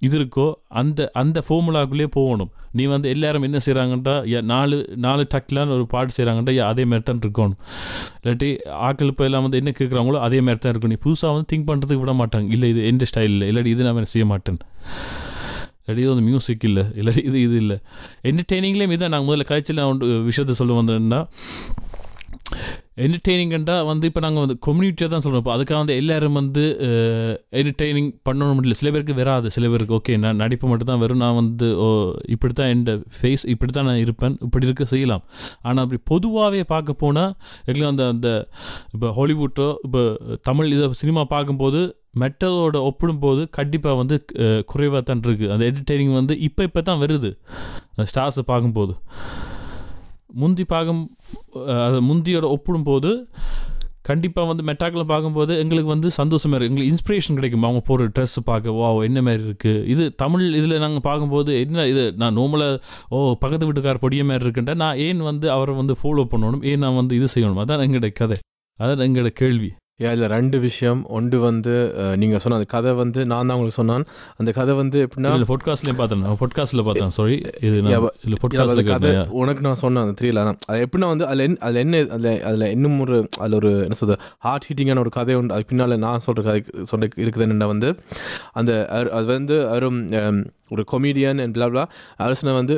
இது 0.00 0.14
இருக்கோ 0.18 0.46
அந்த 0.80 1.10
அந்த 1.14 1.38
ஃபார்முலாக்குள்ளேயே 1.46 2.10
போகணும் 2.12 2.50
நீ 2.72 2.84
வந்து 2.86 3.08
எல்லாரும் 3.08 3.42
என்ன 3.42 3.58
செய்கிறாங்கன்றா 3.66 4.14
நாலு 4.50 4.76
நாலு 4.98 5.22
டக்லான்னு 5.34 5.76
ஒரு 5.76 5.86
பாட்டு 5.86 6.16
செய்கிறாங்கன்றா 6.16 6.66
அதே 6.68 6.84
மாதிரி 6.84 7.04
தான் 7.04 7.22
இருக்கணும் 7.24 7.56
இல்லாட்டி 8.20 8.50
ஆக்கள் 8.88 9.10
இப்போ 9.12 9.24
எல்லாம் 9.24 9.46
வந்து 9.46 9.60
என்ன 9.62 9.72
கேட்குறாங்களோ 9.78 10.20
அதே 10.20 10.40
மாதிரி 10.40 10.62
தான் 10.62 10.74
இருக்கணும் 10.74 10.96
நீ 10.96 11.00
புதுசாக 11.06 11.32
வந்து 11.34 11.50
திங்க் 11.52 11.68
பண்ணுறதுக்கு 11.70 12.04
விட 12.04 12.14
மாட்டாங்க 12.22 12.54
இல்லை 12.56 12.70
இது 12.70 12.82
எந்த 12.92 13.06
ஸ்டைல் 13.12 13.34
இல்லை 13.36 13.48
இல்லாட்டி 13.48 13.74
இது 13.76 13.88
நான் 13.88 14.12
செய்ய 14.14 14.26
மாட்டேன் 14.26 14.60
இல்லாட்டி 15.80 16.02
இது 16.04 16.10
வந்து 16.12 16.26
மியூசிக் 16.30 16.64
இல்லை 16.64 16.84
இல்லாட்டி 16.96 17.22
இது 17.22 17.38
இது 17.40 17.56
இல்லை 17.56 17.76
என்டர்டெய்னிங்லேயும் 18.22 18.96
இதான் 18.96 19.14
நாங்கள் 19.14 19.30
முதல்ல 19.30 19.46
காய்ச்சல் 19.48 19.80
நான் 19.82 20.02
விஷயத்த 20.26 20.56
சொல்ல 20.60 20.74
வந்தேன்னா 20.80 21.22
என்டர்டெய்னிங்கண்டா 23.04 23.74
வந்து 23.88 24.04
இப்போ 24.10 24.20
நாங்கள் 24.24 24.42
வந்து 24.44 24.56
கம்யூனிட்டியாக 24.66 25.10
தான் 25.12 25.22
சொல்கிறோம் 25.24 25.42
இப்போ 25.42 25.52
அதுக்காக 25.54 25.78
வந்து 25.82 25.96
எல்லோரும் 26.00 26.38
வந்து 26.40 26.62
என்டர்டெய்னிங் 27.58 28.08
பண்ணணும் 28.28 28.56
முடியல 28.58 28.76
சில 28.80 28.90
பேருக்கு 28.94 29.14
வராது. 29.20 29.46
சில 29.56 29.68
பேருக்கு 29.72 29.94
ஓகே 29.98 30.14
நான் 30.24 30.40
நடிப்பு 30.42 30.66
மட்டும் 30.70 30.90
தான் 30.90 31.02
வரும். 31.02 31.20
நான் 31.24 31.36
வந்து 31.40 31.68
ஓ 31.84 31.86
இப்படி 32.34 32.54
தான் 32.60 32.70
என் 32.74 32.82
ஃபேஸ் 33.18 33.44
இப்படி 33.54 33.72
தான் 33.76 33.88
நான் 33.90 34.02
இருப்பேன். 34.04 34.36
இப்படி 34.46 34.66
இருக்க 34.68 34.86
செய்யலாம். 34.94 35.22
ஆனால் 35.66 35.82
அப்படி 35.84 36.00
பொதுவாகவே 36.12 36.62
பார்க்க 36.74 37.02
போனால் 37.04 37.32
எங்களுக்கு 37.68 37.92
அந்த 37.92 38.06
அந்த 38.14 38.28
இப்போ 38.94 39.10
ஹாலிவுட்டோ 39.18 39.68
இப்போ 39.88 40.02
தமிழ் 40.50 40.74
இதை 40.76 40.88
சினிமா 41.02 41.24
பார்க்கும்போது 41.34 41.82
மெட்டதோட 42.22 42.76
ஒப்பிடும்போது 42.88 43.42
கண்டிப்பாக 43.58 43.96
வந்து 44.00 44.16
குறைவாக 44.72 45.02
தான் 45.10 45.22
இருக்குது 45.26 45.52
அந்த 45.56 45.64
என்டர்டெய்னிங் 45.70 46.16
வந்து 46.20 46.36
இப்போ 46.48 46.62
இப்போ 46.68 46.82
தான் 46.88 47.02
வருது 47.04 47.30
ஸ்டார்ஸை 48.12 48.44
பார்க்கும்போது. 48.52 48.94
முந்தி 50.42 50.64
பார்க்கும் 50.74 51.02
அதை 51.70 51.80
அது 51.88 51.98
முந்தியோட 52.10 52.46
ஒப்பிடும்போது 52.54 53.10
கண்டிப்பாக 54.08 54.48
வந்து 54.50 54.64
மெட்டாக்கில் 54.68 55.08
பார்க்கும்போது 55.10 55.52
எங்களுக்கு 55.62 55.90
வந்து 55.92 56.08
சந்தோஷமாக 56.18 56.56
இருக்குது 56.56 56.70
எங்களுக்கு 56.70 56.92
இன்ஸ்பிரேஷன் 56.92 57.38
கிடைக்கும். 57.38 57.64
அவங்க 57.66 57.80
போகிற 57.88 58.06
ட்ரெஸ் 58.16 58.36
பார்க்க 58.50 58.74
வா 58.76 58.88
என்ன 59.08 59.20
மாதிரி 59.26 59.42
இருக்குது 59.48 59.82
இது 59.92 60.04
தமிழ் 60.22 60.44
இதில் 60.60 60.82
நாங்கள் 60.84 61.04
பார்க்கும்போது 61.08 61.52
என்ன 61.64 61.86
இது? 61.92 62.04
நான் 62.22 62.36
நார்மலாக 62.38 62.78
ஓ 63.14 63.18
பக்கத்து 63.42 63.68
வீட்டுக்கார 63.68 64.00
பொடிய 64.04 64.24
மாதிரி 64.30 64.44
இருக்குன்ட்டா 64.46 64.76
நான் 64.84 65.00
ஏன் 65.08 65.20
வந்து 65.30 65.48
அவரை 65.56 65.74
வந்து 65.80 65.96
ஃபாலோ 66.02 66.24
பண்ணணும்? 66.32 66.64
ஏன் 66.70 66.82
நான் 66.84 66.98
வந்து 67.00 67.16
இது 67.20 67.28
செய்யணும்? 67.34 67.60
அதான் 67.64 67.84
எங்களோட 67.86 68.10
கதை. 68.22 68.38
அதான் 68.80 69.06
எங்களோட 69.08 69.32
கேள்வி. 69.42 69.70
ஏன் 70.00 70.12
இதில் 70.14 70.30
ரெண்டு 70.32 70.56
விஷயம். 70.60 71.00
ஒன்று 71.08 71.36
வந்து 71.40 71.72
நீங்கள் 72.20 72.42
சொன்ன 72.42 72.58
அந்த 72.58 72.68
கதை 72.72 72.90
வந்து 72.94 73.20
நான் 73.24 73.46
தான் 73.46 73.56
உங்களுக்கு 73.56 73.78
சொன்னான். 73.78 74.04
அந்த 74.40 74.50
கதை 74.52 74.74
வந்து 74.74 74.98
எப்படின்னா 75.06 75.30
இல்லை 75.36 75.48
பாட்காஸ்ட்லேயும் 75.48 75.98
பார்த்தேன். 76.00 76.22
பாட்காஸ்ட்டில் 76.42 76.84
பார்த்தேன். 76.88 77.12
சாரி 77.16 77.36
இது 77.60 77.72
இல்லை 77.80 77.92
இல்ல, 78.26 78.36
பாட்காஸ்ட்டில் 78.42 78.90
கதை 78.90 79.10
உனக்கு 79.40 79.64
நான் 79.66 79.80
சொன்னேன் 79.82 80.04
அந்த 80.04 80.14
த்ரீல 80.20 80.42
அது 80.68 80.84
எப்படின்னா 80.86 81.08
வந்து 81.12 81.26
அதில் 81.28 81.44
என்ன 81.46 81.58
அதில் 81.66 81.82
என்ன 81.84 82.02
அதில் 82.16 82.42
அதில் 82.50 82.66
இன்னும் 82.74 82.98
ஒரு 83.00 83.16
அதில் 83.40 83.58
ஒரு 83.60 83.72
என்ன 83.84 83.98
சொல்றது 84.00 84.18
ஹார்ட் 84.46 84.68
ஹீட்டிங்கான 84.68 85.02
ஒரு 85.04 85.12
கதை 85.18 85.36
உண்டு. 85.40 85.54
அது 85.54 85.66
பின்னால் 85.66 85.96
நான் 86.04 86.24
சொல்கிற 86.26 86.44
கதை 86.48 86.60
சொல்ல 86.84 87.08
இருக்குது 87.18 87.46
என்னென்னா 87.46 87.68
வந்து 87.68 87.90
அந்த 88.54 88.72
அது 89.12 89.26
வந்து 89.32 89.58
அவரும் 89.68 90.00
ஹம், 90.16 90.40
ஒரு 90.70 90.84
கொமீடியன் 90.92 91.40
அண்ட் 91.40 91.56
பிளாப்லா 91.56 91.84
அரசனை 92.16 92.54
வந்து 92.54 92.76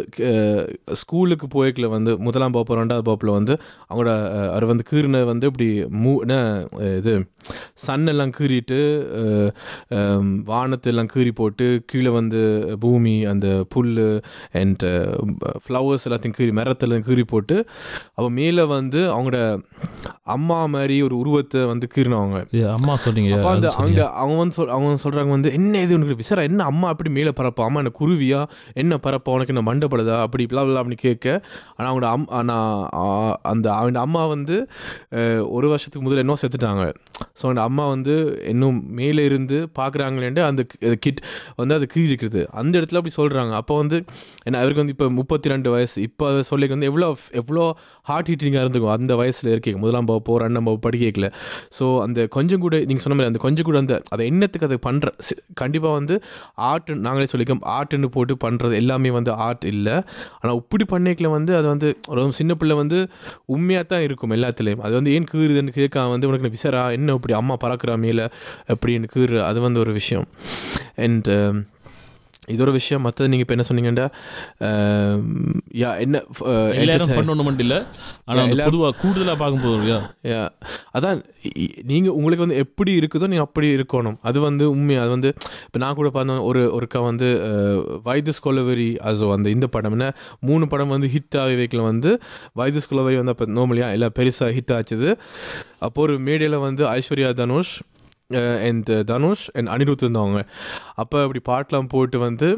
ஸ்கூலுக்கு 0.94 1.48
போய்க்கல 1.54 1.88
வந்து 1.88 2.18
முதலாம் 2.18 2.52
பாப்பு 2.52 2.78
ரெண்டாவது 2.80 3.02
பாப்பில் 3.02 3.30
வந்து 3.30 3.54
அவங்களோட 3.90 4.12
அவர் 4.50 4.64
வந்து 4.64 4.84
கீறின 4.90 5.24
வந்து 5.24 5.46
இப்படி 5.46 5.68
மூ 6.02 6.12
என்ன 6.20 6.36
இது 6.96 7.14
சன்னெல்லாம் 7.84 8.32
கீறிட்டு 8.38 8.78
வானத்தெல்லாம் 10.50 11.10
கீறி 11.14 11.32
போட்டு 11.32 11.66
கீழே 11.86 12.10
வந்து 12.10 12.40
பூமி 12.80 13.24
அந்த 13.24 13.64
புல் 13.68 13.92
அண்ட் 14.52 14.84
ஃப்ளவர்ஸ் 15.64 16.06
எல்லாத்தையும் 16.08 16.38
கீறி 16.38 16.52
மரத்தில் 16.52 17.04
கீறி 17.08 17.24
போட்டு 17.26 17.56
அவள் 18.14 18.30
மேலே 18.30 18.62
வந்து 18.72 19.00
அவங்களோட 19.14 19.38
அம்மா 20.30 20.66
மாதிரி 20.66 21.02
ஒரு 21.02 21.14
உருவத்தை 21.18 21.60
வந்து 21.64 21.86
கீறினவங்க. 21.94 22.38
அம்மா? 23.32 23.44
அங்கே 23.82 24.04
அவங்க 24.20 24.38
வந்து 24.38 24.54
சொல் 24.54 24.68
அவங்க 24.68 25.02
சொல்கிறாங்க 25.04 25.28
வந்து 25.28 25.52
என்ன 25.52 25.82
இது 25.82 25.94
உனக்கு? 25.94 26.18
விசாரா 26.22 26.42
என்ன 26.42 26.64
அம்மா 26.64 26.88
அப்படி 26.88 27.10
மேலே 27.10 27.32
அம்மா 27.62 27.79
என்ன 27.82 27.94
குருவியா? 28.00 28.40
என்ன 28.82 28.98
பறப்பா 29.06 29.34
உனக்கு 29.36 29.54
என்ன 29.54 29.64
மண்டப்படுதா 29.68 30.16
அப்படி 30.26 30.44
இப்படிலாம் 30.46 30.80
அப்படின்னு 30.82 31.02
கேட்க 31.06 31.26
ஆனால் 31.76 31.90
அவங்களோட 31.90 32.10
அம் 32.16 32.28
ஆனால் 32.38 33.34
அந்த 33.52 33.66
அவங்க 33.78 34.00
அம்மா 34.06 34.22
வந்து 34.34 34.56
ஒரு 35.56 35.66
வருஷத்துக்கு 35.72 36.04
முதல்ல 36.06 36.24
இன்னும் 36.26 36.42
செத்துட்டாங்க. 36.42 36.84
ஸோ 37.40 37.44
அந்த 37.52 37.62
அம்மா 37.68 37.84
வந்து 37.94 38.14
இன்னும் 38.52 38.78
மேலே 39.00 39.22
இருந்து 39.30 39.58
பார்க்குறாங்களேன்ட்டு 39.78 40.42
அந்த 40.50 40.62
கிட் 41.04 41.20
வந்து 41.60 41.74
அது 41.78 41.86
கீழ் 41.94 42.10
இருக்குது. 42.12 42.42
அந்த 42.60 42.72
இடத்துல 42.78 43.00
அப்படி 43.00 43.14
சொல்கிறாங்க 43.20 43.52
அப்போ 43.60 43.74
வந்து 43.82 43.96
என்ன 44.46 44.58
அவருக்கு 44.62 44.82
வந்து 44.82 44.94
இப்போ 44.96 45.08
முப்பத்தி 45.20 45.52
ரெண்டு 45.54 45.68
வயசு. 45.74 45.96
இப்போ 46.08 46.26
சொல்லிக்கு 46.50 46.76
வந்து 46.76 46.88
எவ்வளோ 46.90 47.08
எவ்வளோ 47.42 47.64
ஹார்ட் 48.10 48.30
ஹீட்டிங்காக 48.32 48.62
இருந்துக்கும். 48.64 48.94
அந்த 48.98 49.12
வயசில் 49.20 49.50
இருக்கீங்க 49.54 49.80
முதலாம் 49.84 50.08
வகுப்போ 50.10 50.38
ரெண்டாம் 50.44 50.66
வகுப்பு 50.68 50.84
படிக்கல 50.88 51.28
ஸோ 51.78 51.86
அந்த 52.06 52.28
கொஞ்சம் 52.36 52.62
கூட 52.64 52.76
நீங்கள் 52.88 53.04
சொன்ன 53.04 53.16
மாதிரி 53.18 53.30
அந்த 53.32 53.42
கொஞ்சம் 53.46 53.66
கூட 53.70 53.78
அந்த 53.84 53.94
அதை 54.14 54.22
எண்ணத்துக்கு 54.32 54.68
அதை 54.70 54.78
பண்ணுற 54.88 55.08
கண்டிப்பாக 55.60 55.94
வந்து 55.98 56.14
ஆர்ட் 56.70 56.90
நாங்களே 57.06 57.28
சொல்லிக்கோம் 57.32 57.64
ஆர்ட்னு 57.76 58.10
போட்டு 58.16 58.36
பண்ணுறது 58.44 58.74
எல்லாமே 58.82 59.10
வந்து 59.18 59.32
ஆர்ட் 59.46 59.66
இல்லை. 59.72 59.96
ஆனால் 60.40 60.56
இப்படி 60.62 60.84
பண்ணிக்கல 60.94 61.30
வந்து 61.36 61.52
அது 61.58 61.66
வந்து 61.72 61.88
ஒரு 62.12 62.28
சின்ன 62.40 62.54
பிள்ளை 62.60 62.76
வந்து 62.82 63.00
உண்மையாக 63.54 63.86
தான் 63.92 64.04
இருக்கும் 64.06 64.34
எல்லாத்துலேயும். 64.38 64.84
அது 64.86 64.94
வந்து 64.98 65.12
ஏன் 65.16 65.28
கீறுதுன்னு 65.32 65.76
கேட்க 65.78 66.06
வந்து 66.14 66.28
உனக்கு 66.30 66.54
விசாரா 66.56 66.84
என்ன 66.98 67.14
இப்படி 67.18 67.36
அம்மா 67.40 67.56
பறக்கிற 67.64 67.96
மேலே 68.06 68.26
அப்படின்னு 68.72 69.10
கீறு 69.14 69.38
அது 69.50 69.60
வந்து 69.66 69.82
ஒரு 69.84 69.94
விஷயம். 70.00 70.26
அண்ட் 71.06 71.30
இது 72.54 72.62
ஒரு 72.66 72.72
விஷயம். 72.78 73.02
மற்றது 73.06 73.28
நீங்கள் 73.32 73.46
இப்போ 73.46 73.56
என்ன 73.56 73.66
சொன்னீங்கன்னா 73.68 74.06
யா 75.82 75.90
என்ன 76.04 76.22
எல்லாரும் 76.82 77.14
பண்ணணும் 77.18 77.50
இல்லை 77.64 77.78
ஆனால் 78.30 78.54
பொதுவாக 78.68 78.92
கூடுதலாக 79.02 79.36
பார்க்கும்போது 79.42 79.76
இல்லையா. 79.80 80.40
அதான் 80.96 81.18
நீங்கள் 81.92 82.14
உங்களுக்கு 82.18 82.44
வந்து 82.46 82.58
எப்படி 82.64 82.94
இருக்குதோ 83.00 83.28
நீங்கள் 83.32 83.48
அப்படி 83.48 83.68
இருக்கணும். 83.76 84.18
அது 84.30 84.38
வந்து 84.48 84.64
உண்மை. 84.74 84.96
அது 85.04 85.10
வந்து 85.16 85.32
இப்போ 85.66 85.80
நான் 85.84 85.98
கூட 86.00 86.10
பார்த்தேன் 86.16 86.42
ஒரு 86.50 86.62
ஒருக்கா 86.78 87.02
வந்து 87.10 87.28
வைத்திஸ் 88.08 88.44
கொலவரி 88.46 88.90
அசோ 89.10 89.28
அந்த 89.36 89.48
இந்த 89.56 89.66
படம் 89.76 89.96
என்ன 89.96 90.08
மூணு 90.50 90.64
படம் 90.72 90.94
வந்து 90.96 91.10
ஹிட் 91.14 91.38
ஆகி 91.44 91.56
வைக்கல 91.60 91.84
வந்து 91.90 92.12
வைத்திஸ் 92.60 92.90
கொலவரி 92.92 93.18
வந்து 93.22 93.34
அப்போ 93.34 93.46
நோமலியாக 93.58 93.96
எல்லாம் 93.98 94.16
பெருசாக 94.18 94.50
ஹிட் 94.58 94.74
ஆச்சுது. 94.78 95.10
அப்போ 95.86 96.00
ஒரு 96.06 96.14
மேடையில் 96.26 96.64
வந்து 96.66 96.82
Aishwarya 96.98 97.30
Dhanush 97.40 97.74
and 98.60 98.90
uh, 98.90 99.00
Dhanush 99.04 99.46
and 99.52 99.68
Anirudh 99.68 100.02
இருந்தவங்க 100.02 100.40
அப்போ 100.94 101.18
அப்படி 101.22 101.42
பாட்டெலாம் 101.48 101.88
போட்டு 101.88 102.18
வந்து 102.18 102.48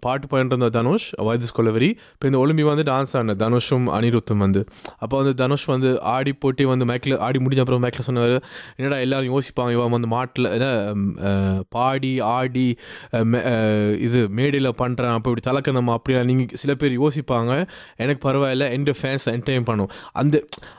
பாட்டு 0.00 0.26
பண்ணிட்டு 0.26 0.56
இருந்த 0.56 0.70
தனுஷ் 0.78 1.06
வைத்திஸ் 1.18 1.56
கொலவரி 1.58 1.90
இப்போ 2.12 2.26
இந்த 2.30 2.38
ஒலிம்பி 2.42 2.64
வந்து 2.70 2.84
டான்ஸ் 2.92 3.14
ஆனேன் 3.18 3.40
தனுஷும் 3.44 3.86
அனிருத்தும் 3.98 4.42
வந்து. 4.44 4.60
அப்போ 4.98 5.16
வந்து 5.16 5.34
தனுஷ் 5.34 5.64
வந்து 5.64 5.90
ஆடி 6.14 6.32
போட்டி 6.32 6.64
வந்து 6.64 6.84
மேக்கில் 6.84 7.18
ஆடி 7.18 7.38
முடிஞ்ச 7.38 7.58
அப்புறம் 7.58 7.82
மேக்கில் 7.82 8.06
சொன்னார் 8.08 8.34
என்னடா 8.76 8.98
எல்லாரும் 9.06 9.32
யோசிப்பாங்க 9.34 9.72
இவன் 9.72 9.90
வந்து 9.90 10.08
மாட்டில் 10.08 10.50
என்ன 10.56 10.68
பாடி 11.68 12.20
ஆடி 12.36 12.66
மே- 13.32 13.44
இது 13.98 14.28
மேடையில் 14.30 14.70
பண்ணுறான் 14.78 15.16
அப்போ 15.16 15.30
இப்படி 15.30 15.44
தலக்கணும் 15.48 15.90
அப்படியா 15.90 16.22
நீங்கள் 16.24 16.56
சில 16.56 16.74
பேர் 16.74 16.98
யோசிப்பாங்க 17.00 17.52
எனக்கு 17.96 18.22
பரவாயில்ல 18.28 18.70
எந்த 18.70 18.94
ஃபேன்ஸ் 19.00 19.26
என்டர்டைன் 19.26 19.68
பண்ணும். 19.70 19.90
அந்த 20.12 20.36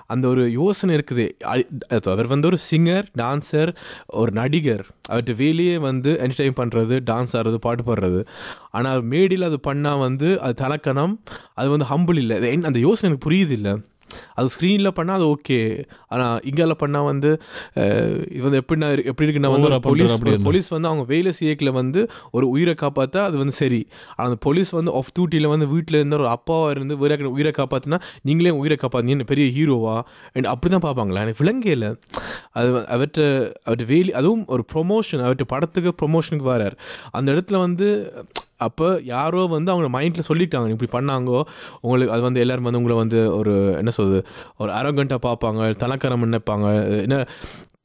அந்த 0.07 0.27
ஒரு 0.27 0.43
யோசனை 0.51 0.93
இருக்குது. 0.95 1.25
அவர் 2.13 2.27
வந்து 2.27 2.47
ஒரு 2.47 2.57
சிங்கர் 2.71 3.07
டான்சர் 3.17 3.71
ஒரு 4.19 4.31
நடிகர். 4.31 4.85
அவர்கிட்ட 5.09 5.35
வெளியே 5.43 5.75
வந்து 5.89 6.11
என்டர்டைன் 6.25 6.57
பண்ணுறது 6.61 6.95
டான்ஸ் 7.11 7.35
ஆடுறது 7.39 7.59
பாட்டு 7.65 7.83
பாடுறது. 7.89 8.19
ஆனால் 8.77 9.01
மேடியில் 9.13 9.47
அது 9.49 9.59
பண்ணால் 9.67 10.03
வந்து 10.07 10.29
அது 10.41 10.55
தலக்கணம் 10.63 11.15
அது 11.61 11.69
வந்து 11.75 11.87
ஹம்பிள் 11.93 12.19
இல்லை. 12.23 12.37
அந்த 12.71 12.79
யோசனை 12.87 13.07
எனக்கு 13.09 13.25
புரியுது 13.27 13.55
இல்லை. 13.59 13.73
அது 14.35 14.47
ஸ்க்ரீனில் 14.55 14.91
பண்ணால் 14.99 15.17
அது 15.19 15.27
ஓகே 15.33 15.59
ஆனால் 16.07 16.37
இங்கால 16.49 16.75
பண்ணால் 16.83 17.07
வந்து 17.11 17.31
இது 18.35 18.43
வந்து 18.47 18.59
எப்படின்னா 18.61 18.89
எப்படி 19.11 19.25
இருக்குன்னா 19.27 19.51
வந்து 19.55 19.69
ஒரு 19.69 19.79
போலீஸ். 19.87 20.15
போலீஸ் 20.47 20.69
வந்து 20.75 20.89
அவங்க 20.91 21.05
வேலை 21.13 21.31
செய்யக்கில் 21.31 21.71
வந்து 21.71 22.01
ஒரு 22.31 22.45
உயிரை 22.49 22.75
காப்பாற்றா 22.81 23.23
அது 23.29 23.37
வந்து 23.37 23.55
சரி. 23.61 23.81
ஆனால் 24.15 24.29
அந்த 24.29 24.39
போலீஸ் 24.47 24.71
வந்து 24.79 24.93
ஆஃப் 24.99 25.11
டியூட்டியில் 25.15 25.51
வந்து 25.53 25.67
வீட்டில் 25.73 25.99
இருந்த 25.99 26.15
ஒரு 26.21 26.29
அப்பாவாக 26.35 26.73
இருந்து 26.75 26.97
வேற 27.03 27.17
உயிரை 27.35 27.53
காப்பாற்றினா 27.57 27.97
நீங்களே 28.21 28.53
உயிரை 28.61 28.77
காப்பாற்றிங்க 28.81 29.27
பெரிய 29.33 29.47
ஹீரோவா 29.57 29.95
அப்படி 30.53 30.69
தான் 30.73 30.85
பார்ப்பாங்களா? 30.87 31.23
எனக்கு 31.25 31.41
விளங்கல 31.43 31.87
அது 32.59 32.69
அவர்கிட்ட 32.95 33.21
அவர்கிட்ட 33.65 33.87
வேலி 33.93 34.11
அதுவும் 34.19 34.43
ஒரு 34.55 34.63
ப்ரொமோஷன் 34.73 35.23
அவர்கிட்ட 35.25 35.47
படத்துக்கு 35.53 35.91
ப்ரொமோஷனுக்கு 36.01 36.47
வரார். 36.51 36.75
அந்த 37.17 37.27
இடத்துல 37.35 37.59
வந்து 37.65 37.87
அப்போ 38.59 38.87
யாரோ 39.13 39.41
வந்து 39.55 39.71
அவங்க 39.71 39.89
மைண்டில் 39.97 40.29
சொல்லிட்டாங்க. 40.31 40.75
இப்படி 40.75 40.91
பண்ணாங்கோ 40.97 41.39
உங்களுக்கு 41.81 42.13
அது 42.15 42.25
வந்து 42.27 42.43
எல்லோரும் 42.45 42.67
வந்து 42.69 42.81
உங்களை 42.81 42.97
வந்து 43.03 43.21
ஒரு 43.37 43.53
என்ன 43.77 43.89
சொல்றது 43.89 44.21
ஒரு 44.57 44.71
அரோகண்ட்டாக 44.71 45.25
பார்ப்பாங்க 45.27 45.75
தலக்கரம் 45.83 46.25
நினைப்பாங்க 46.27 46.67
என்ன 47.01 47.17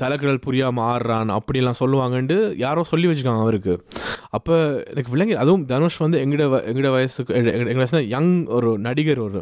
தலைக்கடல் 0.02 0.44
புரியாமல் 0.44 0.84
ஆடுறான் 0.84 1.30
அப்படிலாம் 1.38 1.80
சொல்லுவாங்கன்ட்டு 1.80 2.36
யாரோ 2.58 2.82
சொல்லி 2.82 3.06
வச்சுக்காங்க 3.06 3.42
அவருக்கு. 3.46 3.74
அப்போ 4.30 4.54
எனக்கு 4.90 5.10
விளங்கி 5.10 5.34
அதுவும் 5.42 5.66
தனுஷ் 5.66 5.98
வந்து 6.04 6.18
எங்கட 6.24 6.46
எங்கட 6.72 6.90
வயசுக்கு 6.90 7.34
எங்கட 7.34 7.82
வயசுனா 7.82 8.02
யங் 8.14 8.32
ஒரு 8.58 8.70
நடிகர் 8.78 9.22
ஒரு 9.28 9.40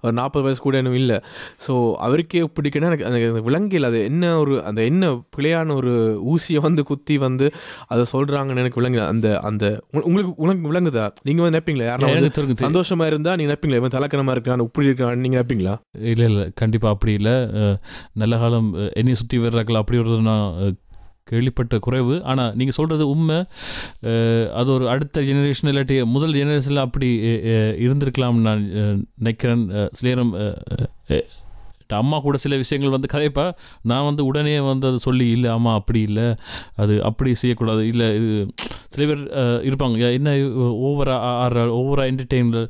ஒரு 0.00 0.12
நாற்பது 0.12 0.44
வயசு 0.44 0.60
கூட 0.60 0.76
இன்னும் 0.78 0.94
இல்லை. 0.94 1.18
ஸோ 1.64 1.72
அவருக்கே 2.00 2.42
பிடிக்கணும் 2.54 2.88
எனக்கு 2.88 3.06
அந்த 3.08 3.18
விலங்கில் 3.44 3.86
அது 3.86 3.98
என்ன 4.04 4.32
ஒரு 4.38 4.54
அந்த 4.64 4.80
என்ன 4.84 5.04
பிழையான 5.34 5.48
ஒரு 5.74 5.92
ஊசியை 6.30 6.60
வந்து 6.62 6.82
குத்தி 6.86 7.16
வந்து 7.20 7.46
அதை 7.88 8.04
சொல்கிறாங்கன்னு 8.12 8.62
எனக்கு 8.62 8.80
விளங்கல 8.80 9.06
அந்த 9.08 9.28
அந்த 9.44 9.64
உங்க- 9.90 10.06
உங்களுக்கு 10.06 10.34
உங்களுக்கு 10.38 10.70
விளங்குதா? 10.70 11.06
நீங்கள் 11.22 11.42
வந்து 11.42 11.54
நினைப்பீங்களா? 11.54 11.86
யாரும் 11.86 12.08
வந்து 12.08 12.20
எனக்கு 12.22 12.38
தெரிஞ்சு 12.38 12.64
சந்தோஷமா 12.64 13.06
இருந்தா 13.06 13.34
நீங்க 13.34 13.48
நினைப்பீங்களா? 13.48 13.80
இவன் 13.80 13.96
தலைக்கணமா 13.96 14.34
இருக்கான் 14.34 14.64
இப்படி 14.64 14.88
இருக்கான் 14.88 15.20
நீங்க 15.20 15.36
நினைப்பீங்களா? 15.36 15.74
இல்லை 16.08 16.26
இல்லை 16.26 16.44
கண்டிப்பாக 16.56 16.94
அப்படி 16.94 17.12
இல்லை. 17.14 17.36
நல்ல 18.16 18.36
காலம் 18.38 18.70
அஹ், 18.76 18.92
என்னை 18.94 19.14
சுற்றி 19.16 19.38
வர்றாக்கள் 19.40 19.80
அப்படி 19.80 19.98
ஒரு 20.00 20.20
நான் 20.24 20.46
கேள்விப்பட்ட 21.24 21.78
குறைவு. 21.78 22.24
ஆனால் 22.24 22.54
நீங்கள் 22.54 22.74
சொல்கிறது 22.74 23.08
உண்மை. 23.08 23.38
அது 24.52 24.72
ஒரு 24.72 24.88
அடுத்த 24.88 25.20
ஜெனரேஷன் 25.20 25.70
இல்லாட்டி 25.72 26.04
முதல் 26.04 26.32
ஜெனரேஷனில் 26.32 26.84
அப்படி 26.86 27.10
இருந்திருக்கலாம்னு 27.86 28.46
நான் 28.48 28.64
நினைக்கிறேன். 29.16 29.70
அஹ், 29.70 29.90
சில 29.92 30.08
நேரம் 30.08 30.34
அம்மா 31.98 32.18
கூட 32.18 32.36
சில 32.36 32.56
விஷயங்கள் 32.56 32.90
வந்து 32.90 33.08
கதைப்பா. 33.12 33.44
நான் 33.82 34.04
வந்து 34.04 34.24
உடனே 34.24 34.60
வந்து 34.60 34.86
அதை 34.86 34.98
சொல்லி 34.98 35.30
இல்லை 35.30 35.50
அம்மா 35.50 35.74
அப்படி 35.74 36.00
இல்லை. 36.00 36.26
அது 36.76 37.02
அப்படி 37.04 37.34
செய்யக்கூடாது. 37.34 37.86
இல்லை 37.86 38.14
இது 38.14 38.34
சில 38.86 39.06
பேர் 39.06 39.22
இருப்பாங்க. 39.68 40.12
என்ன 40.12 40.30
ஓவராக 40.88 41.26
ஆடுற 41.42 41.64
ஓவராக 41.80 42.10
என்டர்டெயின்ல 42.12 42.60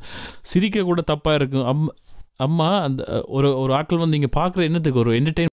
சிரிக்க 0.41 0.83
கூட 0.83 1.03
தப்பாக 1.11 1.33
இருக்கும். 1.33 1.65
அம் 1.65 1.93
அம்மா 2.37 2.81
அந்த 2.81 3.23
ஒரு 3.27 3.59
ஒரு 3.59 3.73
ஆட்கள் 3.73 3.97
வந்து 3.97 4.17
நீங்கள் 4.17 4.35
பார்க்குற 4.39 4.63
என்னத்துக்கு 4.63 4.99
ஒரு 4.99 5.11
என்டர்டெயின் 5.19 5.49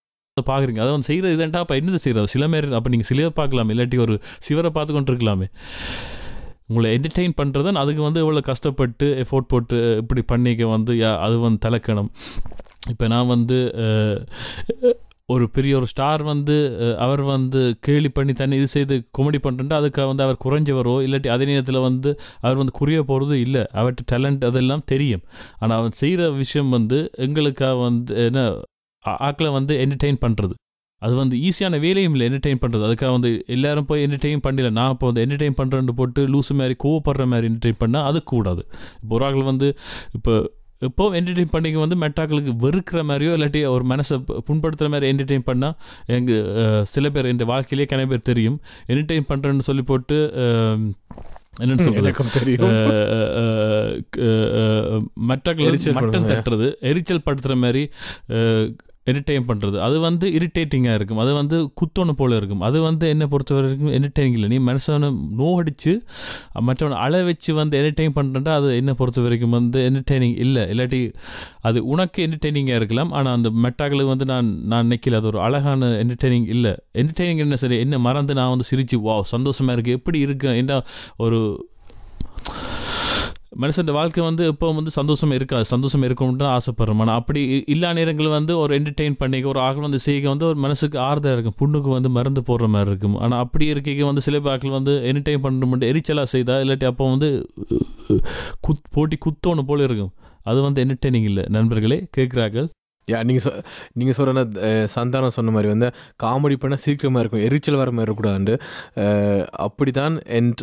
பார்க்குறீங்க 0.50 0.82
அதை 0.84 0.90
வந்து 0.90 1.08
செய்கிற 1.10 1.32
இதுன்ட்டா 1.36 1.62
அப்போ 1.64 1.76
என்னது 1.80 2.00
செய்கிறது 2.04 2.32
சில 2.34 2.48
பேர் 2.48 2.68
அப்போ 2.78 2.90
நீங்கள் 2.94 3.10
சிலையை 3.10 3.32
பார்க்கலாமே 3.40 3.74
இல்லாட்டி 3.76 4.00
ஒரு 4.06 4.16
சிவரை 4.48 4.72
பார்த்து 4.78 4.94
கொண்டு 4.96 5.12
இருக்கலாமே 5.12 5.48
உங்களை 6.70 6.88
என்டர்டெயின் 6.96 7.38
பண்ணுறது 7.40 7.72
அதுக்கு 7.82 8.02
வந்து 8.02 8.22
இவ்வளோ 8.24 8.44
கஷ்டப்பட்டு 8.48 9.06
எஃபோர்ட் 9.24 9.50
போட்டு 9.52 9.76
இப்படி 10.02 10.22
பண்ணிக்க 10.32 10.66
வந்து 10.76 10.94
யா 11.02 11.12
அது 11.26 11.36
வந்து 11.44 11.60
தலைக்கணும் 11.66 12.10
இப்போ 12.90 13.06
நான் 13.14 13.30
வந்து 13.34 13.58
ஒரு 15.28 15.44
பெரிய 15.54 15.72
ஒரு 15.78 15.86
ஸ்டார் 15.92 16.22
வந்து 16.22 16.54
அவர் 17.04 17.22
வந்து 17.32 17.60
கேலி 17.86 18.08
பண்ணி 18.08 18.32
தண்ணி 18.32 18.58
இது 18.60 18.68
செய்து 18.74 18.94
காமெடி 19.16 19.38
பண்ணுறா 19.46 19.78
அதுக்கு 19.80 20.06
வந்து 20.10 20.24
அவர் 20.26 20.38
குறைஞ்சவரோ 20.44 20.94
இல்லாட்டி 21.06 21.28
அதே 21.34 21.46
நேரத்தில் 21.50 21.78
வந்து 21.88 22.10
அவர் 22.44 22.60
வந்து 22.60 22.74
குறைய 22.78 23.00
போகிறது 23.02 23.36
இல்லை. 23.46 23.62
அவர்கிட்ட 23.78 24.04
டேலண்ட் 24.12 24.46
அதெல்லாம் 24.50 24.84
தெரியும். 24.92 25.24
ஆனால் 25.58 25.76
அவன் 25.80 25.98
செய்கிற 26.00 26.30
விஷயம் 26.42 26.70
வந்து 26.76 27.00
எங்களுக்காக 27.26 27.76
வந்து 27.86 28.14
என்ன 28.28 28.46
ஆக்களை 29.04 29.50
வந்து 29.52 29.86
என்டர்டெயின் 29.86 30.16
பண்ணுறது 30.26 30.54
அது 30.98 31.14
வந்து 31.14 31.36
ஈஸியான 31.36 31.80
வேலையும் 31.80 32.12
இல்லை 32.12 32.28
என்டர்டெயின் 32.28 32.60
பண்ணுறது 32.60 32.86
அதுக்காக 32.88 33.10
வந்து 33.10 33.44
எல்லாரும் 33.46 33.84
போய் 33.84 34.06
என்டர்டெயின் 34.06 34.40
பண்ணல 34.46 34.70
நான் 34.70 34.90
இப்போ 34.90 35.06
வந்து 35.06 35.26
என்டர்டெயின் 35.26 35.58
பண்ணுறேன்னு 35.58 35.88
போட்டு 35.88 36.28
லூசு 36.28 36.54
மாதிரி 36.54 36.76
கோவப்படுற 36.84 37.26
மாதிரி 37.26 37.46
என்டர்டெயின் 37.46 37.80
பண்ணால் 37.84 38.02
அது 38.02 38.22
கூடாது 38.22 38.66
இப்போ 39.02 39.14
ஒரு 39.14 39.24
ஆட்கள் 39.24 39.42
வந்து 39.42 39.76
இப்போ 40.12 40.50
இப்போ 40.78 41.10
என்டர்டெயின் 41.10 41.50
பண்ணிக்க 41.50 41.78
வந்து 41.78 41.96
மெட்டாக்களுக்கு 41.96 42.52
வெறுக்கிற 42.60 43.02
மாதிரியோ 43.04 43.32
இல்லாட்டி 43.32 43.68
ஒரு 43.68 43.84
மனசை 43.84 44.16
புண்படுத்துகிற 44.26 44.88
மாதிரி 44.88 45.16
என்டர்டெயின் 45.16 45.46
பண்ணால் 45.46 45.74
எங்கள் 46.06 46.84
சில 46.84 47.10
பேர் 47.10 47.26
என் 47.26 47.36
வாழ்க்கையிலே 47.36 47.96
கன 47.96 48.08
பேர் 48.08 48.22
தெரியும் 48.22 48.60
என்டர்டெயின் 48.86 49.28
பண்ணுறேன்னு 49.28 49.58
சொல்லி 49.58 49.82
போட்டு 49.82 50.18
என்னன்னு 51.60 51.84
எரிச்சல் 55.64 55.94
மட்டம் 55.94 56.24
படுத்துறது. 56.24 56.28
தட்டுறது 56.28 56.74
எரிச்சல் 56.80 57.22
படுத்துகிற 57.24 57.56
மாதிரி 57.56 57.90
என்டர்டெயின் 59.08 59.46
பண்ணுறது 59.48 59.76
அது 59.86 59.96
வந்து 60.06 60.26
இரிட்டேட்டிங்காக 60.38 60.98
இருக்கும். 60.98 61.20
அது 61.24 61.32
வந்து 61.40 61.56
குத்தோன்னு 61.80 62.14
போல 62.20 62.36
இருக்கும். 62.40 62.62
அது 62.68 62.78
வந்து 62.86 63.04
என்னை 63.14 63.26
பொறுத்த 63.32 63.54
வரைக்கும் 63.58 63.92
என்டர்டெயினிங் 63.98 64.36
இல்லை. 64.38 64.48
நீ 64.54 64.58
மனுஷனை 64.70 65.10
நோகடிச்சு 65.40 65.92
மற்றவனை 66.68 66.98
அழ 67.06 67.22
வச்சு 67.28 67.50
வந்து 67.60 67.76
என்டர்டெயின் 67.80 68.16
பண்ணுறா 68.18 68.54
அது 68.60 68.70
என்னை 68.80 68.94
பொறுத்த 69.00 69.26
வரைக்கும் 69.26 69.56
வந்து 69.58 69.80
என்டர்டெய்னிங் 69.88 70.36
இல்லை. 70.46 70.64
இல்லாட்டி 70.74 71.00
அது 71.68 71.78
உனக்கு 71.94 72.26
என்டர்டெய்னிங்காக 72.26 72.80
இருக்கலாம். 72.82 73.12
ஆனால் 73.18 73.34
அந்த 73.38 73.50
மெட்டாக்களுக்கு 73.64 74.14
வந்து 74.14 74.28
நான் 74.32 74.50
நான் 74.72 74.86
நினைக்கல. 74.88 75.20
அது 75.22 75.30
ஒரு 75.32 75.40
அழகான 75.46 75.90
என்டர்டெய்னிங் 76.02 76.48
இல்லை. 76.56 76.74
என்டர்டெய்னிங் 77.02 77.42
என்ன 77.46 77.58
சரி? 77.64 77.78
என்ன 77.86 77.98
மறந்து 78.08 78.34
நான் 78.40 78.52
வந்து 78.54 78.68
சிரித்து 78.70 78.98
வா 79.08 79.16
சந்தோஷமாக 79.34 79.76
இருக்குது 79.76 79.98
எப்படி 80.00 80.18
இருக்கு? 80.26 80.50
என்ன 80.62 80.82
ஒரு 81.26 81.40
மனுஷன் 83.56 83.90
வாழ்க்கை 83.92 84.24
வந்து 84.24 84.46
இப்போ 84.46 84.72
வந்து 84.72 84.90
சந்தோஷம் 84.90 85.30
இருக்காது. 85.30 85.64
சந்தோஷம் 85.64 86.02
இருக்கணும்னு 86.02 86.46
ஆசைப்படுறோம். 86.54 86.98
ஆனால் 86.98 87.18
அப்படி 87.18 87.40
இ- 87.58 87.62
இல்லா 87.66 87.92
நேரங்கள் 87.92 88.26
வந்து 88.28 88.58
ஒரு 88.58 88.80
என்டர்டெயின் 88.80 89.16
பண்ணிக்க 89.18 89.48
ஒரு 89.48 89.60
ஆக்கள் 89.60 89.80
வந்து 89.80 89.98
செய்ய 89.98 90.28
வந்து 90.28 90.46
ஒரு 90.46 90.56
மனசுக்கு 90.56 90.98
ஆறுதலாக 90.98 91.40
இருக்கும். 91.40 91.58
புண்ணுக்கு 91.62 91.88
வந்து 91.88 92.08
மருந்து 92.08 92.40
போடுற 92.40 92.68
மாதிரி 92.68 92.90
இருக்கும். 92.90 93.16
ஆனால் 93.16 93.38
அப்படி 93.38 93.66
இருக்கைக்கு 93.66 94.04
வந்து 94.04 94.20
சில 94.20 94.38
ஆக்கள் 94.38 94.70
வந்து 94.70 94.92
என்டர்டெயின் 95.12 95.44
பண்ணுற 95.46 95.66
மட்டும் 95.66 95.88
எரிச்சலாக 95.88 96.22
செய்தா 96.22 96.56
இல்லாட்டி 96.56 96.84
அப்போ 96.84 97.08
வந்து 97.08 97.30
குத் 98.68 98.84
போட்டி 98.90 99.18
குத்தோன்னு 99.26 99.62
போல 99.62 99.82
இருக்கும். 99.82 100.12
அது 100.42 100.60
வந்து 100.62 100.84
என்டர்டெய்னிங் 100.84 101.28
இல்லை. 101.30 101.44
நண்பர்களே 101.48 102.06
கேட்குறார்கள். 102.16 102.68
யா 103.08 103.24
நீங்கள் 103.24 103.44
சொ 103.44 103.50
நீங்கள் 103.92 104.14
சொல்கிற 104.14 104.44
சந்தானம் 104.94 105.36
சொன்ன 105.36 105.50
மாதிரி 105.50 105.68
வந்து 105.68 105.88
காமெடி 106.22 106.56
பண்ணால் 106.60 106.82
சீக்கிரமாக 106.86 107.22
இருக்கும். 107.24 107.44
எரிச்சல் 107.48 107.74
வர 107.74 107.90
மாதிரி 107.90 108.12
இருக்கக்கூடாது 108.12 108.54
அப்படி 109.66 109.90
தான் 109.90 110.16
என்ட் 110.40 110.62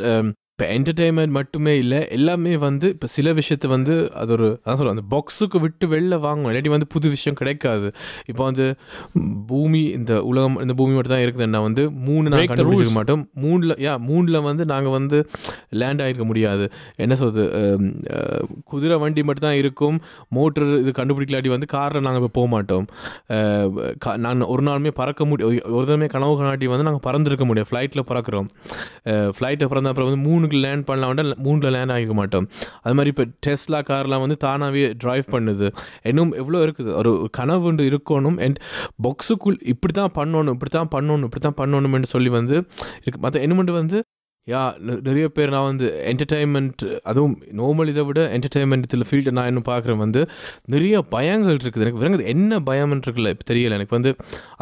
இப்போ 0.56 0.68
என்டர்டெயின்மெண்ட் 0.74 1.34
மட்டுமே 1.38 1.72
இல்லை 1.78 1.98
எல்லாமே 2.16 2.52
வந்து 2.60 2.88
இப்போ 2.94 3.08
சில 3.14 3.32
விஷயத்தை 3.34 3.68
வந்து 3.72 3.94
அது 4.16 4.32
ஒரு 4.34 4.46
அதான் 4.54 4.78
சொல்லுவேன் 4.78 4.96
அந்த 4.96 5.04
பாக்ஸுக்கு 5.10 5.58
விட்டு 5.64 5.86
வெளில 5.94 6.18
வாங்கணும். 6.22 6.50
இல்லாட்டி 6.52 6.72
வந்து 6.74 6.88
புது 6.94 7.08
விஷயம் 7.10 7.38
கிடைக்காது. 7.40 7.88
இப்போ 8.32 8.44
வந்து 8.44 8.66
பூமி 9.50 9.82
இந்த 9.96 10.14
உலகம் 10.30 10.56
இந்த 10.62 10.74
பூமி 10.74 10.94
மட்டும் 10.94 11.14
தான் 11.14 11.24
இருக்குதுன்னா 11.26 11.62
வந்து 11.66 11.84
மூணு 12.06 12.24
நாங்கள் 12.28 12.52
கண்டுபிடிச்சிக்க. 12.52 12.94
மாட்டோம். 12.98 13.26
மூணில் 13.44 13.76
யா 13.86 13.96
மூணில் 14.08 14.40
வந்து 14.48 14.66
நாங்கள் 14.66 14.96
வந்து 14.96 15.20
லேண்ட் 15.76 16.04
ஆகிருக்க 16.04 16.26
முடியாது. 16.26 16.68
என்ன 17.00 17.18
அஹ், 17.58 17.84
குதிரை 18.68 18.98
வண்டி 18.98 19.24
மட்டும் 19.24 19.48
தான் 19.48 19.60
இருக்கும். 19.62 20.00
மோட்டர் 20.32 20.68
இது 20.80 20.94
கண்டுபிடிக்கலாட்டி 20.98 21.54
வந்து 21.54 21.70
காரில் 21.76 22.08
நாங்கள் 22.08 22.24
இப்போ 22.24 22.34
போக 22.40 22.50
மாட்டோம். 22.56 22.88
நான் 24.24 24.48
ஒரு 24.50 24.66
நாளுமே 24.68 24.94
பறக்க 24.96 25.22
முடியும் 25.26 25.52
ஒரு 25.76 25.86
தடவை 25.86 26.10
கனவு 26.16 26.40
கண்ணாட்டி 26.40 26.72
வந்து 26.74 26.88
நாங்கள் 26.90 27.06
பறந்துருக்க 27.06 27.46
முடியும் 27.46 27.70
ஃப்ளைட்டில் 27.70 28.08
பறக்கிறோம். 28.10 28.50
ஃப்ளைட்டை 29.36 29.70
பறந்த 29.70 29.92
அப்புறம் 29.92 30.10
வந்து 30.10 30.24
மூணுக்கு 30.46 30.64
லேண்ட் 30.66 30.86
பண்ணலாம் 30.90 31.12
வேண்டாம் 31.12 31.44
மூணில் 31.46 31.74
லேண்ட் 31.76 31.94
ஆகிக்க 31.96 32.14
மாட்டோம். 32.20 32.48
அது 32.84 32.94
மாதிரி 32.98 33.12
இப்போ 33.14 33.26
டெஸ்லா 33.46 33.80
கார்லாம் 33.90 34.24
வந்து 34.26 34.38
தானாகவே 34.46 34.84
ட்ரைவ் 35.04 35.28
பண்ணுது. 35.36 35.68
இன்னும் 36.12 36.34
எவ்வளோ 36.42 36.60
இருக்குது? 36.66 36.92
ஒரு 37.02 37.12
கனவு 37.38 37.68
ஒன்று 37.70 37.90
இருக்கணும். 37.92 38.40
அண்ட் 38.46 38.60
பாக்ஸுக்குள் 39.06 39.58
இப்படி 39.74 39.94
தான் 40.02 40.14
பண்ணணும் 40.20 40.56
இப்படி 40.58 40.74
தான் 40.80 40.92
பண்ணணும் 40.96 41.28
இப்படி 41.30 41.44
தான் 41.48 41.60
பண்ணணும்னு 41.62 42.12
சொல்லி 42.16 42.32
வந்து 42.40 42.56
இருக்கு. 43.04 43.22
மற்ற 43.26 43.40
என்னமெண்ட் 43.48 43.80
வந்து 43.82 44.00
யா 44.48 44.64
நிறைய 45.06 45.28
பேர் 45.36 45.52
நான் 45.54 45.68
வந்து 45.70 45.88
என்டர்டைன்மெண்ட் 46.10 46.84
அதுவும் 47.10 47.34
நார்மல் 47.60 47.90
இதை 47.92 48.04
விட 48.10 48.24
என்டர்டைன்மெண்ட் 48.36 48.86
இதில் 48.88 49.06
ஃபீல்டு 49.10 49.32
நான் 49.38 49.48
இன்னும் 49.52 49.66
பார்க்குறேன் 49.70 50.02
வந்து 50.04 50.22
நிறைய 50.74 51.00
பயங்கள் 51.16 51.58
இருக்குது. 51.62 51.84
எனக்கு 51.86 52.02
விளங்குது 52.02 52.26
என்ன 52.34 52.60
பயம்னு 52.68 53.06
இருக்குல்ல 53.08 53.32
இப்போ 53.36 53.48
தெரியல. 53.52 53.80
எனக்கு 53.80 53.98
வந்து 53.98 54.12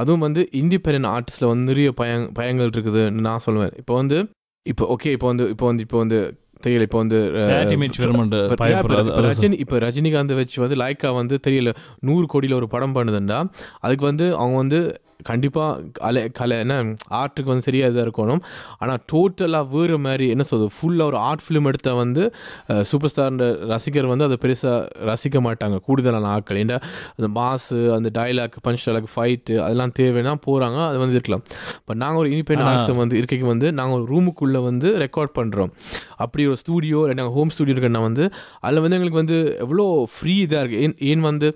அதுவும் 0.03 0.23
வந்து 0.27 0.43
இண்டிபெண்ட் 0.61 1.09
ஆர்டிஸ்ட்டில் 1.15 1.49
வந்து 1.51 1.67
நிறைய 1.71 1.91
பய 2.01 2.13
பயங்கள் 2.39 2.71
இருக்குதுன்னு 2.75 3.25
நான் 3.27 3.45
சொல்லுவேன் 3.47 3.75
இப்போ 3.83 3.95
வந்து 4.01 4.19
இப்போ 4.65 4.83
ஓகே 4.85 5.11
இப்போ 5.11 5.27
வந்து 5.27 5.45
இப்போ 5.49 5.65
வந்து 5.65 5.83
இப்போ 5.83 5.97
வந்து 5.97 6.19
தெரியல 6.63 6.81
இப்போ 6.81 6.97
வந்து 6.97 7.17
பயப்படுறது 8.57 9.23
ரஜினி 9.25 9.55
இப்போ 9.55 9.77
ரஜினிகாந்த் 9.79 10.35
வச்சு 10.35 10.57
வந்து 10.61 10.75
லைக்கா 10.75 11.09
வந்து 11.13 11.37
தெரியல 11.43 11.71
நூறு 11.99 12.25
கோடியில் 12.25 12.55
ஒரு 12.55 12.67
படம் 12.67 12.95
பண்ணுதுண்டா 12.95 13.39
அதுக்கு 13.79 14.05
வந்து 14.05 14.27
அவங்க 14.35 14.57
வந்து 14.57 14.79
கண்டிப்பாக 15.23 15.83
கலை 15.93 16.29
கலை 16.29 16.57
என்ன 16.59 16.77
ஆர்ட்டுக்கு 17.21 17.51
வந்து 17.51 17.61
சரியாக 17.61 17.91
இதாக 17.91 18.05
இருக்கணும். 18.05 18.41
ஆனால் 18.79 18.99
டோட்டலாக 19.11 19.67
வேறு 19.69 19.97
மாதிரி 19.99 20.27
என்ன 20.29 20.43
சொல்றது 20.43 20.73
ஃபுல்லாக 20.77 21.09
ஒரு 21.11 21.17
ஆர்ட் 21.17 21.43
ஃபிலிம் 21.47 21.67
எடுத்தால் 21.71 21.95
வந்து 21.95 22.23
சூப்பர் 22.81 23.09
ஸ்டார் 23.09 23.67
ரசிகர் 23.73 24.05
வந்து 24.05 24.23
அதை 24.23 24.37
பெருசாக 24.45 24.77
ரசிக்க 25.11 25.41
மாட்டாங்க. 25.47 25.77
கூடுதலான 25.79 26.27
ஆட்கள். 26.27 26.57
ஏன்னா 26.65 26.77
அந்த 27.17 27.27
மாசு 27.39 27.77
அந்த 27.93 28.09
டைலாக் 28.19 28.61
பஞ்ச் 28.67 28.85
டைலாக் 28.85 29.09
ஃபைட்டு 29.15 29.57
அதெல்லாம் 29.65 29.91
தேவைன்னா 29.99 30.35
போகிறாங்க 30.47 30.79
அது 30.87 30.97
வந்து 31.03 31.17
இருக்கலாம். 31.17 31.43
இப்போ 31.77 31.93
நாங்கள் 31.93 32.17
ஒரு 32.17 32.29
இண்டிபெண்ட் 32.29 32.61
ஆனா- 32.61 32.71
ஆர்ட்ஸ் 32.71 32.95
வந்து 33.03 33.17
இருக்கைக்கு 33.17 33.47
வந்து 33.47 33.73
நாங்கள் 33.73 33.99
ஒரு 33.99 34.07
ரூமுக்குள்ளே 34.13 34.63
வந்து 34.63 34.89
ரெக்கார்ட் 34.97 35.33
பண்ணுறோம் 35.39 35.71
அப்படி 36.15 36.43
ஒரு 36.47 36.57
ஸ்டூடியோ 36.61 36.99
இல்லை 36.99 37.13
நாங்கள் 37.13 37.35
ஹோம் 37.37 37.49
ஸ்டூடியோ 37.49 37.73
இருக்குன்னா 37.73 38.01
வந்து 38.01 38.25
அதில் 38.59 38.83
வந்து 38.83 38.97
எங்களுக்கு 38.99 39.21
வந்து 39.21 39.57
எவ்வளோ 39.59 39.85
ஃப்ரீ 40.15 40.33
இதாக 40.45 40.61
இருக்குது 40.63 40.83
ஏன் 40.87 40.95
ஏன் 40.99 41.19
வந்து 41.19 41.47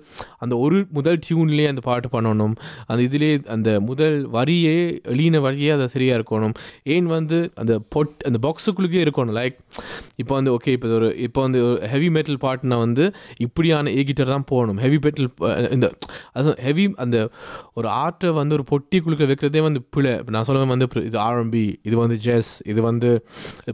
அந்த 0.44 0.54
ஒரு 0.64 0.78
முதல் 0.98 1.18
டியூன்லேயே 1.26 1.68
அந்த 1.72 1.82
பாட்டு 1.88 2.08
பண்ணணும். 2.16 2.54
அந்த 2.90 3.00
இதிலே 3.08 3.30
அந்த 3.54 3.68
முதல் 3.88 4.18
வரியே 4.36 4.76
எளின 5.14 5.40
வரியே 5.46 5.70
அதை 5.76 5.86
சரியாக 5.94 6.18
இருக்கணும். 6.20 6.54
ஏன் 6.94 7.08
வந்து 7.16 7.38
அந்த 7.62 7.74
பொட் 7.96 8.14
அந்த 8.30 8.40
பாக்ஸுக்குள்ளே 8.46 9.00
இருக்கணும். 9.06 9.34
லைக் 9.40 9.58
இப்போ 10.22 10.32
வந்து 10.38 10.52
ஓகே 10.56 10.72
இப்போ 10.76 10.88
ஒரு 10.98 11.08
இப்போ 11.26 11.40
வந்து 11.46 11.60
ஹெவி 11.94 12.08
மெட்டல் 12.16 12.40
பாட்டுனா 12.46 12.78
வந்து 12.84 13.04
இப்படியான 13.46 13.92
ஏ 13.98 14.02
கிட்டர் 14.10 14.32
தான் 14.34 14.46
போகணும். 14.52 14.78
ஹெவி 14.84 14.98
மெட்டல் 15.06 15.28
இந்த 15.76 15.86
அது 16.38 16.56
ஹெவி 16.66 16.84
அந்த 17.04 17.16
ஒரு 17.78 17.88
ஆர்ட்டை 18.02 18.30
வந்து 18.40 18.56
ஒரு 18.58 18.64
பொட்டிக்குள்ள 18.72 19.16
வைக்கிறதே 19.30 19.60
வந்து 19.68 19.80
பிழை. 19.94 20.14
இப்போ 20.20 20.32
நான் 20.36 20.46
சொல்லுவேன் 20.48 20.72
வந்து 20.74 20.88
இது 21.08 21.18
ஆரம்பி 21.28 21.64
இது 21.88 21.96
வந்து 22.02 22.16
ஜெஸ் 22.26 22.52
இது 22.72 22.80
வந்து 22.90 23.10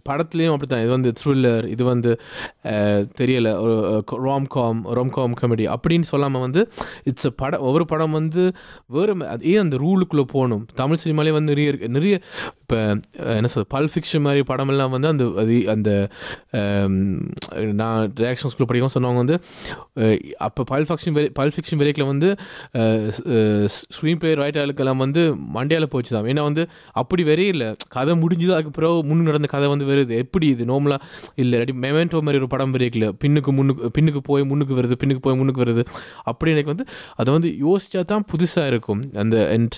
படத்துலேயும் 0.08 0.54
அப்படி 0.54 0.68
தான் 0.72 0.84
இது 0.84 0.92
வந்து 0.96 1.10
த்ரில்லர் 1.20 1.66
இது 1.74 1.82
வந்து 1.92 2.10
தெரியலை 3.20 3.52
ஒரு 3.64 3.74
ராம்காம் 4.28 4.80
ராம்காம் 4.98 5.36
காமெடி 5.40 5.66
அப்படின்னு 5.74 6.08
சொல்லாமல் 6.12 6.44
வந்து 6.46 6.53
வந்து 6.54 6.62
இட்ஸ் 7.10 7.28
படம் 7.40 7.62
ஒவ்வொரு 7.68 7.84
படம் 7.92 8.16
வந்து 8.18 8.42
வேறு 8.96 9.12
ஏன் 9.52 9.62
அந்த 9.62 9.76
ரூலுக்குள்ளே 9.82 10.24
போகணும்? 10.34 10.62
தமிழ் 10.80 11.00
சினிமாலே 11.04 11.32
வந்து 11.36 11.52
நிறைய 11.52 11.72
இருக்குது 11.72 11.94
நிறைய 11.96 12.14
இப்போ 12.62 12.76
என்ன 13.36 13.48
சொல் 13.54 13.66
பல் 13.74 13.88
ஃபிக்ஷன் 13.92 14.24
மாதிரி 14.26 14.42
படமெல்லாம் 14.50 14.92
வந்து 14.94 15.08
அந்த 15.12 15.24
அது 15.42 15.56
அந்த 15.74 15.90
நான் 17.80 17.98
ரியாக்ஷன் 18.22 18.52
ஸ்கூல் 18.52 18.68
படிக்கவும் 18.70 18.94
சொன்னவங்க 18.96 19.22
வந்து 19.24 19.36
அப்போ 20.46 20.62
பல் 20.70 20.86
ஃபிக்ஷன் 20.88 21.18
பல் 21.38 21.54
ஃபிக்ஷன் 21.54 21.80
வரைக்கில் 21.82 22.08
வந்து 22.12 22.28
ஸ்க்ரீன் 23.88 24.20
பிளே 24.22 24.32
ரைட்டர்களுக்கெல்லாம் 24.42 25.02
வந்து 25.04 25.22
மண்டையால் 25.56 25.90
போச்சு 25.94 26.12
தான் 26.16 26.30
ஏன்னா 26.32 26.44
வந்து 26.48 26.62
அப்படி 27.02 27.22
வெறே 27.30 27.46
இல்லை 27.54 27.68
கதை 27.96 28.14
முடிஞ்சுது 28.22 28.54
அதுக்கு 28.56 28.74
பிறகு 28.78 29.02
முன்னு 29.10 29.28
நடந்த 29.30 29.48
கதை 29.54 29.68
வந்து 29.74 29.88
வருது 29.90 30.14
எப்படி 30.24 30.46
இது? 30.54 30.62
நார்மலாக 30.70 31.00
இல்லை 31.40 31.52
இல்லாட்டி 31.54 31.76
மெமெண்டோ 31.84 32.20
மாதிரி 32.26 32.40
ஒரு 32.42 32.50
படம் 32.54 32.74
வரைக்கல 32.74 33.08
பின்னுக்கு 33.22 33.50
முன்னுக்கு 33.58 33.90
பின்னுக்கு 33.96 34.20
போய் 34.28 34.44
முன்னுக்கு 34.50 34.74
வருது 34.78 34.96
பின்னுக்கு 35.00 35.22
போய் 35.26 35.38
முன்னுக்கு 35.40 35.62
வருது. 35.64 35.82
அப்படி 36.30 36.43
அப்படி 36.44 36.56
எனக்கு 36.56 36.72
வந்து 36.74 36.86
அதை 37.20 37.30
வந்து 37.34 37.50
யோசித்தா 37.64 38.00
தான் 38.12 38.24
புதுசாக 38.32 38.70
இருக்கும். 38.72 39.02
அந்த 39.22 39.36
அண்ட் 39.54 39.76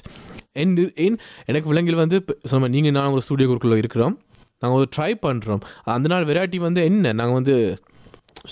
என் 0.63 0.73
ஏன் 1.05 1.19
எனக்கு 1.51 1.69
விலங்கில் 1.71 1.99
வந்து 2.03 2.19
சொன்ன 2.53 2.69
நீங்கள் 2.75 2.95
நான் 2.97 3.13
ஒரு 3.17 3.23
குரூப்பில் 3.51 3.81
இருக்கிறோம். 3.83 4.15
நாங்கள் 4.63 4.79
ஒரு 4.81 4.89
ட்ரை 4.97 5.13
பண்ணுறோம் 5.27 5.63
அந்த 5.97 6.07
நாள் 6.13 6.27
வெரைட்டி 6.31 6.59
வந்து 6.67 6.81
என்ன? 6.91 7.13
நாங்கள் 7.21 7.39
வந்து 7.39 7.55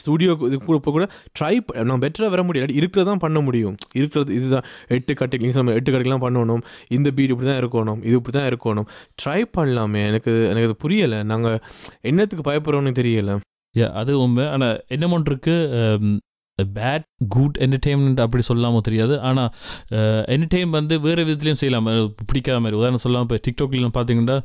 ஸ்டூடியோ 0.00 0.32
இது 0.48 0.56
கூட 0.66 0.76
இப்போ 0.80 0.92
கூட 0.96 1.06
ட்ரை 1.38 1.54
நான் 1.90 2.02
பெட்டராக 2.04 2.30
வர 2.34 2.42
முடியாது. 2.48 2.72
இருக்கிறது 2.80 3.08
தான் 3.10 3.22
பண்ண 3.24 3.38
முடியும். 3.46 3.74
இருக்கிறது 3.98 4.30
இதுதான். 4.38 4.66
எட்டு 4.96 5.14
கட்டுக்கு 5.20 5.50
நம்ம 5.58 5.74
எட்டு 5.78 5.90
கட்டுக்கெலாம் 5.92 6.24
பண்ணணும். 6.26 6.62
இந்த 6.96 7.10
பீட் 7.16 7.32
இப்படி 7.34 7.48
தான் 7.50 7.60
இருக்கணும். 7.62 8.00
இது 8.08 8.14
இப்படி 8.20 8.36
தான் 8.38 8.48
இருக்கணும். 8.52 8.88
ட்ரை 9.22 9.40
பண்ணலாமே. 9.56 10.02
எனக்கு 10.10 10.34
எனக்கு 10.52 10.68
அது 10.70 10.76
புரியலை. 10.84 11.20
நாங்கள் 11.32 11.58
என்னத்துக்கு 12.10 12.46
பயப்படுறோன்னு 12.50 12.94
தெரியலை. 13.00 13.36
யா 13.80 13.88
அது 14.02 14.12
உண்மை. 14.24 14.46
ஆனால் 14.54 14.76
என்ன 14.96 15.20
இருக்கு. 15.32 15.56
பேட் 16.58 17.04
குட் 17.34 17.56
என்டர்டெயின்மெண்ட் 17.64 18.20
அப்படி 18.24 18.42
சொல்லாமோ 18.48 18.80
தெரியாது. 18.88 19.14
ஆனால் 19.28 19.48
என்டர்டெயின் 20.34 20.74
வந்து 20.76 20.94
வேறு 21.06 21.22
விதத்துலையும் 21.28 21.60
செய்யலாம். 21.62 21.88
பிடிக்காத 22.30 22.58
மாதிரி 22.64 22.78
உதாரணம் 22.80 23.02
சொல்லாமல் 23.04 23.26
இப்போ 23.28 23.38
டிக்டாக்லாம் 23.46 23.94
பார்த்தீங்கன்னா 23.96 24.36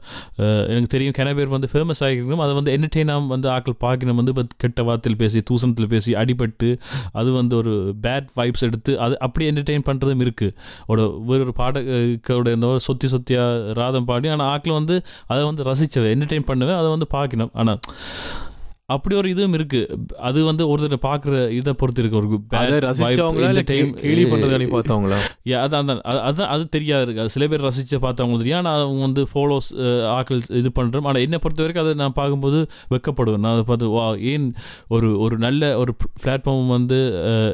எனக்கு 0.72 0.90
தெரியும் 0.94 1.16
கிண 1.20 1.30
பேர் 1.40 1.54
வந்து 1.56 1.70
ஃபேமஸ் 1.74 2.02
ஆகிருக்கணும் 2.08 2.44
அதை 2.46 2.54
வந்து 2.60 2.74
என்டர்டெயினாக 2.78 3.30
வந்து 3.36 3.50
ஆக்கள் 3.56 3.78
பார்க்கணும் 3.86 4.20
வந்து 4.22 4.34
இப்போ 4.36 4.46
கெட்ட 4.66 4.88
வார்த்தையில் 4.90 5.20
பேசி 5.22 5.44
தூசணத்தில் 5.52 5.92
பேசி 5.94 6.12
அடிபட்டு 6.24 6.72
அது 7.20 7.30
வந்து 7.40 7.56
ஒரு 7.62 7.74
பேட் 8.08 8.30
வைப்ஸ் 8.40 8.66
எடுத்து 8.70 8.94
அது 9.06 9.16
அப்படி 9.28 9.46
என்டர்டெயின் 9.52 9.88
பண்ணுறதும் 9.90 10.26
இருக்குது 10.28 10.56
ஒரு 10.92 11.04
வேறு 11.30 11.44
ஒரு 11.48 11.56
பாடகோட 11.62 12.50
இந்த 12.58 12.76
சொத்தி 12.90 13.08
சொத்தியாக 13.16 13.74
ராதம் 13.82 14.10
பாடி 14.12 14.30
ஆனால் 14.36 14.50
ஆக்கள் 14.56 14.80
வந்து 14.80 14.98
அதை 15.28 15.42
வந்து 15.52 15.64
ரசிச்சவை 15.72 16.10
என்டர்டெயின் 16.16 16.50
பண்ணுவேன் 16.52 16.80
அதை 16.82 16.90
வந்து 16.96 17.10
பார்க்கணும் 17.18 17.54
ஆனால் 17.54 17.82
அப்படி 18.96 19.16
ஒரு 19.16 19.30
இதுவும் 19.30 19.54
இருக்கு. 19.54 19.82
அது 20.30 20.40
வந்து 20.50 20.64
ஒருத்தர் 20.72 21.06
பார்க்குற 21.08 21.36
இதை 21.60 21.74
பொறுத்து 21.74 22.02
இருக்கு. 22.04 22.20
ஒரு 22.20 22.28
கேள்வி 23.94 24.24
பண்ணுறதா 24.24 24.60
நீ 24.60 24.66
பார்த்தவங்களா? 24.78 25.20
அதான் 25.66 25.90
அது- 25.90 26.24
அதான் 26.30 26.52
அது 26.56 26.64
தெரியாது. 26.70 27.04
இருக்கு 27.04 27.22
அது 27.22 27.30
சில 27.30 27.48
பேர் 27.48 27.62
ரசித்து 27.62 28.00
பார்த்தவங்க 28.00 28.38
தெரியும். 28.38 28.60
ஆனால் 28.60 28.82
அவங்க 28.82 29.02
வந்து 29.02 29.24
ஃபாலோஸ் 29.34 29.70
ஆக்கள் 30.18 30.42
இது 30.60 30.70
பண்ணுறோம் 30.76 31.06
ஆனால் 31.10 31.22
என்னை 31.22 31.40
பொறுத்த 31.44 31.64
வரைக்கும் 31.64 31.84
அதை 31.84 31.94
நான் 31.94 32.18
பார்க்கும்போது 32.20 32.60
வெக்கப்படுவேன். 32.94 33.44
நான் 33.46 33.52
அதை 33.52 33.64
பார்த்து 33.64 33.90
வா 33.90 34.06
ஏன் 34.32 34.48
ஒரு 34.88 35.10
ஒரு 35.20 35.38
நல்ல 35.38 35.78
ஒரு 35.78 35.94
பிளாட்ஃபார்ம் 36.24 36.68
வந்து 36.68 37.00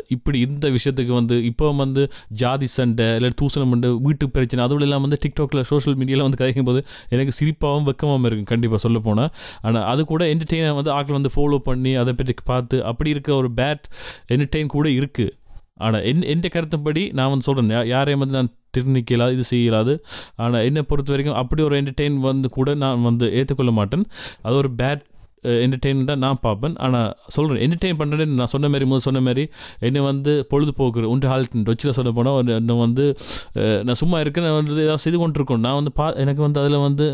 இப்படி 0.07 0.39
இந்த 0.39 0.69
விஷயத்துக்கு 0.69 1.13
வந்து 1.19 1.37
இப்போ 1.43 1.71
வந்து 1.73 2.03
ஜாதி 2.41 2.69
சண்டை 2.77 3.05
இல்லை 3.15 3.31
தூசணம் 3.41 3.71
உண்டு 3.71 3.89
வீட்டு 4.01 4.29
பிரச்சனை 4.29 4.65
அதுவும் 4.65 4.83
எல்லாம் 4.83 5.01
வந்து 5.01 5.19
டிக்டாக்ல 5.25 5.61
சோஷியல் 5.61 5.97
மீடியாவில் 5.97 6.27
வந்து 6.27 6.41
கதைக்கும் 6.43 6.69
போது 6.69 6.81
எனக்கு 7.09 7.33
சிரிப்பாகவும் 7.39 7.87
வெக்கமாகவும் 7.89 8.29
இருக்கும். 8.29 8.51
கண்டிப்பாக 8.53 8.81
சொல்ல 8.81 8.99
போனால் 8.99 9.31
ஆனால் 9.61 9.87
அது 9.93 10.05
கூட 10.05 10.23
என்டர்டெயினை 10.25 10.75
வந்து 10.75 10.91
ஆக்கள் 10.91 11.17
வந்து 11.17 11.24
ஃபாலோ 11.35 11.57
பண்ணி 11.57 11.95
அதை 11.95 12.13
பற்றி 12.13 12.33
பார்த்து 12.43 12.83
அப்படி 12.83 13.09
இருக்க 13.09 13.35
ஒரு 13.35 13.51
பேட் 13.55 13.85
என்டர்டெயின் 14.27 14.65
கூட 14.65 14.89
இருக்குது 14.89 15.31
ஆனால் 15.75 16.03
என் 16.03 16.21
என் 16.21 16.41
கருத்துப்படி 16.41 17.09
நான் 17.09 17.29
வந்து 17.29 17.43
சொல்கிறேன் 17.43 17.87
யாரையும் 17.87 18.19
வந்து 18.19 18.35
நான் 18.35 18.53
திருநிக்கலாம் 18.77 19.31
இது 19.31 19.43
செய்யலாது. 19.49 19.99
ஆனால் 20.35 20.63
என்னை 20.63 20.81
பொறுத்த 20.81 21.11
வரைக்கும் 21.11 21.35
அப்படி 21.35 21.63
ஒரு 21.63 21.81
என்டர்டெயின் 21.81 22.19
வந்து 22.19 22.49
கூட 22.49 22.73
நான் 22.73 23.01
வந்து 23.01 23.33
ஏற்றுக்கொள்ள 23.33 23.71
மாட்டேன். 23.71 24.05
அது 24.41 24.55
ஒரு 24.55 24.69
பேட் 24.77 25.03
என்டர்டெயின்மெண்ட்டாக 25.45 26.17
நான் 26.17 26.37
பார்ப்பேன். 26.41 26.75
ஆனால் 26.75 27.15
சொல்கிறேன் 27.27 27.69
என்டர்டெயின் 27.69 28.01
பண்ணுறேன்னு 28.01 28.33
நான் 28.33 28.45
சொன்ன 28.45 28.67
மாதிரி 28.67 28.85
முதல் 28.85 28.99
சொன்ன 28.99 29.21
மாதிரி 29.21 29.47
என்னை 29.79 30.01
வந்து 30.01 30.45
பொழுதுபோக்கு 30.49 31.09
உண்டு 31.09 31.27
ஹால் 31.27 31.45
டொச்சில் 31.53 31.89
சொல்ல 31.89 32.11
போனால் 32.11 32.47
என்னை 32.47 32.75
வந்து 32.75 33.15
நான் 33.53 33.93
சும்மா 33.93 34.19
இருக்கேன் 34.19 34.43
நான் 34.43 34.55
வந்து 34.55 34.73
ஏதாவது 34.73 34.97
செய்து 34.97 35.27
கொண்டிருக்கோம். 35.27 35.59
நான் 35.59 35.73
வந்து 35.73 35.91
பா 35.91 36.11
எனக்கு 36.11 36.41
வந்து 36.41 36.59
அதில் 36.59 36.77
வந்து 36.77 37.05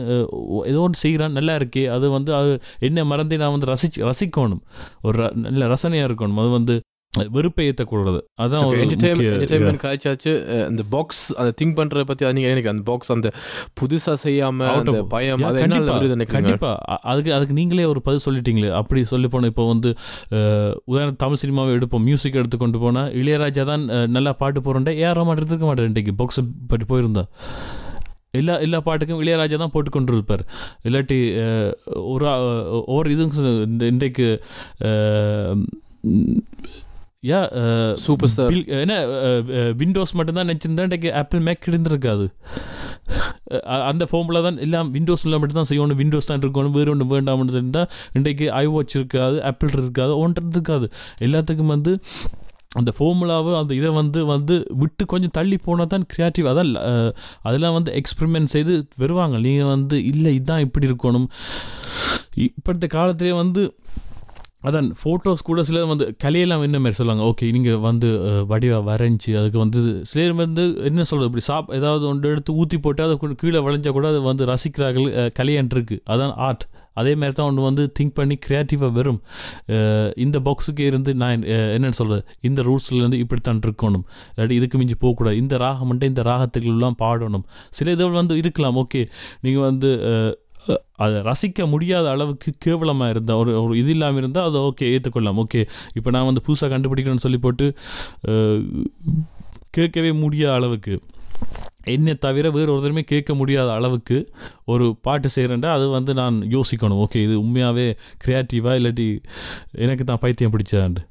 ஏதோ 0.65 0.79
ஒன்று 0.79 0.99
செய்கிறேன் 0.99 1.31
நல்லா 1.31 1.55
இருக்கே 1.55 1.89
அது 1.89 2.09
வந்து 2.09 2.35
அது 2.35 2.61
என்ன 2.79 3.05
மறந்து 3.05 3.37
நான் 3.37 3.51
வந்து 3.51 3.71
ரசிச்சு 3.73 4.09
ரசிக்கணும். 4.09 4.61
ஒரு 5.01 5.23
ர- 5.23 5.33
நல்ல 5.33 5.65
ரசனையாக 5.65 6.11
இருக்கணும். 6.11 6.39
அது 6.39 6.49
வந்து 6.49 6.81
வெறுப்பை 7.35 7.63
ஏற்றக்கூடாது 7.69 8.19
அதான் 8.43 8.69
என்டர்டைன்மெண்ட் 8.83 9.81
காய்ச்சாச்சு. 9.83 10.33
அந்த 10.67 10.81
பாக்ஸ் 10.93 11.23
அதை 11.41 11.49
திங்க் 11.59 11.75
பண்ணுறத 11.79 12.03
பற்றி 12.09 12.23
அது 12.27 12.35
நீங்கள் 12.37 12.53
எனக்கு 12.53 12.71
அந்த 12.73 12.83
பாக்ஸ் 12.89 13.11
அந்த 13.15 13.29
புதுசாக 13.79 14.15
செய்யாமல் 14.23 14.69
Out 14.73 14.91
அந்த 14.93 15.01
பயம் 15.15 15.43
அது 15.49 15.59
என்ன 15.65 16.27
கண்டிப்பா, 16.35 16.71
அதுக்கு 17.11 17.33
அதுக்கு 17.37 17.57
நீங்களே 17.59 17.87
ஒரு 17.93 18.01
பதில் 18.07 18.23
சொல்லிட்டீங்களே. 18.27 18.69
அப்படி 18.79 19.03
சொல்லி 19.11 19.29
போனால் 19.33 19.51
இப்போ 19.53 19.65
வந்து 19.73 19.91
உதாரணம் 20.91 21.19
தமிழ் 21.25 21.41
சினிமாவை 21.43 21.73
எடுப்போம். 21.79 22.05
மியூசிக் 22.09 22.39
எடுத்து 22.41 22.59
கொண்டு 22.63 22.79
போனால் 22.85 23.11
இளையராஜா 23.21 23.65
தான் 23.71 23.85
நல்லா 24.17 24.33
பாட்டு 24.43 24.61
போகிறோண்டே 24.67 24.95
ஏற 25.09 25.25
மாட்டேன் 25.29 25.51
இருக்க 25.51 25.67
மாட்டேன் 25.71 25.91
இன்றைக்கு? 25.91 26.15
பாக்ஸ் 26.23 26.41
பற்றி 26.73 26.87
போயிருந்தா. 26.93 27.25
எல்லா 28.39 28.53
எல்லா 28.65 28.79
பாட்டுக்கும் 28.87 29.21
இளையராஜா 29.23 29.57
தான் 29.61 29.75
போட்டு 29.75 29.89
கொண்டு 29.97 30.13
இருப்பார் 30.17 30.43
இல்லாட்டி 30.87 31.19
ஒரு 32.13 32.25
ஒவ்வொரு 32.89 33.07
இதுவும் 33.15 33.87
இன்றைக்கு 33.93 34.27
யா 37.29 37.39
சூப்பர் 38.03 38.31
பில் 38.51 38.63
என்ன 38.83 38.93
விண்டோஸ் 39.81 40.13
மட்டும்தான் 40.19 40.47
நினச்சிருந்தா 40.49 40.85
இன்றைக்கு 40.87 41.09
ஆப்பிள் 41.19 41.43
மேக் 41.47 41.67
இருந்திருக்காது 41.71 42.25
அந்த 43.89 44.03
ஃபார்மில் 44.09 44.43
தான் 44.45 44.57
எல்லாம் 44.65 44.87
விண்டோஸில் 44.95 45.37
மட்டும் 45.41 45.59
தான் 45.59 45.69
செய்யணும். 45.71 45.99
விண்டோஸ் 46.01 46.29
தான் 46.29 46.41
இருக்கணும் 46.43 46.75
வேறு 46.77 46.91
ஒன்று 46.93 47.05
வேண்டாம்னு 47.11 47.53
இருந்தால் 47.57 47.89
இன்றைக்கு 48.17 48.45
ஐ 48.61 48.63
வாட்ச் 48.75 48.95
இருக்காது 48.99 49.37
ஆப்பிள் 49.49 49.73
இருக்காது 49.81 50.13
ஒன்று 50.23 50.43
இருக்காது. 50.55 50.87
எல்லாத்துக்கும் 51.27 51.73
வந்து 51.75 51.93
அந்த 52.79 52.91
ஃபார்முலாவை 52.97 53.53
அந்த 53.61 53.71
இதை 53.79 53.91
வந்து 54.01 54.19
வந்து 54.33 54.57
விட்டு 54.81 55.05
கொஞ்சம் 55.13 55.35
தள்ளி 55.37 55.59
போனால் 55.65 55.91
தான் 55.93 56.07
க்ரியேட்டிவ் 56.13 56.49
அதான் 56.51 56.71
அதெல்லாம் 57.47 57.77
வந்து 57.77 57.93
எக்ஸ்பெரிமெண்ட் 58.01 58.53
செய்து 58.55 58.73
வருவாங்க. 59.03 59.35
நீங்கள் 59.47 59.71
வந்து 59.75 59.97
இல்லை 60.11 60.33
இதுதான் 60.39 60.65
இப்படி 60.67 60.89
இருக்கணும். 60.91 61.27
இப்பத்த 62.47 62.87
காலத்திலே 62.97 63.35
வந்து 63.43 63.63
அதான் 64.63 64.87
ஃபோட்டோஸ் 64.97 65.41
கூட 65.43 65.63
சிலர் 65.63 65.87
வந்து 65.87 66.05
கலையெல்லாம் 66.23 66.65
என்ன 66.65 66.79
மாதிரி 66.79 66.97
சொல்லுவாங்க? 66.97 67.23
ஓகே 67.29 67.51
நீங்கள் 67.51 67.79
வந்து 67.85 68.09
வடிவாக 68.49 68.83
வரைஞ்சி 68.87 69.31
அதுக்கு 69.39 69.59
வந்து 69.59 69.79
சிலர் 70.09 70.35
வந்து 70.39 70.65
என்ன 70.85 71.03
சொல்கிறது 71.03 71.29
இப்படி 71.31 71.45
சாப் 71.45 71.71
ஏதாவது 71.75 72.05
ஒன்று 72.07 72.31
எடுத்து 72.31 72.57
ஊற்றி 72.57 72.77
போட்டு 72.79 73.03
அதை 73.03 73.15
கொஞ்சம் 73.17 73.41
கீழே 73.41 73.61
வளைஞ்சால் 73.61 73.91
கூட 73.91 74.07
அது 74.07 74.21
வந்து 74.25 74.45
ரசிக்கிறார்கள் 74.47 75.07
அஹ், 75.15 75.33
அதான் 76.09 76.35
ஆர்ட் 76.41 76.65
அதே 76.99 77.11
மாதிரி 77.15 77.33
தான் 77.33 77.47
ஒன்று 77.47 77.61
வந்து 77.61 77.83
திங்க் 77.97 78.15
பண்ணி 78.15 78.35
க்ரியேட்டிவாக 78.45 78.91
வரும் 78.91 79.19
இந்த 80.17 80.37
பாக்ஸுக்கு 80.39 80.83
இருந்து 80.85 81.11
நான் 81.15 81.43
என்னென்னு 81.69 81.99
சொல்கிறது 81.99 82.23
இந்த 82.41 82.61
ரூட்ஸ்லேருந்து 82.61 83.19
இப்படித்தான் 83.19 83.61
இருக்கணும். 83.61 84.03
இல்லாட்டி 84.31 84.51
இதுக்கு 84.51 84.77
மிஞ்சி 84.77 84.95
போகக்கூடாது. 84.95 85.37
இந்த 85.37 85.57
ராகம் 85.57 85.87
மட்டும் 85.87 86.09
இந்த 86.09 86.23
ராகத்துக்குலாம் 86.23 86.97
பாடணும். 86.99 87.45
சில 87.71 87.93
இதுகள் 87.95 88.19
வந்து 88.19 88.37
இருக்கலாம். 88.37 88.77
ஓகே 88.77 89.03
நீங்கள் 89.41 89.61
வந்து 89.61 89.91
அதை 90.95 91.21
ரசிக்க 91.21 91.67
முடியாத 91.67 92.09
அளவுக்கு 92.09 92.51
கேவலமாக 92.59 93.09
இருந்தால் 93.09 93.37
ஒரு 93.37 93.63
ஒரு 93.63 93.77
இது 93.77 93.89
இல்லாமல் 93.89 94.17
இருந்தால் 94.17 94.49
அதை 94.49 94.59
ஓகே 94.61 94.89
ஏற்றுக்கொள்ளலாம் 94.95 95.39
ஓகே 95.43 95.61
இப்போ 95.93 96.09
நான் 96.09 96.25
வந்து 96.25 96.43
புதுசாக 96.47 96.69
கண்டுபிடிக்கிறேன்னு 96.73 97.25
சொல்லி 97.27 97.37
போட்டு 97.37 97.67
கேட்கவே 99.71 100.11
முடியாத 100.11 100.53
அளவுக்கு. 100.53 100.95
என்னை 101.93 102.13
தவிர 102.25 102.45
வேறு 102.55 102.69
ஒருத்தருமே 102.73 103.03
கேட்க 103.11 103.33
முடியாத 103.41 103.69
அளவுக்கு 103.77 104.17
ஒரு 104.73 104.85
பாட்டு 105.05 105.29
செய்கிறேன்டா 105.35 105.69
அது 105.77 105.85
வந்து 105.95 106.11
நான் 106.21 106.35
யோசிக்கணும். 106.55 106.99
ஓகே 107.05 107.19
இது 107.27 107.35
உண்மையாகவே 107.43 107.87
க்ரியேட்டிவாக 108.23 108.79
இல்லாட்டி 108.79 109.07
எனக்கு 109.85 110.03
தான் 110.03 110.21
பைத்தியம் 110.23 110.53
பிடிச்சதாண்டு. 110.55 111.01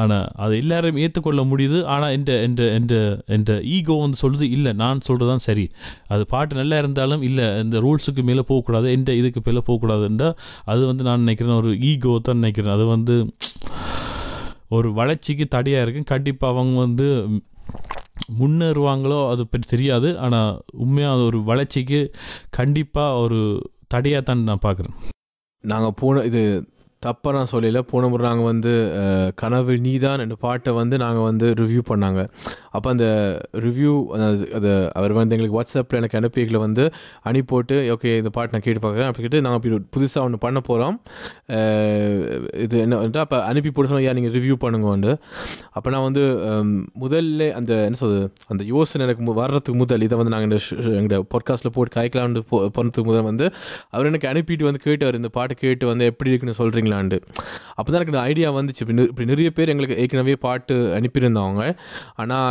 ஆனால் 0.00 0.26
அது 0.44 0.52
எல்லாரும் 0.62 1.00
ஏற்றுக்கொள்ள 1.04 1.42
முடியுது. 1.52 1.78
ஆனால் 1.94 2.14
எந்த 2.18 2.32
எந்த 2.46 2.62
எந்த 2.78 2.94
எந்த 3.36 3.52
ஈகோ 3.76 3.96
வந்து 4.04 4.20
சொல்லுது 4.24 4.48
இல்லை 4.56 4.72
நான் 4.82 5.04
சொல்கிறது 5.08 5.30
தான் 5.32 5.44
சரி. 5.48 5.66
அது 6.14 6.22
பாட்டு 6.34 6.60
நல்லா 6.60 6.78
இருந்தாலும் 6.82 7.22
இல்லை 7.28 7.46
இந்த 7.64 7.78
ரூல்ஸுக்கு 7.86 8.24
மேலே 8.30 8.44
போகக்கூடாது 8.50 8.88
எந்த 8.98 9.12
இதுக்கு 9.20 9.42
மேலே 9.48 9.62
போகக்கூடாதுன்றா 9.68 10.30
அது 10.72 10.82
வந்து 10.90 11.06
நான் 11.08 11.24
நினைக்கிறேன் 11.24 11.60
ஒரு 11.62 11.72
ஈகோ 11.92 12.14
தான் 12.28 12.40
நினைக்கிறேன். 12.42 12.74
அது 12.76 12.86
வந்து 12.94 13.16
ஒரு 14.76 14.88
வளர்ச்சிக்கு 14.98 15.46
தடையாக 15.56 15.84
இருக்கும். 15.84 16.10
கண்டிப்பாக 16.12 16.54
அவங்க 16.54 16.78
வந்து 16.86 17.08
முன்னேறுவாங்களோ 18.40 19.20
அது 19.30 19.42
பற்றி 19.46 19.66
தெரியாது. 19.68 20.08
ஆனால் 20.18 20.50
உண்மையாக 20.84 21.28
ஒரு 21.28 21.38
வளர்ச்சிக்கு 21.50 22.00
கண்டிப்பாக 22.58 23.20
ஒரு 23.24 23.40
தடையாக 23.94 24.24
தான் 24.24 24.46
நான் 24.50 24.64
பார்க்குறேன். 24.66 24.96
நாங்கள் 25.64 25.98
போன 26.00 26.22
இது 26.30 26.42
தப்பாக 27.06 27.32
நான் 27.36 27.50
சொல்லல. 27.52 27.80
போன 27.92 28.08
முறை 28.12 28.24
நாங்கள் 28.28 28.48
வந்து 28.50 28.72
கனவு 29.42 29.74
நீதான் 29.86 30.22
என்ற 30.24 30.36
பாட்டை 30.44 30.72
வந்து 30.80 30.96
நாங்கள் 31.04 31.26
வந்து 31.30 31.46
ரிவ்யூ 31.60 31.82
பண்ணாங்க. 31.90 32.20
அப்போ 32.76 32.88
அந்த 32.94 33.06
ரிவ்யூ 33.66 33.92
அது 34.58 34.70
அவர் 34.98 35.12
வந்து 35.18 35.34
எங்களுக்கு 35.36 35.56
வாட்ஸ்அப்பில் 35.58 35.98
எனக்கு 36.00 36.18
அனுப்பிகளை 36.20 36.60
வந்து 36.66 36.84
அனுப்பிட்டு 37.30 37.76
ஓகே 37.94 38.12
இந்த 38.20 38.30
பாட்டு 38.36 38.54
நான் 38.54 38.64
கேட்டு 38.66 38.82
பார்க்குறேன். 38.84 39.08
அப்படி 39.10 39.24
கேட்டு 39.26 39.42
நாங்கள் 39.46 39.60
இப்படி 39.60 39.80
புதுசாக 39.96 40.26
ஒன்று 40.26 40.40
பண்ண 40.46 40.60
போகிறோம் 40.68 40.96
இது 42.64 42.76
என்ன 42.84 43.00
அப்போ 43.24 43.38
அனுப்பி 43.50 43.72
போட்டு 43.76 43.98
ஐயா 44.02 44.14
நீங்கள் 44.18 44.34
ரிவ்யூ 44.38 44.56
பண்ணுங்கன்னு 44.64 45.12
அப்போ 45.76 45.88
நான் 45.94 46.06
வந்து 46.08 46.22
முதல்ல 47.04 47.50
அந்த 47.58 47.72
என்ன 47.88 47.98
சொல்றது 48.02 48.24
அந்த 48.52 48.62
யோசனை 48.72 49.02
எனக்கு 49.06 49.36
வர்றதுக்கு 49.40 49.78
முதல் 49.82 50.04
இதை 50.06 50.16
வந்து 50.20 50.32
நாங்கள் 50.34 50.48
இந்த 50.50 50.58
எங்களோட 51.00 51.20
பாட்காஸ்ட்டில் 51.34 51.74
போட்டு 51.76 51.92
காய்க்கலாம்னு 51.98 52.42
போ 52.50 52.58
போனதுக்கு 52.76 53.08
முதல் 53.10 53.28
வந்து 53.30 53.46
அவர் 53.94 54.08
எனக்கு 54.10 54.28
அனுப்பிட்டு 54.32 54.68
வந்து 54.68 54.82
கேட்டார். 54.86 55.18
இந்த 55.20 55.30
பாட்டு 55.36 55.54
கேட்டு 55.64 55.84
வந்து 55.90 56.04
எப்படி 56.12 56.30
இருக்குன்னு 56.32 56.58
சொல்கிறீங்களான்ட்டு 56.92 57.18
அப்போ 57.78 57.88
தான் 57.90 57.98
எனக்கு 58.00 58.14
இந்த 58.14 58.24
ஐடியா 58.30 58.48
வந்துச்சு. 58.52 58.82
இப்படி 58.84 59.02
இப்படி 59.12 59.26
நிறைய 59.32 59.50
பேர் 59.50 59.72
எங்களுக்கு 59.74 59.98
ஏற்கனவே 60.02 60.36
பாட்டு 60.46 60.74
அனுப்பியிருந்தவங்க. 60.98 61.64
ஆனால் 62.22 62.50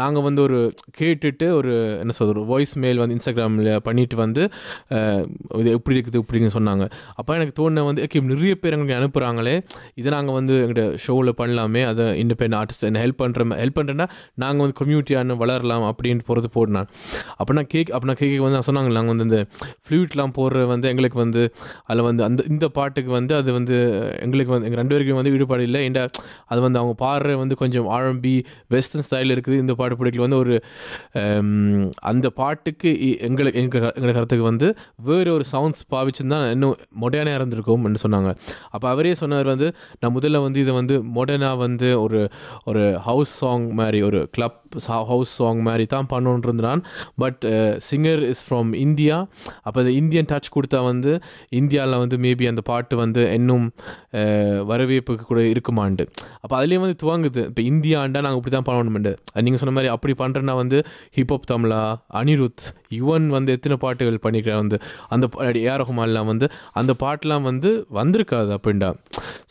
நாங்கள் 0.00 0.24
வந்து 0.26 0.40
ஒரு 0.46 0.58
கேட்டுட்டு 0.98 1.46
ஒரு 1.58 1.72
என்ன 2.02 2.12
சொல்கிறது 2.16 2.40
ஒரு 2.40 2.48
வாய்ஸ் 2.50 2.74
மெயில் 2.82 3.00
வந்து 3.02 3.14
இன்ஸ்டாகிராமில் 3.16 3.70
பண்ணிட்டு 3.86 4.16
வந்து 4.22 4.42
இது 5.60 5.68
எப்படி 5.76 5.94
இருக்குது 5.96 6.20
இப்படின்னு 6.22 6.50
சொன்னாங்க. 6.56 6.84
அப்போ 7.18 7.30
எனக்கு 7.38 7.54
தோணுன 7.60 7.84
வந்து 7.88 8.02
ஓகே 8.06 8.22
நிறைய 8.32 8.54
பேர் 8.62 8.74
எங்களுக்கு 8.76 8.98
அனுப்புகிறாங்களே 9.00 9.54
இதை 10.00 10.08
நாங்கள் 10.16 10.36
வந்து 10.38 10.54
எங்கள்கிட்ட 10.60 10.84
ஷோவில் 11.04 11.32
பண்ணலாமே 11.40 11.82
அதை 11.90 12.06
இண்டிபெண்ட் 12.22 12.56
ஆர்டிஸ்ட் 12.60 12.86
என்ன 12.88 13.02
ஹெல்ப் 13.04 13.20
பண்ணுற 13.22 13.58
ஹெல்ப் 13.62 13.78
பண்ணுறேன்னா 13.78 14.06
நாங்கள் 14.44 14.64
வந்து 14.64 14.76
கம்யூனிட்டியான 14.82 15.36
வளரலாம் 15.42 15.86
அப்படின்னு 15.90 16.24
போகிறது 16.28 16.50
போடுனான் 16.56 16.88
அப்போ 17.40 17.52
நான் 17.58 17.70
கேக் 17.74 17.92
அப்போ 17.94 18.06
நான் 18.10 18.20
கேட்க 18.22 18.42
வந்து 18.46 18.58
நான் 18.58 18.68
சொன்னாங்க 18.68 18.94
நாங்கள் 18.98 19.14
வந்து 19.14 19.26
இந்த 19.28 19.40
ஃப்ளூட்லாம் 19.84 20.34
போடுற 20.38 20.64
வந்து 20.72 20.88
எங்களுக்கு 20.92 21.18
வந்து 21.24 21.42
அதில் 21.88 22.04
வந்து 22.08 22.22
அந்த 22.28 22.40
இந்த 22.52 22.68
பாட்டுக்கு 22.78 23.10
வந்து 23.18 23.32
அது 23.40 23.50
வந்து 23.58 23.76
எங்களுக்கு 24.24 24.52
வந்து 24.54 24.66
எங்கள் 24.68 24.80
ரெண்டு 24.82 24.94
பேருக்கும் 24.94 25.20
வந்து 25.20 25.32
ஈடுபாடு 25.36 25.64
இல்லை. 25.68 25.82
இந்த 25.88 26.00
அது 26.52 26.60
வந்து 26.66 26.78
அவங்க 26.80 26.94
பாடுற 27.04 27.36
வந்து 27.42 27.54
கொஞ்சம் 27.62 27.88
ஆரம்பி 27.96 28.34
வெஸ்டர்ன் 28.74 29.06
ஸ்டைலில் 29.06 29.34
இருக்குது 29.36 29.58
இந்த 29.64 29.74
பாட்டு 29.80 29.96
பிடிக்கல 29.96 30.18
வந்து 30.20 30.36
ஒரு 30.36 30.54
அந்த 32.08 32.30
பாட்டுக்கு 32.34 32.88
இ- 33.02 33.18
எங்களுக்கு 33.20 33.60
எங்கள் 33.60 33.92
எங்கள் 33.94 34.12
கருத்துக்கு 34.12 34.44
வந்து 34.44 34.68
வேறு 35.04 35.32
ஒரு 35.32 35.44
சவுண்ட்ஸ் 35.52 35.84
பாவிச்சிருந்தா 35.90 36.50
இன்னும் 36.50 36.74
மொடர்னாக 37.00 37.34
இருந்திருக்கும் 37.34 37.68
சொன்னாங்க. 38.02 38.30
அப்போ 38.70 38.88
அவரே 38.88 39.14
சொன்னார் 39.14 39.46
வந்து 39.46 39.68
நான் 40.00 40.14
முதல்ல 40.14 40.42
வந்து 40.42 40.60
இதை 40.60 40.74
வந்து 40.74 40.96
மொடர்னாக 41.14 41.56
வந்து 41.58 41.90
ஒரு 42.00 42.20
ஒரு 42.64 42.84
ஹவுஸ் 43.00 43.34
சாங் 43.38 43.68
மாதிரி 43.74 44.00
ஒரு 44.02 44.28
கிளப் 44.30 44.59
ஹவுஸ் 45.10 45.32
சாங் 45.38 45.62
மாதிரி 45.62 45.84
தான் 45.94 46.08
பண்ணணுன்னு 46.12 46.48
இருந்தான் 46.48 46.82
but 47.22 47.42
singer 47.88 48.22
is 48.30 48.44
from 48.46 48.70
India 48.84 49.16
அப்போ 49.64 49.76
அந்த 49.82 49.92
இந்தியன் 50.00 50.28
டச் 50.32 50.50
கொடுத்தா 50.56 50.80
வந்து 50.90 51.12
இந்தியாவில் 51.60 52.00
வந்து 52.02 52.16
மேபி 52.26 52.46
அந்த 52.52 52.64
பாட்டு 52.70 52.94
வந்து 53.02 53.22
இன்னும் 53.38 53.66
uh, 54.20 54.56
வரவேற்புக்கு 54.70 55.24
கூட 55.30 55.40
இருக்குமாண்டு 55.52 56.04
அப்போ 56.42 56.54
அதுலேயே 56.58 56.80
வந்து 56.84 56.96
துவங்குது. 57.02 57.42
இப்போ 57.50 57.62
இந்தியாண்டா 57.70 58.20
நாங்கள் 58.24 58.40
இப்படி 58.40 58.54
தான் 58.56 58.68
பண்ணணுமெண்டு 58.68 59.12
நீங்கள் 59.46 59.60
சொன்ன 59.62 59.74
மாதிரி 59.76 59.90
அப்படி 59.94 60.14
பண்ணுறேன்னா 60.22 60.54
வந்து 60.62 60.78
ஹிப்ஹப் 61.18 61.48
தமிழா 61.52 61.80
அனிருத் 62.20 62.64
யுவன் 62.98 63.26
வந்து 63.36 63.50
எத்தனை 63.56 63.76
பாட்டுகள் 63.84 64.18
பண்ணிக்கிறேன் 64.24 64.60
வந்து 64.62 64.76
அந்த 65.14 65.26
ஏஆர் 65.64 65.80
ரஹ்மான்லாம் 65.82 66.28
வந்து 66.32 66.46
அந்த 66.80 66.92
பாட்டெலாம் 67.02 67.46
வந்து 67.50 67.70
வந்திருக்காது 67.98 68.50
அப்படின்டா. 68.56 68.90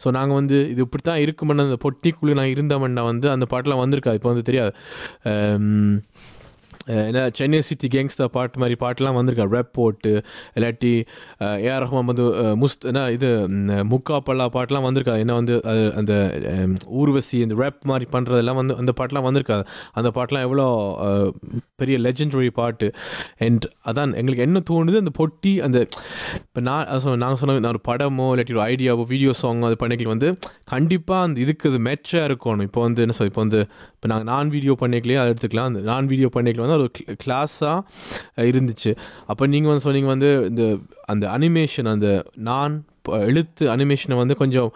ஸோ 0.02 0.08
நாங்கள் 0.18 0.38
வந்து 0.40 0.58
இது 0.72 0.82
இப்படி 0.88 1.04
தான் 1.10 1.22
இருக்குமென்னு 1.26 1.66
அந்த 1.68 1.78
பொட்டிக்குள்ளே 1.86 2.36
நான் 2.40 2.52
இருந்தவன்டா 2.56 3.04
வந்து 3.12 3.28
அந்த 3.36 3.46
பாட்டெலாம் 3.54 3.82
வந்திருக்காது. 3.84 4.18
இப்போ 4.20 4.30
வந்து 4.34 4.46
தெரியாது. 4.50 4.74
Um, 5.34 6.02
ஏன்னா 6.94 7.24
சென்னை 7.38 7.58
சிட்டி 7.68 7.88
கேங்ஸ்டர் 7.94 8.30
பாட்டு 8.36 8.60
மாதிரி 8.62 8.76
பாட்டெலாம் 8.84 9.18
வந்திருக்கா? 9.18 9.46
ரேப் 9.56 9.70
போட்டு 9.78 10.12
இல்லாட்டி 10.58 10.92
ஏஆர் 11.66 11.84
ரஹ்மான் 11.84 12.08
வந்து 12.12 12.26
முஸ்த் 12.62 12.86
என்ன 12.90 13.02
இது 13.16 13.30
முக்கா 13.92 14.18
பல்லா 14.28 14.46
பாட்டுலாம் 14.56 14.86
வந்திருக்கா? 14.88 15.16
என்ன 15.24 15.34
வந்து 15.40 15.56
அது 15.72 15.84
அந்த 16.00 16.14
ஊர்வசி 17.02 17.38
இந்த 17.46 17.58
ரேப் 17.62 17.84
மாதிரி 17.92 18.06
பண்ணுறதெல்லாம் 18.16 18.60
வந்து 18.62 18.78
அந்த 18.84 18.94
பாட்டெலாம் 19.00 19.28
வந்திருக்காது 19.28 19.66
அந்த 20.02 20.12
பாட்டெலாம் 20.16 20.46
எவ்வளோ 20.48 20.66
பெரிய 21.82 21.98
லெஜெண்டரி 22.06 22.50
பாட்டு. 22.62 22.90
அண்ட் 23.48 23.68
அதான் 23.92 24.16
எங்களுக்கு 24.22 24.46
என்ன 24.48 24.64
தோணுது 24.72 25.04
அந்த 25.04 25.14
பொட்டி 25.20 25.54
அந்த 25.68 25.80
இப்போ 26.48 26.64
நான் 26.70 26.88
நாங்கள் 27.26 27.40
சொன்ன 27.44 27.60
நான் 27.60 27.74
ஒரு 27.76 27.84
படமோ 27.92 28.28
இல்லாட்டி 28.34 28.58
ஒரு 28.58 28.66
ஐடியாவோ 28.72 29.06
வீடியோ 29.14 29.34
சாங்கோ 29.44 29.70
அது 29.72 29.80
பண்ணிக்கல 29.84 30.14
வந்து 30.16 30.32
கண்டிப்பாக 30.74 31.28
அந்த 31.28 31.40
இதுக்கு 31.46 31.70
அது 31.74 31.82
மேட்சாக 31.90 32.28
இருக்கணும். 32.32 32.68
இப்போ 32.70 32.82
வந்து 32.88 33.04
என்ன 33.06 33.16
சொல் 33.20 33.32
இப்போ 33.34 33.44
வந்து 33.46 33.62
இப்போ 34.00 34.10
நாங்கள் 34.12 34.30
நான் 34.34 34.50
வீடியோ 34.50 34.74
பண்ணிக்கலையே 34.82 35.18
அதை 35.22 35.30
எடுத்துக்கலாம். 35.34 35.70
அந்த 35.72 35.80
நான் 35.80 36.06
வீடியோ 36.06 36.28
பண்ணிக்கல 36.36 36.64
வந்து 36.66 36.78
ஒரு 36.78 36.92
கிளாஸாக 37.24 37.80
இருந்துச்சு. 38.50 38.92
அப்போ 39.28 39.44
நீங்கள் 39.48 39.72
வந்து 39.72 39.86
சொன்னீங்க 39.88 40.08
வந்து 40.08 40.30
இந்த 40.50 40.64
அந்த 41.06 41.26
அனிமேஷன் 41.38 41.90
அந்த 41.94 42.10
நான் 42.50 42.76
எழுத்து 43.28 43.64
அனிமேஷனை 43.74 44.16
வந்து 44.18 44.36
கொஞ்சம் 44.36 44.70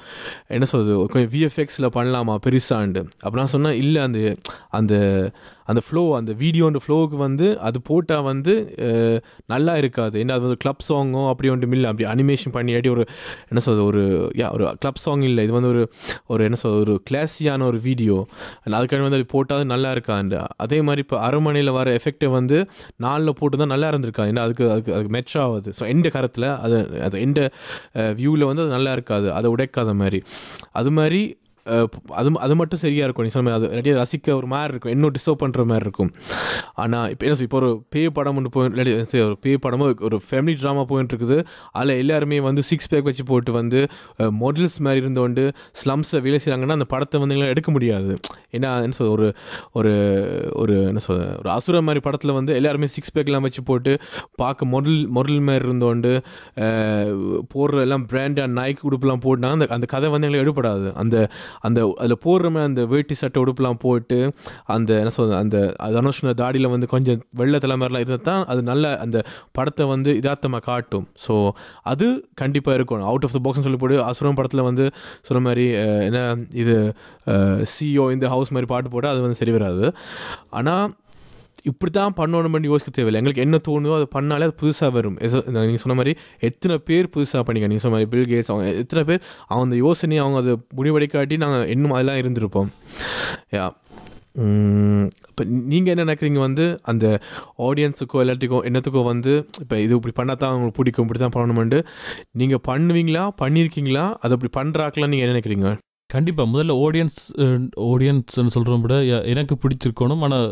என்ன 0.47 0.65
சொல்கிறது 0.65 1.07
கொஞ்சம் 1.13 1.31
விஎஃப்எக்ஸில் 1.33 1.93
பண்ணலாமா 1.97 2.35
பெருசாண்டு 2.45 3.01
அப்போ 3.21 3.35
நான் 3.39 3.51
சொன்னேன் 3.55 3.77
இல்லை 3.83 4.01
அந்த 4.01 4.19
அந்த 4.69 4.93
அந்த 5.71 5.81
ஃப்ளோ 5.85 6.03
அந்த 6.19 6.31
வீடியோன்ற 6.43 6.79
ஃப்ளோவுக்கு 6.85 7.17
வந்து 7.25 7.47
அது 7.67 7.77
போட்டால் 7.89 8.25
வந்து 8.31 8.53
நல்லா 9.53 9.73
இருக்காது. 9.81 10.15
ஏன்னா 10.23 10.35
அது 10.37 10.45
வந்து 10.47 10.59
கிளப் 10.63 10.83
சாங்கோ 10.89 11.23
அப்படி 11.31 11.49
ஒன்றும் 11.53 11.75
இல்லை. 11.77 11.87
அப்படி 11.91 12.07
அனிமேஷன் 12.13 12.55
பண்ணியாட்டி 12.57 12.91
ஒரு 12.95 13.05
என்ன 13.51 13.61
சொல்றது 13.67 13.85
ஒரு 13.91 14.03
யா 14.41 14.49
ஒரு 14.57 14.65
கிளப் 14.83 15.01
சாங் 15.05 15.25
இல்லை. 15.29 15.43
இது 15.47 15.55
வந்து 15.57 15.71
ஒரு 15.73 15.83
ஒரு 16.33 16.41
என்ன 16.47 16.59
சொல்றது 16.63 16.83
ஒரு 16.87 16.95
கிளாஸியான 17.09 17.65
ஒரு 17.71 17.79
வீடியோ 17.87 18.17
அதுக்கான 18.79 19.03
வந்து 19.07 19.19
அது 19.19 19.27
போட்டால் 19.35 19.71
நல்லா 19.73 19.89
இருக்காண்டு 19.95 20.37
அதே 20.63 20.79
மாதிரி 20.87 21.01
இப்போ 21.05 21.17
அரைமனையில் 21.27 21.71
வர 21.79 21.89
எஃபெக்டை 21.99 22.29
வந்து 22.37 22.57
நாலில் 23.05 23.37
போட்டு 23.39 23.55
தான் 23.61 23.71
நல்லா 23.73 23.87
இருந்திருக்கா? 23.91 24.23
ஏன்னா 24.31 24.43
அதுக்கு 24.47 24.65
அதுக்கு 24.73 24.91
அதுக்கு 24.97 25.13
மெச் 25.17 25.35
ஆகுது. 25.43 25.69
ஸோ 25.79 25.83
எந்த 25.93 26.07
கரத்தில் 26.15 26.47
அது 26.65 26.77
அது 27.07 27.15
எந்த 27.27 27.39
வியூவில் 28.19 28.47
வந்து 28.49 28.63
அது 28.65 28.73
நல்லா 28.77 28.91
இருக்காது. 28.97 29.27
அதை 29.37 29.49
உடைக்காத 29.55 29.93
மாதிரி. 30.01 30.19
அது 30.81 30.91
மாதிரி 30.99 31.21
அது 32.19 32.29
அது 32.45 32.53
மட்டும் 32.59 32.81
சரியாக 32.83 33.07
இருக்கும். 33.07 33.25
நீ 33.27 33.31
சொன்ன 33.35 33.45
மாதிரி 33.47 33.59
அது 33.59 33.67
இல்லாட்டி 33.73 33.93
ரசிக்க 34.01 34.35
ஒரு 34.39 34.47
மாதிரி 34.53 34.71
இருக்கும். 34.73 34.93
இன்னும் 34.95 35.13
டிஸ்டர்ப் 35.15 35.41
பண்ணுற 35.43 35.63
மாதிரி 35.71 35.85
இருக்கும். 35.87 36.11
ஆனால் 36.83 37.07
இப்போ 37.13 37.23
என்ன 37.27 37.35
சொல் 37.39 37.47
இப்போ 37.49 37.59
ஒரு 37.61 37.69
பேய் 37.93 38.09
படம் 38.17 38.37
ஒன்று 38.39 38.51
போய் 38.55 38.67
இல்லாட்டி 38.73 39.21
ஒரு 39.27 39.37
பேய் 39.45 39.59
படமோ 39.65 39.87
ஒரு 40.07 40.17
ஃபேமிலி 40.27 40.55
ட்ராமா 40.61 40.83
போயிட்டு 40.91 41.13
இருக்குது. 41.15 41.37
அதில் 41.79 41.99
எல்லாருமே 42.03 42.39
வந்து 42.49 42.63
சிக்ஸ் 42.71 42.89
பேக் 42.93 43.07
வச்சு 43.09 43.25
போட்டு 43.31 43.53
வந்து 43.59 43.81
மாடல்ஸ் 44.41 44.77
மாதிரி 44.87 45.01
இருந்தோண்டு 45.03 45.45
ஸ்லம்ஸை 45.81 46.21
வேலை 46.27 46.39
செய்கிறாங்கன்னா 46.43 46.77
அந்த 46.79 46.87
படத்தை 46.93 47.21
வந்து 47.23 47.35
எங்களால் 47.35 47.53
எடுக்க 47.55 47.71
முடியாது. 47.77 48.11
ஏன்னா 48.57 48.71
என்ன 48.85 48.95
சொல் 48.99 49.13
ஒரு 49.15 49.27
ஒரு 49.79 49.93
ஒரு 50.63 50.75
என்ன 50.89 51.01
சொல் 51.05 51.21
ஒரு 51.41 51.49
அசுர 51.57 51.81
மாதிரி 51.87 52.01
படத்தில் 52.07 52.35
வந்து 52.39 52.51
எல்லாருமே 52.59 52.87
சிக்ஸ் 52.95 53.13
பேக்லாம் 53.15 53.45
வச்சு 53.47 53.61
போட்டு 53.69 53.93
பார்க்க 54.41 54.71
மொடல் 54.73 54.99
மொடல் 55.17 55.41
மாதிரி 55.47 55.65
இருந்தோண்டு 55.67 56.11
போடுற 57.53 57.79
எல்லாம் 57.85 58.05
பிராண்டாக 58.11 58.47
நாய்க்கு 58.57 58.87
உடுப்புலாம் 58.89 59.23
போட்டாங்க 59.25 59.55
அந்த 59.57 59.67
அந்த 59.77 59.87
கதை 59.93 60.09
வந்து 60.13 60.27
எங்களுக்கு 60.27 60.45
எடுப்படாது 60.45 60.89
அந்த 61.03 61.15
அந்த 61.67 61.79
அதில் 62.01 62.19
போடுற 62.25 62.47
மாதிரி 62.55 62.69
அந்த 62.71 62.83
வேட்டி 62.93 63.15
சட்டை 63.21 63.39
உடுப்புலாம் 63.43 63.79
போட்டு 63.85 64.19
அந்த 64.75 64.91
என்ன 65.01 65.13
சொல்றது 65.17 65.37
அந்த 65.43 65.57
தனுஷ்ன 65.97 66.33
தாடியில் 66.41 66.71
வந்து 66.73 66.87
கொஞ்சம் 66.93 67.19
வெள்ளை 67.41 67.59
தலை 67.65 67.75
மாதிரிலாம் 67.81 68.03
இருந்தால் 68.05 68.27
தான் 68.29 68.43
அது 68.53 68.61
நல்ல 68.71 68.93
அந்த 69.05 69.17
படத்தை 69.57 69.85
வந்து 69.93 70.11
இதார்த்தமாக 70.21 70.63
காட்டும். 70.69 71.05
ஸோ 71.25 71.33
அது 71.93 72.07
கண்டிப்பாக 72.41 72.77
இருக்கும் 72.77 73.07
அவுட் 73.11 73.27
ஆஃப் 73.27 73.35
த 73.37 73.41
பாக்ஸ்னு 73.45 73.65
சொல்லி 73.67 73.79
போட்டு 73.83 73.99
அசுரம் 74.09 74.37
படத்தில் 74.39 74.67
வந்து 74.69 74.87
சொன்ன 75.27 75.43
மாதிரி 75.47 75.65
என்ன 76.07 76.19
இது 76.63 76.75
சிஓ 77.75 78.05
இந்த 78.17 78.27
ஹவுஸ் 78.33 78.53
மாதிரி 78.55 78.69
பாட்டு 78.73 78.91
போட்டால் 78.95 79.13
அது 79.15 79.23
வந்து 79.25 79.39
சரி 79.41 79.55
வராது. 79.57 79.85
ஆனால் 80.59 80.85
இப்படி 81.71 81.91
தான் 81.97 82.15
பண்ணணும்னு 82.19 82.69
யோசிக்க 82.71 82.91
தேவையில்லை. 82.97 83.19
எங்களுக்கு 83.21 83.43
என்ன 83.45 83.59
தோணுதோ 83.67 83.93
அதை 83.99 84.07
பண்ணாலே 84.15 84.47
அது 84.47 84.55
புதுசாக 84.61 84.89
வரும். 84.97 85.17
நீங்கள் 85.55 85.83
சொன்ன 85.83 85.95
மாதிரி 85.99 86.13
எத்தனை 86.47 86.75
பேர் 86.89 87.07
புதுசாக 87.15 87.43
பண்ணிக்க 87.47 87.69
நீங்கள் 87.71 87.85
சொன்ன 87.85 87.95
மாதிரி 87.95 88.09
பில் 88.13 88.29
கேட்ஸ் 88.31 88.51
அவங்க 88.53 88.65
எத்தனை 88.83 89.03
பேர் 89.09 89.21
அவங்க 89.49 89.65
அந்த 89.69 89.77
யோசனையை 89.85 90.21
அவங்க 90.25 90.39
அதை 90.43 90.55
முடிவடைக்காட்டி 90.79 91.37
நாங்கள் 91.43 91.69
இன்னும் 91.75 91.95
அதெல்லாம் 91.97 92.19
இருந்திருப்போம். 92.23 92.71
யா 93.57 93.67
இப்போ 95.29 95.43
நீங்கள் 95.71 95.91
என்ன 95.93 96.03
நினைக்கிறீங்க 96.05 96.39
வந்து 96.45 96.65
அந்த 96.91 97.05
ஆடியன்ஸுக்கோ 97.67 98.21
எல்லாத்துக்கோ 98.23 98.59
என்னத்துக்கோ 98.69 99.01
வந்து 99.11 99.33
இப்போ 99.63 99.75
இது 99.85 99.93
இப்படி 99.99 100.13
பண்ணால் 100.19 100.39
தான் 100.41 100.51
அவங்களுக்கு 100.51 100.77
பிடிக்கும் 100.79 101.05
இப்படி 101.05 101.19
தான் 101.23 101.35
பண்ணணுமெண்டு 101.35 101.79
நீங்கள் 102.41 102.63
பண்ணுவீங்களா 102.69 103.23
பண்ணியிருக்கீங்களா 103.41 104.05
அதை 104.23 104.31
அப்படி 104.37 104.51
பண்ணுறாக்கலாம் 104.59 105.13
நீங்கள் 105.13 105.27
என்ன 105.27 105.35
நினைக்கிறீங்க? 105.35 105.71
கண்டிப்பாக 106.09 106.51
முதல்ல 106.53 106.73
ஆடியன்ஸ் 106.85 107.19
ஆடியன்ஸ்னு 107.91 108.53
சொல்கிறோம் 108.55 108.83
விட 108.85 108.97
எனக்கு 109.33 109.55
பிடிச்சிருக்கணும் 109.63 110.23
ஆனால் 110.25 110.47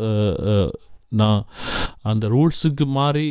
நான் 1.19 1.41
அந்த 2.12 2.26
ரூல்ஸுக்கு 2.34 2.86
மாறி 2.97 3.28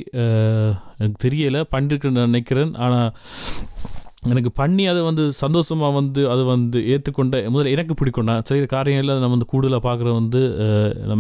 எனக்கு 0.98 1.18
தெரியலை 1.26 1.60
பண்ணிருக்கேன்னு 1.74 2.26
நினைக்கிறேன். 2.28 2.72
ஆனால் 2.84 3.10
எனக்கு 4.30 4.50
பண்ணி 4.58 4.84
அதை 4.92 5.02
வந்து 5.08 5.24
சந்தோஷமாக 5.42 5.96
வந்து 5.98 6.22
அதை 6.32 6.42
வந்து 6.54 6.78
ஏற்றுக்கொண்ட 6.94 7.36
முதல்ல 7.52 7.74
எனக்கு 7.76 7.94
பிடிக்கும். 8.00 8.26
நான் 8.30 8.46
செய்கிற 8.48 8.66
காரியம் 8.74 9.00
இல்லை 9.02 9.14
நம்ம 9.22 9.34
வந்து 9.36 9.48
கூடுதலாக 9.52 9.82
பார்க்குற 9.86 10.09
வந்து 10.18 10.40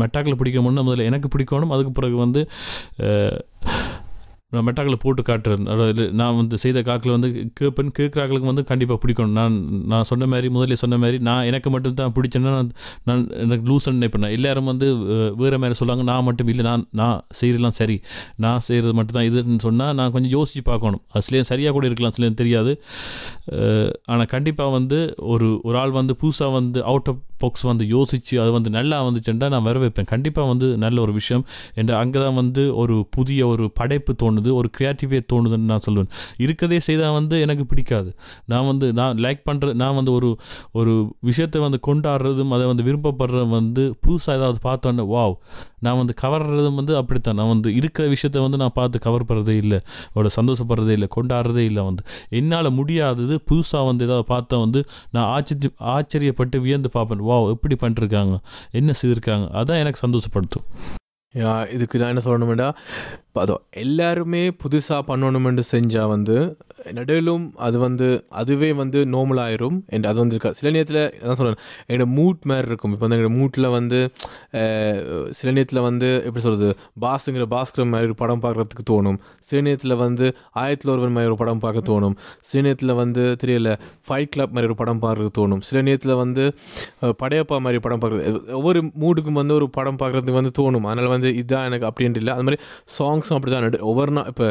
மெட்டாக்கில் 0.02 0.38
பிடிக்கணும்னா 0.40 0.84
முதல்ல 0.88 1.08
எனக்கு 1.10 1.30
பிடிக்கணும். 1.34 1.72
அதுக்கு 1.76 1.92
பிறகு 1.98 2.18
வந்து 2.24 2.42
நான் 4.54 4.64
மெட்டாக்கில் 4.66 5.00
போட்டு 5.04 5.22
காட்டுறேன். 5.28 5.64
நான் 6.20 6.36
வந்து 6.38 6.56
செய்த 6.62 6.78
காக்கில் 6.88 7.14
வந்து 7.16 7.28
கேட்பேன் 7.58 7.92
கேட்குற 7.98 8.20
ஆக்களுக்கு 8.24 8.50
வந்து 8.50 8.64
கண்டிப்பாக 8.70 8.98
பிடிக்கணும். 9.02 9.36
நான் 9.40 9.56
நான் 9.92 10.06
சொன்ன 10.10 10.28
மாதிரி 10.32 10.48
முதல்ல 10.56 10.78
சொன்ன 10.82 10.98
மாதிரி 11.02 11.18
நான் 11.28 11.44
எனக்கு 11.50 11.70
மட்டும் 11.74 11.96
தான் 12.00 12.14
பிடிச்சேன்னா 12.16 12.52
நான் 12.56 12.70
நான் 13.08 13.22
எனக்கு 13.44 13.64
லூசன் 13.70 13.96
நினைப்பேன். 13.98 14.24
நான் 14.24 14.36
எல்லாரும் 14.38 14.70
வந்து 14.72 14.88
வேறு 15.42 15.60
மாதிரி 15.64 15.78
சொல்லுவாங்க 15.80 16.06
நான் 16.12 16.26
மட்டும் 16.28 16.50
இல்லை 16.54 16.66
நான் 16.70 16.84
நான் 17.00 17.18
செய்கிறதெல்லாம் 17.40 17.78
சரி. 17.80 17.96
நான் 18.44 18.60
செய்கிறது 18.68 18.94
மட்டும் 19.00 19.18
தான் 19.18 19.28
இதுன்னு 19.30 19.64
சொன்னால் 19.68 19.94
நான் 20.00 20.12
கொஞ்சம் 20.16 20.34
யோசித்து 20.38 20.64
பார்க்கணும். 20.70 21.02
அதுலேயும் 21.16 21.50
சரியாக 21.52 21.74
கூட 21.78 21.86
இருக்கலாம் 21.90 22.16
சிலையும் 22.18 22.40
தெரியாது. 22.42 22.74
ஆனால் 24.12 24.30
கண்டிப்பாக 24.34 24.70
வந்து 24.78 25.00
ஒரு 25.34 25.48
ஒரு 25.68 25.78
ஆள் 25.82 25.98
வந்து 26.00 26.16
புதுசாக 26.22 26.52
வந்து 26.58 26.78
அவுட் 26.92 27.10
ஆஃப் 27.12 27.22
பாக்ஸ் 27.42 27.64
வந்து 27.70 27.84
யோசித்து 27.94 28.34
அது 28.42 28.50
வந்து 28.56 28.70
நல்லா 28.78 28.96
வந்துச்சுன்னா 29.06 29.48
நான் 29.54 29.66
வரவேற்பேன். 29.68 30.08
கண்டிப்பாக 30.14 30.46
வந்து 30.52 30.66
நல்ல 30.84 30.96
ஒரு 31.04 31.12
விஷயம். 31.20 31.44
என்ற 31.80 31.92
அங்கே 32.02 32.18
தான் 32.24 32.36
வந்து 32.40 32.62
ஒரு 32.82 32.96
புதிய 33.16 33.40
ஒரு 33.52 33.64
படைப்பு 33.78 34.12
தோணுது 34.40 34.56
ஒரு 34.60 34.68
க்ரியாட்டிவே 34.76 35.18
தோணுதுன்னு 35.32 35.70
நான் 35.72 35.84
சொல்லுவேன் 35.86 36.10
இருக்கதே 36.44 36.78
செய்தால் 36.86 37.16
வந்து 37.18 37.36
எனக்கு 37.44 37.64
பிடிக்காது. 37.70 38.10
நான் 38.52 38.68
வந்து 38.70 38.86
நான் 39.00 39.22
லைக் 39.24 39.42
பண்ணுற 39.48 39.74
நான் 39.82 39.96
வந்து 39.98 40.12
ஒரு 40.18 40.30
ஒரு 40.80 40.92
விஷயத்தை 41.30 41.60
வந்து 41.66 41.78
கொண்டாடுறதும் 41.88 42.54
அதை 42.56 42.66
வந்து 42.72 42.86
விருப்பப்படுறதும் 42.88 43.54
வந்து 43.58 43.84
புதுசாக 44.04 44.38
ஏதாவது 44.40 44.60
பார்த்தோன்னே 44.68 45.06
வாவ் 45.14 45.36
நான் 45.86 45.98
வந்து 46.00 46.14
கவர்றதும் 46.22 46.78
வந்து 46.80 46.94
அப்படித்தான். 47.00 47.38
நான் 47.40 47.52
வந்து 47.54 47.68
இருக்கிற 47.80 48.04
விஷயத்த 48.14 48.44
வந்து 48.46 48.60
நான் 48.62 48.76
பார்த்து 48.78 49.04
கவர் 49.06 49.28
பண்ணுறதே 49.28 49.56
இல்லை. 49.64 49.80
அவளை 50.14 50.30
சந்தோஷப்படுறதே 50.40 50.94
இல்லை 50.98 51.08
கொண்டாடுறதே 51.16 51.64
இல்லை 51.70 51.84
வந்து. 51.88 52.02
என்னால் 52.40 52.70
முடியாதது 52.80 53.36
புதுசாக 53.50 53.88
வந்து 53.90 54.06
ஏதாவது 54.08 54.26
பார்த்தா 54.34 54.58
வந்து 54.64 54.82
நான் 55.16 55.28
ஆச்சரிய 55.36 55.70
ஆச்சரியப்பட்டு 55.94 56.58
வியந்து 56.66 56.90
பார்ப்பேன். 56.96 57.26
வாவ் 57.30 57.52
எப்படி 57.56 57.76
பண்ணிருக்காங்க. 57.84 58.36
என்ன 58.80 58.94
செய்திருக்காங்க? 59.02 59.46
அதான் 59.60 59.82
எனக்கு 59.84 60.02
சந்தோஷப்படுத்தும். 60.06 60.66
இதுக்கு 61.74 61.96
நான் 62.00 62.12
என்ன 62.12 62.22
சொல்லணும்டா 62.24 62.68
இப்போ 63.30 63.40
அதோ 63.42 63.56
எல்லாருமே 63.80 64.40
புதுசாக 64.62 65.02
பண்ணணுமென்று 65.08 65.62
செஞ்சால் 65.72 66.08
வந்து 66.12 66.36
நடுவிலும் 66.96 67.44
அது 67.66 67.76
வந்து 67.84 68.06
அதுவே 68.40 68.70
வந்து 68.80 68.98
நோமலாயிரும் 69.12 69.76
அண்ட் 69.94 70.06
அது 70.10 70.18
வந்து 70.22 70.34
இருக்கா 70.36 70.50
சில 70.58 70.70
நேரத்தில் 70.76 70.98
அதான் 71.20 71.38
சொல்கிறேன் 71.40 71.60
என்னோட 71.88 72.06
மூட் 72.16 72.40
மாதிரி 72.50 72.66
இருக்கும். 72.70 72.92
இப்போ 72.94 73.04
வந்து 73.04 73.16
எங்களோட 73.16 73.32
மூட்டில் 73.40 73.68
வந்து 73.76 73.98
சில 75.40 75.48
நேரத்தில் 75.58 75.80
வந்து 75.88 76.08
எப்படி 76.26 76.42
சொல்கிறது 76.46 76.70
பாஸுங்கிற 77.04 77.46
பாஸ்கர் 77.54 77.88
மாதிரி 77.92 78.08
ஒரு 78.10 78.16
படம் 78.22 78.42
பார்க்குறதுக்கு 78.46 78.86
தோணும். 78.92 79.18
சில 79.48 79.60
நேரத்தில் 79.68 79.96
வந்து 80.04 80.26
ஆயிரத்தில் 80.62 80.92
ஒருவன் 80.94 81.14
மாதிரி 81.18 81.32
ஒரு 81.32 81.38
படம் 81.42 81.62
பார்க்க 81.66 81.84
தோணும். 81.90 82.16
சில 82.48 82.64
நேரத்தில் 82.68 82.94
வந்து 83.02 83.24
தெரியல 83.44 83.76
ஃபைட் 84.08 84.32
கிளப் 84.36 84.54
மாதிரி 84.56 84.70
ஒரு 84.72 84.78
படம் 84.82 85.02
பார்க்குறதுக்கு 85.04 85.36
தோணும். 85.40 85.62
சில 85.68 85.84
நேரத்தில் 85.90 86.14
வந்து 86.24 86.46
படையப்பா 87.22 87.58
மாதிரி 87.68 87.84
படம் 87.86 88.02
பார்க்குறது 88.04 88.34
ஒவ்வொரு 88.58 88.82
மூடுக்கும் 89.04 89.40
வந்து 89.42 89.56
ஒரு 89.60 89.68
படம் 89.78 90.02
பார்க்குறதுக்கு 90.02 90.38
வந்து 90.40 90.54
தோணும். 90.60 90.88
அதனால் 90.90 91.14
வந்து 91.16 91.30
இதுதான் 91.40 91.68
எனக்கு 91.70 91.88
அப்படின்ட்டு 91.92 92.22
இல்லை. 92.24 92.34
அது 92.36 92.46
மாதிரி 92.48 92.60
சாங் 92.98 93.19
சாங்ஸும் 93.20 93.36
அப்படி 93.38 93.52
தான் 93.54 93.86
ஒவ்வொரு 93.90 94.10
நாள் 94.10 94.26
இப்போ 94.26 94.46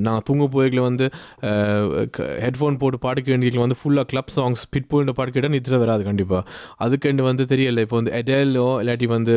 நான் 0.00 0.22
தூங்க 0.24 0.44
போய்களை 0.54 0.82
வந்து 0.82 1.06
ஹெட்ஃபோன் 2.44 2.78
போட்டு 2.78 2.98
பாடிக்க 2.98 3.28
வேண்டியதுல 3.32 3.60
வந்து 3.60 3.78
ஃபுல்லாக 3.80 4.04
கிளப் 4.04 4.32
சாங்ஸ் 4.36 4.62
பிட் 4.74 4.88
போயிட்டு 4.88 5.14
பாட்டு 5.14 5.32
கேட்டால் 5.32 5.54
நித்திர 5.54 5.78
வராது 5.78 6.04
கண்டிப்பாக 6.04 6.42
அதுக்கண்டு 6.84 7.22
வந்து 7.22 7.44
தெரியல 7.44 7.84
இப்போ 7.86 7.96
வந்து 7.96 8.12
எடேலோ 8.20 8.66
இல்லாட்டி 8.82 9.06
வந்து 9.06 9.34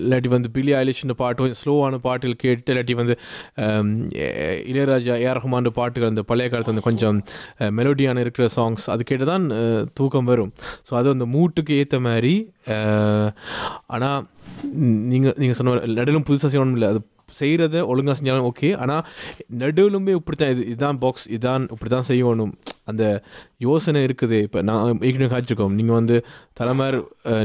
இல்லாட்டி 0.00 0.28
வந்து 0.28 0.50
பிலி 0.56 0.74
ஆயிலிஷன் 0.78 1.14
பாட்டு 1.14 1.58
ஸ்லோவான 1.62 2.00
பாட்டுகள் 2.06 2.36
கேட்டு 2.36 2.72
இல்லாட்டி 2.74 2.96
வந்து 3.02 3.16
இளையராஜா 4.72 5.16
ஏஆர் 5.24 5.40
ரஹ்மான் 5.40 5.72
பாட்டுகள் 5.80 6.08
அந்த 6.08 6.22
பழைய 6.22 6.48
காலத்தில் 6.48 6.74
வந்து 6.74 6.88
கொஞ்சம் 6.88 7.18
மெலோடியான 7.80 8.20
இருக்கிற 8.20 8.46
சாங்ஸ் 8.56 8.90
அது 8.90 9.04
கேட்டு 9.04 9.24
தான் 9.24 9.46
தூக்கம் 9.94 10.24
வரும். 10.24 10.52
ஸோ 10.90 10.94
அது 10.94 11.08
அந்த 11.10 11.24
மூட்டுக்கு 11.24 11.72
ஏற்ற 11.80 12.00
மாதிரி 12.00 12.34
ஆனால் 13.86 14.20
நீங்கள் 15.12 15.36
நீங்கள் 15.42 15.58
சொன்ன 15.60 15.78
நடுவிலும் 16.00 16.28
புதுசாக 16.28 16.50
செய்யணும் 16.52 16.76
இல்லை. 16.78 16.90
அது 16.94 17.00
செய்கிறத 17.40 17.80
ஒழுங்காக 17.90 18.14
செஞ்சாலும் 18.18 18.46
ஓகே 18.48 18.68
ஆனால் 18.82 19.02
நடுவிலுமே 19.62 20.12
இப்படி 20.18 20.36
தான் 20.40 20.52
இது 20.54 20.62
இதுதான் 20.70 20.98
பாக்ஸ் 21.02 21.26
இதான் 21.36 21.64
இப்படி 21.74 21.90
தான் 21.92 22.06
செய்யணும். 22.08 22.52
அந்த 22.90 23.04
யோசனை 23.64 24.00
இருக்குது. 24.06 24.38
இப்போ 24.46 24.58
நான் 24.68 25.02
ஏற்கனவே 25.08 25.28
காய்ச்சிருக்கோம் 25.32 25.74
நீங்கள் 25.78 25.96
வந்து 25.98 26.16
தலைமர் 26.60 26.96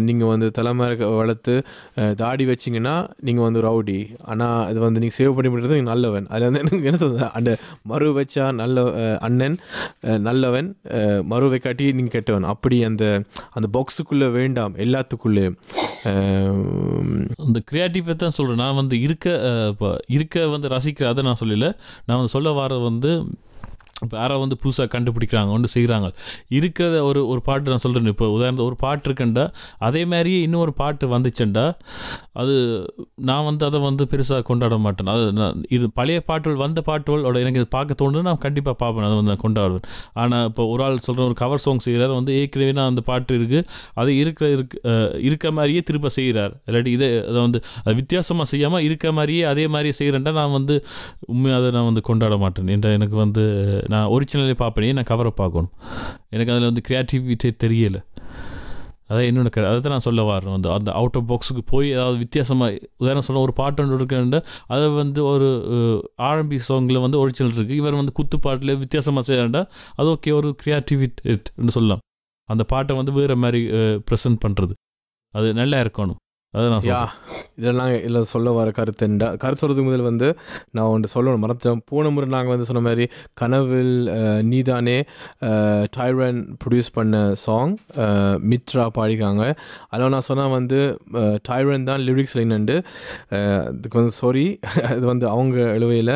நீங்கள் 0.08 0.32
வந்து 0.32 0.48
தலைமர் 0.58 0.96
வளர்த்து 1.20 1.56
தாடி 2.22 2.46
வச்சிங்கன்னா 2.52 2.96
நீங்கள் 3.28 3.46
வந்து 3.48 3.62
ரவுடி. 3.68 4.00
ஆனால் 4.32 4.64
இது 4.72 4.80
வந்து 4.86 5.02
நீங்கள் 5.04 5.18
சேவ் 5.20 5.36
பண்ணி 5.38 5.52
பண்ணுறது 5.54 5.78
நல்லவன். 5.92 6.28
அதில் 6.32 6.48
வந்து 6.50 6.62
எனக்கு 6.64 6.90
என்ன 6.92 7.02
சொல்றது? 7.04 7.30
அந்த 7.40 7.52
மறு 7.92 8.10
வச்சா 8.20 8.48
நல்ல 8.62 8.88
அண்ணன் 9.30 9.58
நல்லவன் 10.30 10.70
மறு 11.34 11.50
வைக்காட்டி 11.54 11.88
நீங்கள் 12.00 12.16
கெட்டவன். 12.18 12.50
அப்படி 12.56 12.80
அந்த 12.90 13.06
அந்த 13.58 13.70
பாக்ஸுக்குள்ளே 13.78 14.30
வேண்டாம். 14.40 14.76
எல்லாத்துக்குள்ளே 14.86 15.46
அந்த 17.46 17.60
கிரியேட்டிவை 17.72 18.16
தான் 18.16 18.30
சொல்கிறேன் 18.30 18.58
நான் 18.58 18.76
வந்து 18.76 18.96
இருக்க 19.02 19.28
இப்போ 19.72 19.90
இருக்க 20.08 20.48
வந்து 20.48 20.68
ரசிக்கிற 20.68 21.06
அதை 21.06 21.24
நான் 21.24 21.42
சொல்லல. 21.44 21.70
நான் 22.06 22.18
வந்து 22.18 22.34
சொல்ல 22.38 22.52
வர 22.52 22.78
வந்து 22.78 23.12
இப்போ 24.04 24.16
யாரோ 24.22 24.38
வந்து 24.44 24.56
புதுசாக 24.62 24.88
கண்டுபிடிக்கிறாங்க 24.94 25.52
ஒன்று 25.56 25.70
செய்கிறாங்க 25.74 26.08
இருக்கிறத 26.58 26.96
ஒரு 27.10 27.20
ஒரு 27.32 27.42
பாட்டு 27.46 27.72
நான் 27.74 27.84
சொல்கிறேன் 27.84 28.12
இப்போ 28.14 28.28
உதாரணத்துக்கு 28.38 28.72
ஒரு 28.72 28.78
பாட்டு 28.84 29.06
இருக்குண்டா 29.10 29.46
அதே 29.88 30.02
மாதிரியே 30.12 30.40
இன்னொரு 30.48 30.72
பாட்டு 30.82 31.06
வந்துச்சுண்டா 31.14 31.64
அது 32.42 32.56
நான் 33.30 33.46
வந்து 33.48 33.64
அதை 33.68 33.80
வந்து 33.88 34.04
பெருசாக 34.12 34.44
கொண்டாட 34.50 34.76
மாட்டேன். 34.86 35.10
அது 35.14 35.26
நான் 35.40 35.62
இது 35.76 35.86
பழைய 36.00 36.20
பாட்டுகள் 36.30 36.60
வந்த 36.64 36.80
பாட்டுகளோட 36.90 37.36
எனக்கு 37.44 37.60
இது 37.62 37.70
பார்க்க 37.78 38.00
தோணுது 38.02 38.24
நான் 38.30 38.42
கண்டிப்பாக 38.46 38.76
பார்ப்பேன். 38.82 39.06
அதை 39.08 39.16
வந்து 39.20 39.32
நான் 39.34 39.44
கொண்டாடுவேன். 39.46 39.86
ஆனால் 40.22 40.46
இப்போ 40.50 40.64
ஒரு 40.74 40.84
ஆள் 40.88 41.00
சொல்கிற 41.08 41.24
ஒரு 41.30 41.38
கவர் 41.44 41.64
சாங் 41.66 41.82
செய்கிறார் 41.88 42.14
வந்து 42.18 42.34
ஏற்கனவே 42.42 42.74
நான் 42.80 42.92
அந்த 42.94 43.04
பாட்டு 43.12 43.38
இருக்குது 43.40 43.64
அது 44.02 44.12
இருக்கிற 44.24 44.50
இருக்கு 44.56 44.78
இருக்க 45.30 45.52
மாதிரியே 45.60 45.84
திரும்ப 45.92 46.12
செய்கிறார் 46.18 46.54
இல்லாட்டி 46.68 46.94
இதை 46.98 47.10
அதை 47.30 47.40
வந்து 47.48 47.62
வித்தியாசமாக 48.02 48.48
செய்யாமல் 48.54 48.86
இருக்க 48.90 49.14
மாதிரியே 49.20 49.46
அதே 49.54 49.68
மாதிரியே 49.76 49.96
செய்கிறேன்டா 50.02 50.34
நான் 50.42 50.56
வந்து 50.60 50.78
உண்மையாக 51.34 51.62
அதை 51.62 51.72
நான் 51.78 51.90
வந்து 51.92 52.04
கொண்டாட 52.12 52.38
மாட்டேன். 52.46 52.70
என்ற 52.78 52.90
எனக்கு 53.00 53.18
வந்து 53.24 53.46
நான் 53.94 54.10
ஒரிஜினலே 54.16 54.56
பார்ப்பேனே 54.64 54.94
நான் 54.98 55.12
கவரை 55.12 55.32
பார்க்கணும். 55.42 55.74
எனக்கு 56.34 56.52
அதில் 56.54 56.70
வந்து 56.70 56.84
க்ரியேட்டிவிட்டி 56.88 57.50
தெரியலை. 57.64 58.02
அதான் 59.10 59.28
என்னோட 59.30 59.50
க 59.54 59.64
அதை 59.70 59.80
தான் 59.86 59.94
நான் 59.96 60.06
சொல்ல 60.06 60.22
வரேன் 60.30 60.54
வந்து. 60.56 60.70
அந்த 60.76 60.90
அவுட் 61.00 61.18
ஆஃப் 61.20 61.28
பாக்ஸுக்கு 61.32 61.64
போய் 61.72 61.88
ஏதாவது 61.96 62.18
வித்தியாசமாக 62.22 62.80
உதாரணம் 63.02 63.26
சொல்ல 63.28 63.42
ஒரு 63.48 63.54
பாட்டு 63.60 63.82
ஒன்று 63.84 63.98
இருக்குன்னு 64.00 64.40
அதை 64.74 64.88
வந்து 65.02 65.22
ஒரு 65.34 65.50
ஆர்எம்பி 66.30 66.60
சாங்கில் 66.70 67.04
வந்து 67.06 67.20
ஒரிஜினல் 67.24 67.54
இருக்குது 67.54 67.80
இவர் 67.82 68.00
வந்து 68.00 68.16
குத்து 68.20 68.40
பாட்டில் 68.46 68.74
வித்தியாசமாக 68.84 69.24
செய்யறா 69.30 69.62
அது 69.98 70.08
ஓகே 70.16 70.34
ஒரு 70.40 70.50
க்ரியேட்டிவிட்டின்னு 70.64 71.76
சொல்லலாம். 71.78 72.04
அந்த 72.50 72.64
பாட்டை 72.74 72.96
வந்து 73.02 73.14
வேறு 73.20 73.38
மாதிரி 73.44 73.62
ப்ரெசென்ட் 74.10 74.40
பண்ணுறது 74.46 74.76
அது 75.34 75.48
நல்லா 75.62 75.78
இருக்கணும். 75.86 76.20
அதான் 76.56 76.84
யா 76.90 77.00
இதெல்லாம் 77.60 77.94
இல்லை 78.08 78.20
சொல்ல 78.32 78.50
வர 78.58 78.70
கருத்து 78.78 79.06
கருத்து 79.42 79.62
சொல்கிறதுக்கு 79.62 79.88
முதல் 79.88 80.06
வந்து 80.10 80.28
நான் 80.76 80.90
ஒன்று 80.94 81.08
சொல்லணும் 81.14 81.42
மறந்துட்டேன். 81.44 81.82
போன 81.92 82.10
முறை 82.16 82.28
நாங்கள் 82.34 82.54
வந்து 82.54 82.68
சொன்ன 82.70 82.82
மாதிரி 82.88 83.06
கனவில் 83.42 83.96
நீதானே 84.52 84.98
டைரன் 85.98 86.40
ப்ரொடியூஸ் 86.62 86.90
பண்ண 86.98 87.22
சாங் 87.46 87.74
மித்ரா 88.52 88.86
பாடிக்காங்க 88.98 89.44
அதில் 89.92 90.14
நான் 90.16 90.28
சொன்னால் 90.30 90.54
வந்து 90.58 90.80
டைரன் 91.50 91.88
தான் 91.90 92.04
லிரிக்ஸ் 92.08 92.36
லைனண்டு 92.40 92.78
அதுக்கு 93.70 94.00
வந்து 94.02 94.16
சாரி 94.22 94.46
அது 94.92 95.04
வந்து 95.12 95.28
அவங்க 95.34 95.58
எழுவையில் 95.78 96.14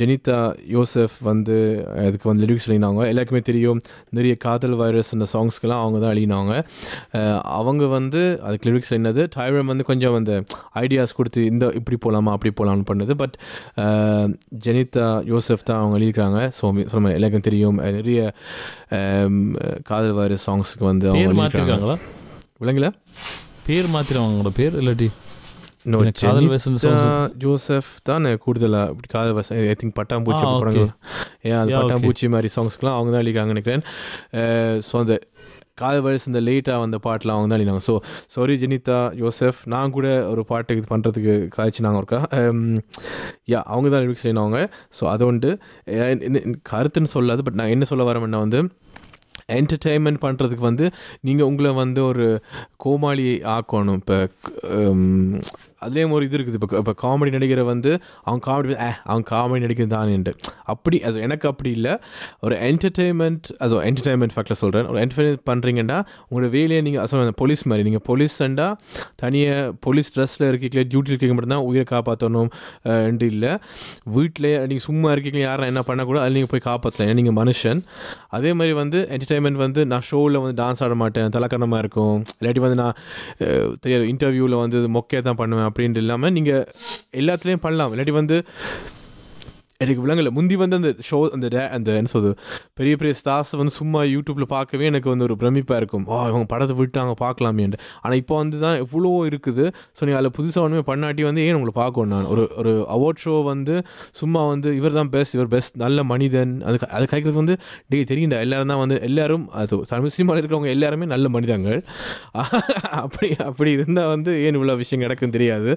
ஜெனிதா 0.00 0.38
யோசப் 0.76 1.16
வந்து 1.30 1.58
அதுக்கு 2.06 2.28
வந்து 2.32 2.44
லிரிக்ஸ் 2.46 2.68
எழுதினாங்க. 2.70 3.02
எல்லாருக்குமே 3.10 3.42
தெரியும் 3.50 3.82
நிறைய 4.18 4.34
காதல் 4.46 4.76
வைரஸ் 4.82 5.14
அந்த 5.16 5.28
சாங்ஸ்க்கெல்லாம் 5.34 5.82
அவங்க 5.84 5.98
தான் 6.04 6.14
எழுதினாங்க. 6.14 6.52
அவங்க 7.60 7.84
வந்து 7.96 8.22
அதுக்கு 8.46 8.68
லிரிக்ஸ் 8.70 8.92
என்னது 9.04 9.24
டைரன் 9.36 9.70
வந்து 9.72 9.86
கொஞ்சம் 9.88 10.18
அந்த 10.20 10.34
ஐடியாஸ் 10.82 11.16
கொடுத்து 11.18 11.40
இந்த 11.52 11.64
இப்படி 11.80 11.96
போகலாமா 12.04 12.32
அப்படி 12.36 12.52
போகலாம்னு 12.60 12.86
பண்ணுது. 12.90 13.14
பட் 13.22 13.36
ஜெனிதா 14.66 15.08
யோசப் 15.32 15.66
தான் 15.70 15.80
அவங்க 15.80 15.98
எழுதியிருக்காங்க 15.98 16.40
ஸோ 16.58 16.64
சொல்ல 16.92 17.16
எல்லாருக்கும் 17.18 17.48
தெரியும். 17.48 17.80
நிறைய 17.98 18.20
காதல் 19.90 20.16
வைரஸ் 20.20 20.46
சாங்ஸுக்கு 20.48 20.86
வந்து 20.92 21.08
அவங்க 21.12 21.34
மாற்றிருக்காங்களா 21.42 21.98
விளங்கல 22.62 22.88
பேர் 23.68 23.94
மாற்றிடுவாங்களோட 23.96 24.52
பேர் 24.60 24.80
இல்லாட்டி 24.82 25.10
ஜோசப் 27.42 27.88
தான் 28.08 28.26
கூடுதலாக 28.44 28.92
இப்படி 28.92 29.08
காதல் 29.14 29.34
வயசு 29.36 29.56
ஐ 29.72 29.74
திங்க் 29.80 29.96
பட்டாம்பூச்சி. 29.98 30.44
படங்கள். 30.62 30.88
ஏன் 31.48 31.58
okay. 31.58 31.74
பட்டாம்பூச்சி 31.74 32.28
மாதிரி 32.34 32.48
சாங்ஸ்க்குலாம் 32.54 32.96
அவங்க 32.98 33.10
தான் 33.12 33.22
எழுதிக்காங்கன்னு 33.22 33.54
நினைக்கிறேன். 33.54 33.84
ஸோ 34.88 34.94
அந்த 35.02 35.14
காதல் 35.74 36.00
வயசு 36.00 36.32
இந்த 36.32 36.50
லேட்டாக 36.50 36.78
வந்த 36.78 36.98
பாட்டெலாம் 37.02 37.36
அவங்க 37.36 37.48
தான் 37.48 37.58
எழுதினாங்க. 37.58 37.82
ஸோ 37.86 37.94
சாரி 38.26 38.54
ஜெனிதா 38.54 38.98
யோசப் 39.22 39.60
நான் 39.64 39.90
கூட 39.90 40.28
ஒரு 40.28 40.44
பாட்டு 40.44 40.76
இது 40.76 40.96
பண்ணுறதுக்கு 40.96 41.34
காய்ச்சினாங்க 41.56 42.00
ஒருக்கா. 42.00 42.20
யா 43.50 43.60
அவங்க 43.64 43.88
தான் 43.90 44.02
லிரிக்ஸ் 44.04 44.24
எழுதினவங்க. 44.24 44.60
ஸோ 45.00 45.04
அது 45.04 45.26
உண்டு. 45.26 45.50
என்ன- 45.84 46.44
கருத்துன்னு 46.70 47.12
சொல்லாது 47.14 47.38
பட் 47.38 47.54
நான் 47.54 47.66
என்ன 47.66 47.84
சொல்ல 47.84 48.12
வரேன்னா 48.12 48.38
வந்து 48.46 48.60
என்டர்டெயின்மெண்ட் 49.52 50.20
பண்ணுறதுக்கு 50.20 50.64
வந்து 50.66 50.90
நீங்கள் 51.20 51.46
உங்களை 51.46 51.70
வந்து 51.72 52.04
ஒரு 52.04 52.26
கோமாளி 52.76 53.40
ஆக்கணும். 53.56 53.98
இப்போ 54.02 54.18
அதுலேயும் 55.84 56.14
ஒரு 56.16 56.24
இது 56.28 56.36
இருக்குது. 56.38 56.58
இப்போ 56.60 56.78
இப்போ 56.82 56.94
காமெடி 57.04 57.30
நடிகரை 57.36 57.64
வந்து 57.72 57.90
அவன் 58.28 58.42
காமெடி 58.48 58.76
ஏ 58.86 58.90
அவன் 59.10 59.26
காமெடி 59.32 59.62
நடிக்கிறது 59.66 59.92
தானேன்ட்டு 59.96 60.32
அப்படி 60.72 60.96
அது 61.08 61.16
எனக்கு 61.26 61.46
அப்படி 61.52 61.70
இல்லை. 61.78 61.94
ஒரு 62.44 62.54
என்டர்டெயின்மெண்ட் 62.68 63.48
அது 63.64 63.80
என்டர்டெயின்மெண்ட் 63.90 64.34
ஃபேக்டில் 64.36 64.60
சொல்கிறேன் 64.62 64.88
ஒரு 64.92 65.00
என்டர்டெயின்மெண்ட் 65.04 65.46
பண்ணுறீங்கன்னா 65.50 65.98
உங்களோட 66.28 66.50
வேலையை 66.58 66.80
நீங்கள் 66.88 67.08
சொல்ல 67.12 67.34
போலீஸ் 67.42 67.64
மாதிரி. 67.70 67.84
நீங்கள் 67.88 68.04
போலீஸ்ண்டா 68.08 68.68
தனியாக 69.22 69.72
போலீஸ் 69.86 70.10
ட்ரெஸ்ஸில் 70.14 70.46
இருக்கீங்களே 70.50 70.84
டியூட்டி 70.92 71.10
இருக்கீங்க 71.12 71.34
மட்டும் 71.36 71.54
தான் 71.56 71.66
உயிரை 71.70 71.86
காப்பாற்றணும் 71.94 72.50
என்று 73.10 73.26
இல்லை. 73.34 73.52
வீட்டில் 74.16 74.50
நீங்கள் 74.68 74.86
சும்மா 74.88 75.08
இருக்கீங்களா 75.14 75.44
யாரும் 75.48 75.68
என்ன 75.72 75.82
பண்ணக்கூடாது 75.88 76.24
அதில் 76.24 76.38
நீங்கள் 76.38 76.52
போய் 76.54 76.64
காப்பாற்றலாம் 76.70 77.08
ஏன்னா 77.10 77.18
நீங்கள் 77.20 77.38
மனுஷன். 77.40 77.80
அதே 78.38 78.50
மாதிரி 78.58 78.74
வந்து 78.82 78.98
என்டர்டைன்மெண்ட் 79.14 79.60
வந்து 79.64 79.80
நான் 79.92 80.06
ஷோவில் 80.10 80.40
வந்து 80.44 80.56
டான்ஸ் 80.62 80.82
ஆட 80.86 80.94
மாட்டேன் 81.02 81.34
தலைக்கணமாக 81.36 81.82
இருக்கும். 81.84 82.18
இல்லாட்டி 82.38 82.62
வந்து 82.66 82.78
நான் 82.82 82.96
தெரியாது 83.84 84.06
இன்டர்வியூவில் 84.12 84.56
வந்து 84.64 84.80
மொக்கையை 84.96 85.22
தான் 85.28 85.38
பண்ணுவேன். 85.40 85.66
அப்படின்ட்டு 85.74 86.02
இல்லாமல் 86.04 86.32
நீங்கள் 86.32 86.66
எல்லாத்துலேயும் 87.20 87.64
பண்ணலாம். 87.66 87.92
இல்லாட்டி 87.94 88.10
வந்து 88.10 88.36
எனக்கு 89.80 90.00
விலங்கல 90.04 90.30
முந்தி 90.36 90.56
வந்து 90.62 90.76
அந்த 90.80 90.90
ஷோ 91.08 91.18
அந்த 91.36 91.46
டே 91.54 91.62
அந்த 91.76 91.90
என்ன 92.00 92.10
சொல்றது 92.12 92.34
பெரிய 92.78 92.94
பெரிய 93.00 93.12
ஸ்டார்ஸை 93.20 93.56
வந்து 93.60 93.72
சும்மா 93.78 94.00
யூடியூப்பில் 94.12 94.46
பார்க்கவே 94.52 94.84
எனக்கு 94.90 95.08
வந்து 95.12 95.24
ஒரு 95.28 95.34
பிரமிப்பாக 95.40 95.78
இருக்கும். 95.80 96.04
ஓ 96.12 96.18
இவங்க 96.30 96.46
படத்தை 96.52 96.74
விட்டாங்க 96.80 97.12
பார்க்கலாமேன்ட்டு. 97.22 97.78
ஆனால் 98.02 98.18
இப்போ 98.22 98.34
வந்து 98.42 98.56
தான் 98.64 98.76
எவ்வளோ 98.84 99.10
இருக்குது. 99.30 99.64
ஸோ 99.96 100.00
நீங்கள் 100.06 100.20
அதில் 100.20 100.34
புதுசாக 100.38 100.64
ஒன்றுமே 100.66 100.84
பண்ணாட்டி 100.90 101.24
வந்து 101.28 101.42
ஏன் 101.46 101.56
உங்களை 101.58 101.74
பார்க்கணும் 101.80 102.12
நான்? 102.14 102.28
ஒரு 102.34 102.44
ஒரு 102.60 102.74
அவார்ட் 102.96 103.22
ஷோ 103.24 103.34
வந்து 103.50 103.74
சும்மா 104.20 104.42
வந்து 104.52 104.70
இவர் 104.80 104.96
தான் 104.98 105.10
பெஸ்ட் 105.16 105.36
இவர் 105.38 105.50
பெஸ்ட் 105.56 105.74
நல்ல 105.84 106.04
மனிதன். 106.12 106.52
அது 106.68 106.78
அது 106.98 107.04
கிடைக்கிறது 107.12 107.38
வந்து 107.42 107.56
டே 107.92 108.00
தெரியுண்டா 108.12 108.40
எல்லாரும் 108.46 108.72
தான் 108.74 108.82
வந்து 108.84 108.98
எல்லாரும் 109.08 109.46
அது 109.62 109.80
தமிழ் 109.94 110.14
சினிமாவில் 110.16 110.42
இருக்கிறவங்க 110.42 110.72
எல்லாருமே 110.76 111.08
நல்ல 111.14 111.26
மனிதங்கள் 111.38 111.80
அப்படி 113.04 113.28
அப்படி 113.48 113.70
இருந்தால் 113.78 114.10
வந்து 114.14 114.30
ஏன் 114.46 114.56
இவ்வளோ 114.58 114.76
விஷயம் 114.84 115.04
நடக்குன்னு 115.06 115.36
தெரியாது. 115.38 115.70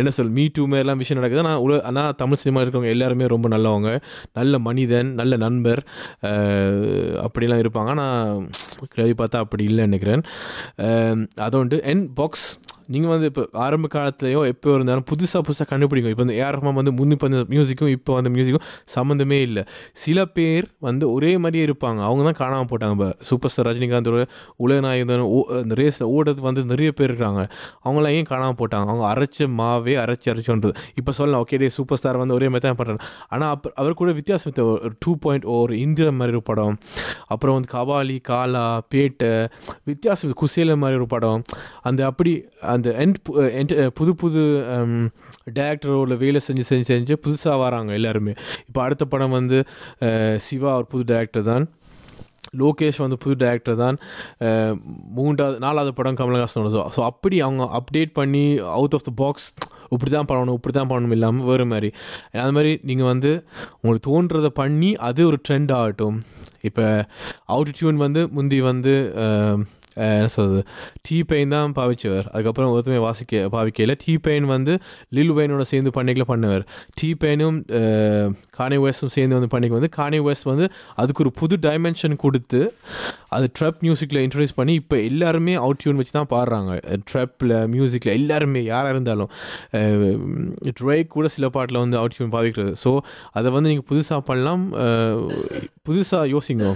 என்ன 0.00 0.10
சொல் 0.18 0.32
மீ 0.38 0.46
டூ 0.56 0.62
மாதிரிலாம் 0.70 1.02
விஷயம் 1.02 1.20
நடக்குது. 1.20 1.42
ஆனால் 1.44 1.60
உல 1.66 1.82
ஆனால் 1.90 2.10
தமிழ் 2.22 2.42
சினிமாவில் 2.42 2.66
இருக்கிறவங்க 2.66 2.94
எல்லாருமே 2.96 3.26
ரொம்ப 3.34 3.39
ரொம்ப 3.40 3.50
நல்லவங்க 3.56 3.90
நல்ல 4.38 4.54
மனிதன் 4.68 5.10
நல்ல 5.20 5.34
நண்பர் 5.44 5.82
அப்படிலாம் 7.26 7.62
இருப்பாங்க. 7.64 7.90
ஆனால் 7.94 8.48
கேள்வி 8.96 9.14
பார்த்தா 9.20 9.44
அப்படி 9.44 9.64
இல்லை 9.70 9.84
நினைக்கிறேன். 9.90 10.24
அதோண்டு 11.46 11.78
என் 11.92 12.04
பாக்ஸ் 12.20 12.48
நீங்கள் 12.94 13.12
வந்து 13.12 13.26
இப்போ 13.30 13.42
ஆரம்ப 13.64 13.86
காலத்துலையோ 13.94 14.40
எப்போ 14.52 14.74
இருந்தாலும் 14.76 15.06
புதுசாக 15.10 15.42
புதுசாக 15.48 15.66
கண்டுபிடிக்கும். 15.72 16.12
இப்போ 16.14 16.24
வந்து 16.24 16.36
ஏஆர்மா 16.40 16.72
வந்து 16.80 16.92
முன்னு 16.98 17.16
பண்ண 17.22 17.42
மியூசிக்கும் 17.52 17.92
இப்போ 17.96 18.14
வந்த 18.18 18.30
மியூசிக்கும் 18.36 18.64
சம்மந்தமே 18.94 19.38
இல்லை. 19.48 19.62
சில 20.04 20.18
பேர் 20.36 20.66
வந்து 20.88 21.04
ஒரே 21.16 21.32
மாதிரியே 21.44 21.64
இருப்பாங்க. 21.68 22.00
அவங்க 22.08 22.24
தான் 22.28 22.38
காணாமல் 22.42 22.70
போட்டாங்க 22.72 22.96
இப்போ 22.98 23.10
சூப்பர் 23.30 23.52
ஸ்டார் 23.54 23.68
ரஜினிகாந்த் 23.70 24.10
உலகநாயகன் 24.64 25.24
ஓ 25.36 25.38
அந்த 25.60 25.74
ரேஸில் 25.82 26.08
ஓடுறது 26.14 26.40
வந்து 26.48 26.64
நிறைய 26.72 26.90
பேர் 26.98 27.10
இருக்காங்க. 27.12 27.42
அவங்களாம் 27.86 28.16
ஏன் 28.18 28.28
காணாமல் 28.32 28.58
போட்டாங்க 28.62 28.88
அவங்க 28.92 29.06
அரைச்ச 29.12 29.48
மாவே 29.60 29.94
அரைச்சி 30.04 30.28
அரைச்சோன்றது. 30.34 30.74
இப்போ 31.00 31.12
சொல்லலாம் 31.18 31.42
ஓகே 31.44 31.58
டே 31.62 31.70
சூப்பர் 31.78 32.00
ஸ்டார் 32.00 32.20
வந்து 32.22 32.36
ஒரே 32.38 32.48
மாதிரி 32.52 32.66
தான் 32.68 32.78
பண்ணுறாங்க 32.80 33.04
ஆனால் 33.34 33.50
அப்போ 33.54 33.68
அவர் 33.80 33.98
கூட 34.00 34.10
வித்தியாசம் 34.20 34.56
ஒரு 34.64 34.94
டூ 35.04 35.12
பாயிண்ட் 35.24 35.46
oh, 35.46 35.58
ஒரு 35.64 35.74
இந்திர 35.84 36.08
மாதிரி 36.18 36.36
ஒரு 36.38 36.46
படம். 36.50 36.74
அப்புறம் 37.32 37.54
வந்து 37.56 37.70
கபாலி 37.76 38.16
காலா 38.30 38.66
பேட்டை 38.92 39.32
வித்தியாசம் 39.90 40.36
குசேல 40.42 40.76
மாதிரி 40.82 40.98
ஒரு 41.00 41.08
படம். 41.14 41.40
அந்த 41.88 42.00
அப்படி 42.10 42.32
அந்த 42.74 42.79
எண்ட் 43.02 43.72
புது 43.98 44.12
புது 44.22 44.42
டேரக்டரோட 45.58 46.16
வேலை 46.22 46.40
செஞ்சு 46.46 46.64
செஞ்சு 46.70 46.88
செஞ்சு 46.92 47.14
புதுசாக 47.24 47.56
வராங்க 47.64 47.92
எல்லாருமே. 47.98 48.34
இப்போ 48.68 48.80
அடுத்த 48.86 49.04
படம் 49.12 49.36
வந்து 49.40 49.58
சிவா 50.46 50.72
ஒரு 50.80 50.88
புது 50.94 51.04
டேரக்டர் 51.12 51.46
தான். 51.52 51.66
லோகேஷ் 52.60 53.00
வந்து 53.02 53.16
புது 53.22 53.34
டேரக்டர் 53.42 53.76
தான். 53.82 53.96
மூன்றாவது 55.16 55.58
நாலாவது 55.64 55.92
படம் 55.98 56.18
கமலஹாசனோட. 56.20 56.70
ஸோ 56.76 56.80
ஸோ 56.94 57.00
அப்படி 57.10 57.36
அவங்க 57.46 57.64
அப்டேட் 57.78 58.12
பண்ணி 58.20 58.44
அவுட் 58.78 58.96
ஆஃப் 58.98 59.06
த 59.08 59.12
பாக்ஸ் 59.22 59.48
இப்படி 59.94 60.10
தான் 60.14 60.28
பண்ணணும் 60.30 60.56
இப்படி 60.58 60.74
தான் 60.78 60.90
பண்ணணும் 60.90 61.14
இல்லாமல் 61.16 61.46
வேறு 61.50 61.64
மாதிரி. 61.72 61.88
அது 62.44 62.54
மாதிரி 62.56 62.72
நீங்கள் 62.88 63.10
வந்து 63.12 63.30
உங்களுக்கு 63.80 64.04
தோன்றதை 64.08 64.50
பண்ணி 64.60 64.90
அது 65.08 65.20
ஒரு 65.30 65.38
ட்ரெண்ட் 65.48 65.72
ஆகட்டும். 65.78 66.18
இப்போ 66.68 66.86
அவுட் 67.54 67.74
டியூன் 67.78 67.98
வந்து 68.06 68.22
முந்தி 68.36 68.58
வந்து 68.70 68.94
என்ன 70.00 70.26
சொல்கிறது 70.26 70.62
டீ 71.02 71.22
பெயின் 71.22 71.48
தான் 71.48 71.72
பாவிச்சவர். 71.76 72.26
அதுக்கப்புறம் 72.30 72.72
ஒருத்தமே 72.74 73.00
வாசிக்க 73.00 73.48
பாவிக்கையில் 73.52 73.94
டீ 74.04 74.16
பெயின் 74.16 74.44
வந்து 74.44 74.74
லில் 75.08 75.32
வெயினோட 75.32 75.60
சேர்ந்து 75.72 75.90
பண்ணிக்கல 76.02 76.26
பண்ணுவார். 76.28 76.64
டீ 76.94 77.10
பெயினும் 77.24 77.58
கானி 78.60 78.78
வெஸ்டும் 78.84 79.14
சேர்ந்து 79.16 79.36
வந்து 79.38 79.50
பண்ணிக்க 79.54 79.80
வந்து 79.80 79.92
கானி 79.98 80.20
வெஸ்ட் 80.28 80.48
வந்து 80.52 80.66
அதுக்கு 81.02 81.22
ஒரு 81.24 81.32
புது 81.40 81.56
டைமென்ஷன் 81.68 82.16
கொடுத்து 82.24 82.60
அது 83.36 83.46
ட்ரப் 83.58 83.80
மியூசிக்கில் 83.86 84.22
இன்ட்ரடியூஸ் 84.26 84.56
பண்ணி 84.58 84.74
இப்போ 84.80 84.96
எல்லாருமே 85.10 85.52
அவுட் 85.64 85.80
டியூன் 85.82 85.98
வச்சு 86.00 86.14
தான் 86.16 86.30
பாடுறாங்க. 86.34 86.70
ட்ரப்பில் 87.10 87.54
மியூசிக்கில் 87.74 88.12
எல்லாருமே 88.20 88.62
யாராக 88.72 88.94
இருந்தாலும் 88.94 89.30
ட்ரைக் 90.78 91.14
கூட 91.16 91.28
சில 91.36 91.48
பாட்டில் 91.56 91.82
வந்து 91.84 91.98
அவுட் 92.00 92.16
டியூன் 92.16 92.34
பாவிக்கிறது. 92.36 92.72
ஸோ 92.84 92.92
அதை 93.40 93.48
வந்து 93.56 93.70
நீங்கள் 93.72 93.88
புதுசாக 93.92 94.22
பண்ணலாம் 94.30 94.64
புதுசாக 95.88 96.24
யோசிங்க. 96.34 96.66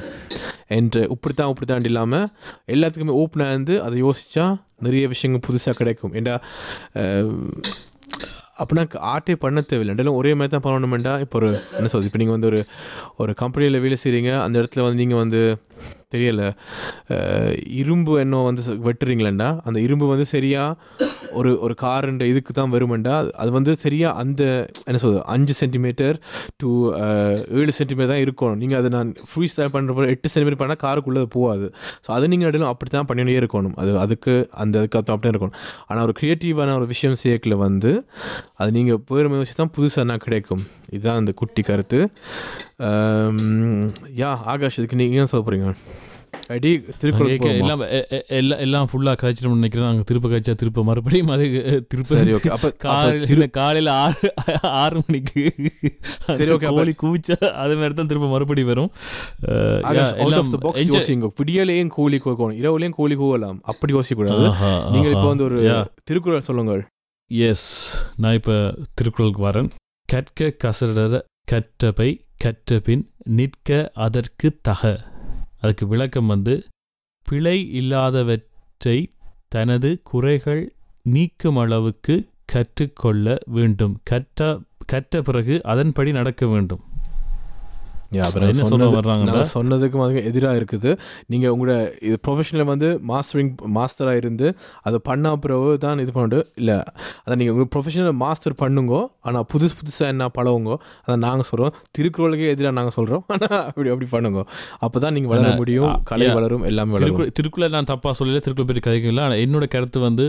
என்று 0.76 1.00
இப்படி 1.14 1.34
தான் 1.38 1.50
இப்படி 1.52 1.66
தான் 1.70 1.88
இல்லாமல் 1.90 2.28
எல்லாத்துக்குமே 2.74 3.16
ஓப்பனாக 3.22 3.54
இருந்து 3.54 3.74
அதை 3.86 3.96
யோசித்தா 4.04 4.46
நிறைய 4.86 5.04
விஷயங்கள் 5.14 5.44
புதுசாக 5.48 5.74
கிடைக்கும். 5.80 6.14
ஏண்டா 6.18 6.36
அப்படின்னா 8.60 8.84
ஆர்ட்டே 9.12 9.34
பண்ண 9.44 9.60
தேவையில்லை. 9.70 9.94
ரெண்டும் 10.00 10.18
ஒரே 10.20 10.32
மாதிரி 10.38 10.52
தான் 10.54 10.64
பண்ணணுமெண்டா. 10.66 11.12
இப்போ 11.24 11.38
ஒரு 11.40 11.48
என்ன 11.78 11.88
சொல்றது 11.92 12.10
இப்போ 12.10 12.20
நீங்கள் 12.22 12.36
வந்து 12.36 12.50
ஒரு 12.52 12.60
ஒரு 13.22 13.34
கம்பெனியில் 13.42 13.82
வேலை 13.84 13.98
செய்கிறீங்க 14.04 14.32
அந்த 14.44 14.56
இடத்துல 14.62 14.84
வந்து 14.86 15.02
நீங்கள் 15.02 15.22
வந்து 15.24 15.40
தெரியல. 16.14 16.42
இரும்பு 17.80 18.12
என்ன 18.24 18.42
வந்து 18.48 18.62
ச- 18.66 18.78
வெட்டுறீங்களேண்டா? 18.88 19.48
அந்த 19.68 19.78
இரும்பு 19.86 20.06
வந்து 20.12 20.26
சரியாக 20.34 21.02
ஒரு 21.38 21.50
ஒரு 21.66 21.74
காருன்ற 21.82 22.24
இதுக்கு 22.32 22.52
தான் 22.52 22.72
வருமெண்டா? 22.74 23.14
அது 23.42 23.50
வந்து 23.56 23.72
சரியாக 23.84 24.20
அந்த 24.22 24.42
என்ன 24.88 24.98
சொல்றது 25.04 25.22
அஞ்சு 25.34 25.54
சென்டிமீட்டர் 25.60 26.16
டு 26.62 26.68
ஏழு 27.60 27.72
சென்டிமீட்டர் 27.78 28.12
தான் 28.12 28.22
இருக்கணும். 28.24 28.58
நீங்கள் 28.62 28.78
அதை 28.80 28.90
நான் 28.96 29.10
ஃப்ரீ 29.30 29.48
ஸ்டைல் 29.52 29.72
பண்ணுறப்போ 29.76 30.08
எட்டு 30.14 30.30
சென்டிமீட்டர் 30.34 30.60
பண்ணால் 30.62 30.82
காருக்குள்ளே 30.84 31.24
போகாது. 31.36 31.66
ஸோ 32.04 32.10
அதை 32.16 32.28
நீங்கள் 32.32 32.48
நடுவில் 32.48 32.70
அப்படி 32.72 32.90
தான் 32.96 33.08
பண்ணிட்டே 33.10 33.36
இருக்கணும். 33.42 33.74
அது 33.82 33.90
அதுக்கு 34.04 34.34
அந்த 34.64 34.78
அதுக்கு 34.82 34.98
அப்படி 35.00 35.24
தான் 35.26 35.34
இருக்கணும். 35.34 35.56
ஆனால் 35.88 36.04
ஒரு 36.08 36.14
க்ரியேட்டிவான 36.20 36.76
ஒரு 36.80 36.88
விஷயம் 36.94 37.18
சேர்க்கல 37.24 37.56
வந்து 37.66 37.92
அது 38.60 38.70
நீங்கள் 38.78 39.02
போயிடுற 39.08 39.38
வச்சு 39.40 39.60
தான் 39.62 39.74
புதுசாக 39.76 40.06
நான் 40.10 40.24
கிடைக்கும். 40.26 40.62
இதுதான் 40.94 41.20
அந்த 41.22 41.32
குட்டி 41.40 41.62
கருத்து. 41.70 41.98
யா 44.22 44.30
ஆகாஷ் 44.52 44.78
இதுக்கு 44.80 44.98
நீங்கள் 45.00 45.18
என்ன 45.18 45.30
சொல்ல 45.32 45.44
போகிறீங்க 45.46 45.68
அடி 46.48 46.84
திருக்குறள்? 46.98 47.38
எல்லாம் 47.38 47.80
எல்லாம் 48.28 48.58
எல்லாம் 48.58 48.88
ஃபுல்லாக 48.92 49.16
கழிச்சிட்டு 49.22 49.52
நினைக்கிறேன். 49.52 49.86
நாங்கள் 49.86 50.04
திருப்ப 50.04 50.28
கழிச்சா 50.28 50.54
திருப்ப 50.54 50.84
மறுபடியும் 50.84 51.28
அது 51.28 51.44
திருப்ப 51.88 52.16
சரி 52.16 52.32
ஓகே 52.32 52.48
அப்போ 52.48 52.70
காலையில் 52.70 53.50
காலையில் 53.50 53.92
ஆறு 53.92 54.14
ஆறு 54.62 55.02
மணிக்கு 55.06 55.54
சரி, 56.20 56.50
அப்ப- 56.50 56.68
கோழி 56.68 56.94
கூச்சா 57.02 57.50
அது 57.50 57.74
மாதிரி 57.74 57.94
தான் 57.94 58.06
திருப்ப 58.06 58.28
மறுபடியும் 58.28 58.68
வரும். 58.68 58.90
விடியலையும் 61.42 61.88
கோழி 61.88 62.20
கூவணும் 62.24 62.58
இரவுலையும் 62.62 62.90
கோழி 62.90 63.16
கூவலாம் 63.16 63.58
அப்படி 63.62 63.92
யோசிக்கக்கூடாது. 63.92 64.90
நீங்கள் 64.90 65.10
இப்போ. 65.10 65.26
வந்து 65.26 65.44
ஒரு. 65.44 65.62
திருக்குறள் 66.04 66.40
சொல்லுங்கள். 66.40 66.86
எஸ் 67.26 68.04
நான் 68.16 68.34
இப்போ 68.34 68.74
திருக்குறளுக்கு 68.94 69.48
வரேன். 69.48 69.70
கற்க 70.04 70.54
கசடர 70.64 71.20
கற்றபை 71.52 72.18
கற்றபின் 72.36 73.10
நிற்க 73.24 73.90
அதற்கு 73.94 74.58
தக. 74.62 75.12
அதுக்கு 75.64 75.86
விளக்கம் 75.86 76.26
வந்து 76.26 76.54
பிழை 77.26 77.58
இல்லாதவற்றை 77.72 78.96
தனது 79.48 79.90
குறைகள் 80.02 80.62
நீக்கும் 81.02 81.56
அளவுக்கு 81.56 82.14
கற்றுக்கொள்ள 82.44 83.36
வேண்டும். 83.56 83.94
கற்ற 84.04 84.48
கற்ற 84.86 85.22
பிறகு 85.22 85.54
அதன்படி 85.64 86.10
நடக்க 86.12 86.42
வேண்டும். 86.46 86.82
என்ன 88.50 88.68
சொல்ல 88.72 88.88
வர்றாங்க 88.96 89.44
சொன்னதுக்கும் 89.54 90.04
அதுக்கு 90.04 90.22
எதிராக 90.30 90.60
இருக்குது. 90.60 90.90
நீங்கள் 91.32 91.52
உங்களோட 91.54 91.74
இது 92.08 92.16
ப்ரொஃபஷனில் 92.26 92.68
வந்து 92.72 92.88
மாஸ்டரிங் 93.10 93.52
மாஸ்டராக 93.78 94.20
இருந்து 94.22 94.46
அதை 94.88 95.00
பண்ண 95.08 95.34
பிறகு 95.44 95.72
தான் 95.84 96.02
இது 96.04 96.12
பண்ணிட்டு 96.16 96.40
இல்லை 96.60 96.78
அதை 97.24 97.34
நீங்கள் 97.40 97.54
உங்கள் 97.56 97.70
ப்ரொஃபஷனல் 97.74 98.18
மாஸ்டர் 98.24 98.56
பண்ணுங்க 98.62 98.94
ஆனால் 99.28 99.46
புதுசு 99.52 99.74
புதுசாக 99.80 100.12
என்ன 100.14 100.30
பழகுங்க 100.38 100.72
அதை 101.06 101.16
நாங்கள் 101.26 101.48
சொல்கிறோம் 101.50 101.74
திருக்குறளுக்கே 101.98 102.50
எதிராக 102.54 102.74
நாங்கள் 102.78 102.96
சொல்கிறோம் 102.98 103.24
ஆனால் 103.34 103.60
அப்படி 103.68 103.88
அப்படி 103.94 104.08
பண்ணுங்க. 104.14 104.40
அப்போ 104.84 104.98
தான் 105.04 105.14
நீங்கள் 105.16 105.32
வளர 105.32 105.50
முடியும் 105.60 105.92
கலை. 106.10 106.26
வளரும் 106.38 106.64
எல்லாமே 106.70 106.92
வளரும். 106.96 107.32
திருக்குறள் 107.38 107.74
நான் 107.76 107.90
தப்பாக 107.92 108.14
சொல்லல 108.18 108.40
திருக்குறள் 108.44 108.68
பற்றி 108.70 108.82
கதைக்கல 108.86 109.24
ஆனால் 109.26 109.40
என்னோட 109.44 109.66
கருத்து 109.74 109.98
வந்து 110.06 110.26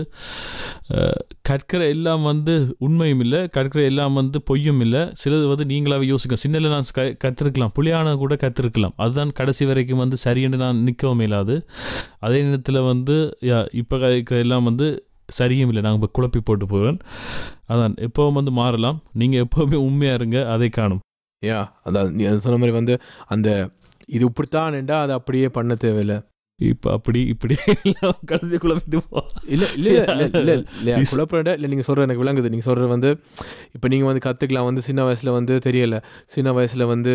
கற்கிற 1.48 1.82
எல்லாம் 1.94 2.24
வந்து 2.30 2.54
உண்மையும் 2.86 3.22
இல்லை 3.24 3.40
கற்கிற 3.56 3.80
எல்லாம் 3.90 4.16
வந்து 4.20 4.38
பொய்யும் 4.50 4.80
இல்லை. 4.86 5.02
சிலது 5.22 5.46
வந்து 5.52 5.66
நீங்களாவே 5.72 6.06
யோசிக்க 6.12 6.42
சின்னல 6.44 6.70
நான் 6.74 6.88
கற்றுருக்கலாம். 7.24 7.72
புலியான 7.76 8.14
கூட 8.22 8.34
கற்றுருக்கலாம் 8.42 8.94
அதுதான் 9.04 9.32
கடைசி 9.40 9.64
வரைக்கும் 9.70 10.02
வந்து 10.04 10.16
சரின்னு 10.24 10.62
நான் 10.64 10.84
நிற்கவும் 10.88 11.24
இல்லாது 11.26 11.56
அதே 12.26 12.38
நேரத்தில் 12.46 12.80
வந்து 12.92 13.16
யா 13.50 13.58
இப்போ 13.80 13.96
கதைக்கிற 14.04 14.38
எல்லாம் 14.46 14.68
வந்து 14.70 14.88
சரியும் 15.38 15.70
இல்லை. 15.70 15.82
நாங்கள் 15.84 16.00
இப்போ 16.00 16.10
குழப்பி 16.16 16.40
போட்டு 16.48 16.66
போகிறோம் 16.72 16.98
அதான் 17.72 17.94
எப்போவும் 18.06 18.38
வந்து 18.38 18.52
மாறலாம். 18.60 18.98
நீங்கள் 19.20 19.42
எப்போவுமே 19.44 19.78
உண்மையாக 19.86 20.18
இருங்க 20.20 20.38
அதை 20.54 20.68
காணும். 20.78 21.00
ஏன் 21.42 21.66
அதான் 21.86 22.12
நீ 22.18 22.24
சொன்ன 22.44 22.58
மாதிரி 22.60 22.74
வந்து 22.78 22.94
அந்த 23.34 23.48
இது 24.16 24.24
இப்படித்தான்டா 24.30 24.96
அதை 25.04 25.14
அப்படியே 25.18 25.48
பண்ண 25.56 25.74
தேவையில்லை. 25.84 26.18
இப்போ 26.58 26.88
அப்படி 26.92 27.20
இப்படி 27.32 27.54
கடைசி 28.24 28.56
குழம்பிட்டு 28.56 29.00
போ. 29.10 29.20
இல்ல 29.54 29.64
இல்ல 29.76 29.88
இல்ல 30.04 30.22
இல்ல 30.40 30.52
இல்ல 30.80 30.94
குழப்பட 31.12 31.50
இல்ல 31.58 31.66
நீங்க 31.66 31.84
சொல்ற 31.88 32.06
எனக்கு 32.06 32.22
விளங்குது. 32.22 32.52
நீங்க 32.52 32.66
சொல்றது 32.68 32.88
வந்து 32.94 33.10
இப்போ 33.74 33.88
நீங்க 33.92 34.06
வந்து 34.10 34.24
கத்துக்கலாம் 34.26 34.68
வந்து 34.70 34.86
சின்ன 34.88 35.02
வயசுல 35.08 35.32
வந்து 35.38 35.56
தெரியல. 35.66 35.98
சின்ன 36.26 36.52
வயசுல 36.58 36.86
வந்து 36.94 37.14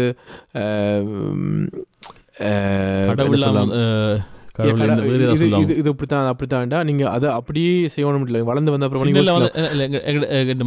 இது 5.80 5.90
இப்படித்தான் 5.92 6.30
அப்படித்தான்டா. 6.32 6.80
நீங்க 6.84 7.04
அதை 7.10 7.28
அப்படியே 7.38 7.74
செய்யணும் 7.96 8.26
இல்லை. 8.28 8.42
வளர்ந்து 8.50 8.74
வந்த 8.74 8.88
அப்புறம் 8.88 9.04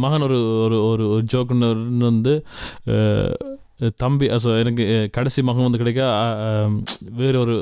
மகன் 0.05 0.25
ஒரு 0.27 0.39
ஒரு 0.59 0.77
ஒரு 0.91 1.23
ஜோக்குன்னு 1.33 1.69
வந்து 2.09 2.33
தம்பி 4.01 4.25
அசோ 4.35 4.49
எனக்கு 4.61 4.83
கடைசி 5.15 5.39
மகன் 5.47 5.65
வந்து 5.67 5.79
கிடைக்க 5.81 6.01
வேற 7.19 7.33
ஒரு 7.43 7.55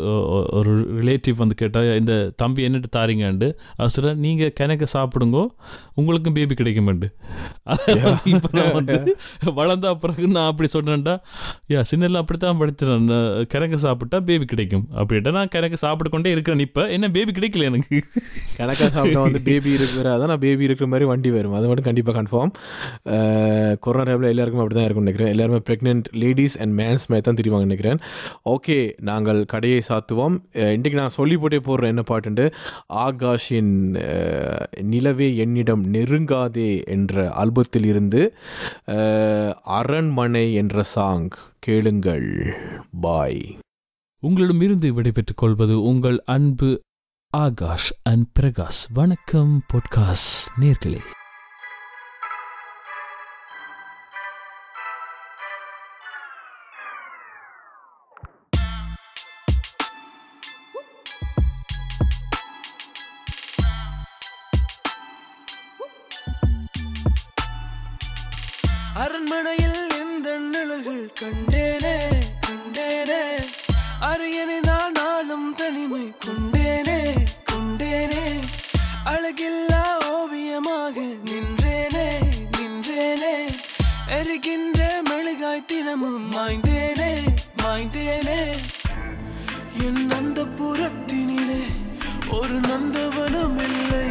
ஒரு 0.59 0.71
ரிலேட்டிவ் 0.99 1.37
வந்து 1.41 1.55
கேட்டால் 1.61 1.89
இந்த 2.01 2.13
தம்பி 2.41 2.67
என்னட்டு 2.67 2.89
தாரீங்கண்டு. 2.97 3.47
அது 3.77 3.93
சொல்ல 3.95 4.13
நீங்கள் 4.25 4.51
கிணக்க 4.59 4.85
சாப்பிடுங்கோ 4.95 5.43
உங்களுக்கும் 5.99 6.35
பேபி 6.37 6.55
கிடைக்குமெண்டு. 6.59 7.07
இப்போ 8.33 8.49
நான் 8.57 8.75
வந்து 8.77 9.13
வளர்ந்த 9.59 9.93
பிறகு 10.03 10.27
நான் 10.35 10.49
அப்படி 10.51 10.69
சொன்னேன்டா 10.75 11.15
யா 11.73 11.81
சின்னல 11.91 12.21
அப்படித்தான் 12.23 12.59
படித்தேன் 12.61 13.09
கிணக்க 13.53 13.79
சாப்பிட்டா 13.85 14.19
பேபி 14.29 14.47
கிடைக்கும். 14.53 14.85
அப்படின்ட்டு 14.99 15.35
நான் 15.37 15.51
கிணக்க 15.55 15.79
சாப்பிட்டு 15.85 16.13
கொண்டே 16.15 16.31
இருக்கிறேன். 16.35 16.63
இப்போ 16.67 16.85
என்ன 16.97 17.09
பேபி 17.17 17.31
கிடைக்கல 17.39 17.69
எனக்கு. 17.71 17.97
கணக்கா 18.59 18.87
சாப்பிட்டா 18.95 19.21
வந்து 19.27 19.41
பேபி 19.49 19.71
இருக்கிற 19.79 20.07
அதான் 20.15 20.31
நான் 20.33 20.43
பேபி 20.45 20.67
இருக்கிற 20.69 20.87
மாதிரி 20.93 21.07
வண்டி 21.11 21.31
வரும். 21.37 21.57
அது 21.59 21.67
மட்டும் 21.71 21.87
கண்டிப்பாக 21.89 22.15
கன்ஃபார்ம் 22.19 22.53
கொரோனா 23.85 24.05
டைமில் 24.11 24.31
எல்லாருக்கும் 24.33 24.63
அப்படி 24.63 24.77
தான் 24.79 24.87
இருக்கும்னு 24.87 25.09
நினைக்கிறேன். 25.09 25.33
எல்லாருமே 25.35 25.61
ப்ரெக்னென்ட் 25.69 26.02
லேடிஸ் 26.11 26.57
அண்ட் 26.57 26.73
மேன்ஸ் 26.79 27.07
மாதிரி 27.09 27.21
தான் 27.21 27.39
தெரியுவாங்க 27.39 27.67
நினைக்கிறேன். 27.69 27.99
ஓகே 28.53 28.77
நாங்கள் 29.09 29.45
கடையை 29.45 29.81
சாத்துவோம். 29.87 30.35
இன்றைக்கு 30.75 30.99
நான் 30.99 31.17
சொல்லி 31.19 31.37
போட்டே 31.37 31.59
போடுறேன் 31.67 31.93
என்ன 31.93 32.03
பாட்டுண்டு 32.11 32.45
ஆகாஷின் 33.05 33.73
நிலவே 34.93 35.29
என்னிடம் 35.45 35.83
நெருங்காதே 35.93 36.69
என்ற 36.95 37.29
ஆல்பத்தில் 37.43 37.85
இருந்து 37.85 38.21
அரண்மனை 39.79 40.45
என்ற 40.53 40.83
சாங் 40.95 41.29
கேளுங்கள். 41.59 42.29
பாய் 43.05 43.43
உங்களிடமிருந்து 44.23 44.93
விடைபெற்றுக் 44.93 45.41
கொள்வது 45.41 45.75
உங்கள் 45.89 46.19
அன்பு 46.35 46.69
ஆகாஷ் 47.33 47.89
அண்ட் 48.03 48.27
பிரகாஷ். 48.39 48.81
வணக்கம் 48.93 49.53
பொட்காஸ் 49.71 50.29
நேர்களே. 50.61 51.01
கண்டேனே 71.23 71.97
கண்டேனே. 72.47 73.35
அரியணை 73.99 74.59
நான் 74.59 74.91
நாளும் 74.91 75.55
தனிமை 75.55 76.13
கொண்டேனே 76.25 77.13
கொண்டேனே. 77.51 78.39
அழகில்லா 79.05 80.09
ஓவியமாக 80.11 80.99
நின்றேனே 80.99 82.19
நின்றேனே. 82.57 83.45
எரிகின்ற 84.07 85.01
மெழுகாய் 85.09 85.65
தினமும் 85.65 86.31
மாய்ந்தேனே 86.31 87.11
மாய்ந்தேனே. 87.63 88.39
என் 89.85 90.11
அந்த 90.11 90.45
புறத்தினிலே 90.57 91.63
ஒரு 92.31 92.59
நந்தவனம் 92.59 93.63
இல்லை 93.63 94.05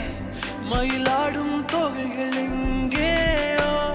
மயிலாடும் 0.70 1.64
தொகைகள் 1.64 2.36
எங்கேயோ? 2.36 3.91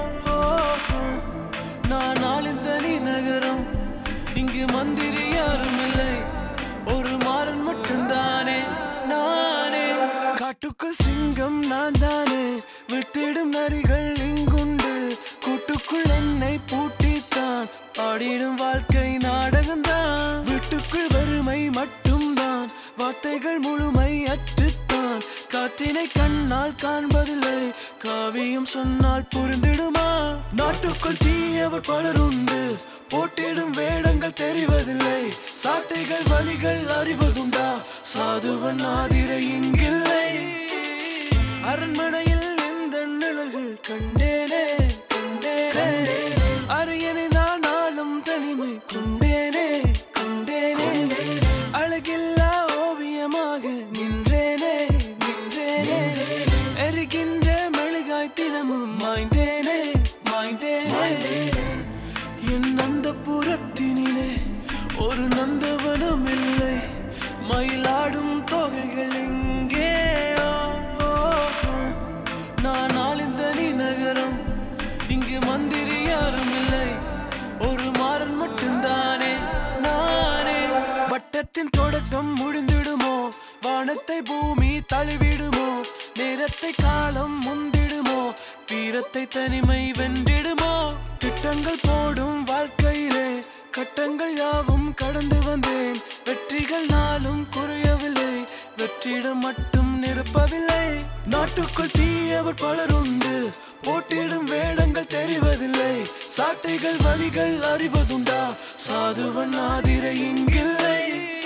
நான் 1.87 2.23
ஆளின் 2.23 2.61
தனி 2.61 2.97
நகரம். 2.97 3.65
இங்கு 4.35 4.65
மந்திரி 4.73 5.29
யாரும் 5.29 5.79
இல்லை. 5.87 6.13
ஒரு 6.85 7.17
மாறன் 7.17 7.67
மட்டும்தானே 7.67 8.57
நானே. 9.07 9.91
காட்டுக்குள் 10.35 10.93
சிங்கம் 10.93 11.65
நான் 11.65 11.91
தானே 11.91 12.55
விட்டிடும் 12.87 13.53
நரிகள் 13.53 14.17
இங்குண்டு. 14.17 15.17
கூட்டுக்குள் 15.43 16.09
என்னை 16.15 16.59
பூட்டித்தான். 16.67 17.65
பாடிடும் 17.97 18.53
வாழ்க்கை 18.53 19.17
நாடகம்தான். 19.17 20.43
வீட்டுக்குள் 20.43 21.07
வறுமை 21.09 21.69
மட்டும்தான். 21.69 22.69
வார்த்தைகள் 22.97 23.59
முழுமை 23.59 24.25
அற்றுத்தான் 24.25 24.86
காற்றினை 25.57 26.05
கண்ணால் 26.13 26.75
காண்பதில்லை. 26.83 27.71
காவியம் 27.97 28.65
சொன்னால் 28.65 29.27
புரிந்திடுமா? 29.35 30.35
நாட்டுக்குள் 30.55 31.17
தீயவர் 31.17 31.81
பலர் 31.81 32.19
உண்டு. 32.19 32.75
போட்டிடும் 33.09 33.69
வேடங்கள் 33.69 34.37
தெரிவதில்லை. 34.39 35.31
சாட்டைகள் 35.63 36.29
வழிகள் 36.29 36.83
அறிவதுண்டா? 36.83 37.81
சாதுவன் 38.17 38.83
ஆதிரை 38.83 39.51
இங்கில்லை. 39.51 40.27
அரண்மனையில் 41.65 42.55
இந்த 42.69 43.05
நிழல்கள் 43.19 43.79
கண்டேனே 43.87 44.65
கண்டேனே. 45.13 46.67
அரியணை 46.67 47.27
வட்டத்தின் 82.11 82.37
முடிந்திடுமோ? 82.39 83.29
வானத்தை 83.61 84.21
பூமி 84.21 84.79
தழுவிடுமோ? 84.93 85.83
நேரத்தை 86.17 86.71
காலம் 86.71 87.41
முந்திடுமோ? 87.41 88.33
தீரத்தை 88.65 89.27
தனிமை 89.27 89.91
வென்றிடுமோ? 89.91 90.93
திட்டங்கள் 91.17 91.79
போடும் 91.81 92.43
வாழ்க்கையிலே 92.43 93.43
கட்டங்கள் 93.71 94.35
யாவும் 94.37 94.93
கடந்து 94.93 95.39
வந்தேன். 95.39 96.01
வெற்றிகள் 96.25 96.85
நாளும் 96.89 97.47
குறையவில்லை 97.49 98.45
வெற்றிடம் 98.77 99.39
மட்டும் 99.39 100.03
நிரப்பவில்லை. 100.03 100.85
நாட்டுக்குள் 101.25 101.91
தீயவர் 101.91 102.53
பலர் 102.53 102.93
உண்டு 102.93 103.49
போட்டிடும் 103.81 104.45
வேடங்கள் 104.45 105.11
தெரிவதில்லை. 105.13 106.05
சாட்டைகள் 106.37 107.03
வழிகள் 107.03 107.57
அறிவதுண்டா? 107.59 108.55
சாதுவன் 108.87 109.55
ஆதிரை 109.55 110.15
இங்கில்லை. 110.31 111.36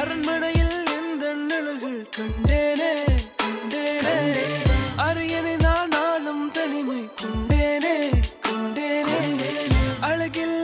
அரண்மனையில் 0.00 0.76
எந்த 0.98 1.32
நிழல்கள் 1.48 2.08
கண்டேனே 2.16 2.92
கண்டேனே. 3.42 4.16
அரியணை 4.96 5.56
நான் 5.56 5.88
நாளும் 5.88 6.50
தனிமை 6.50 7.10
கொண்டேனே 7.22 7.96
கொண்டேனே. 8.48 9.20
அழகில் 10.00 10.61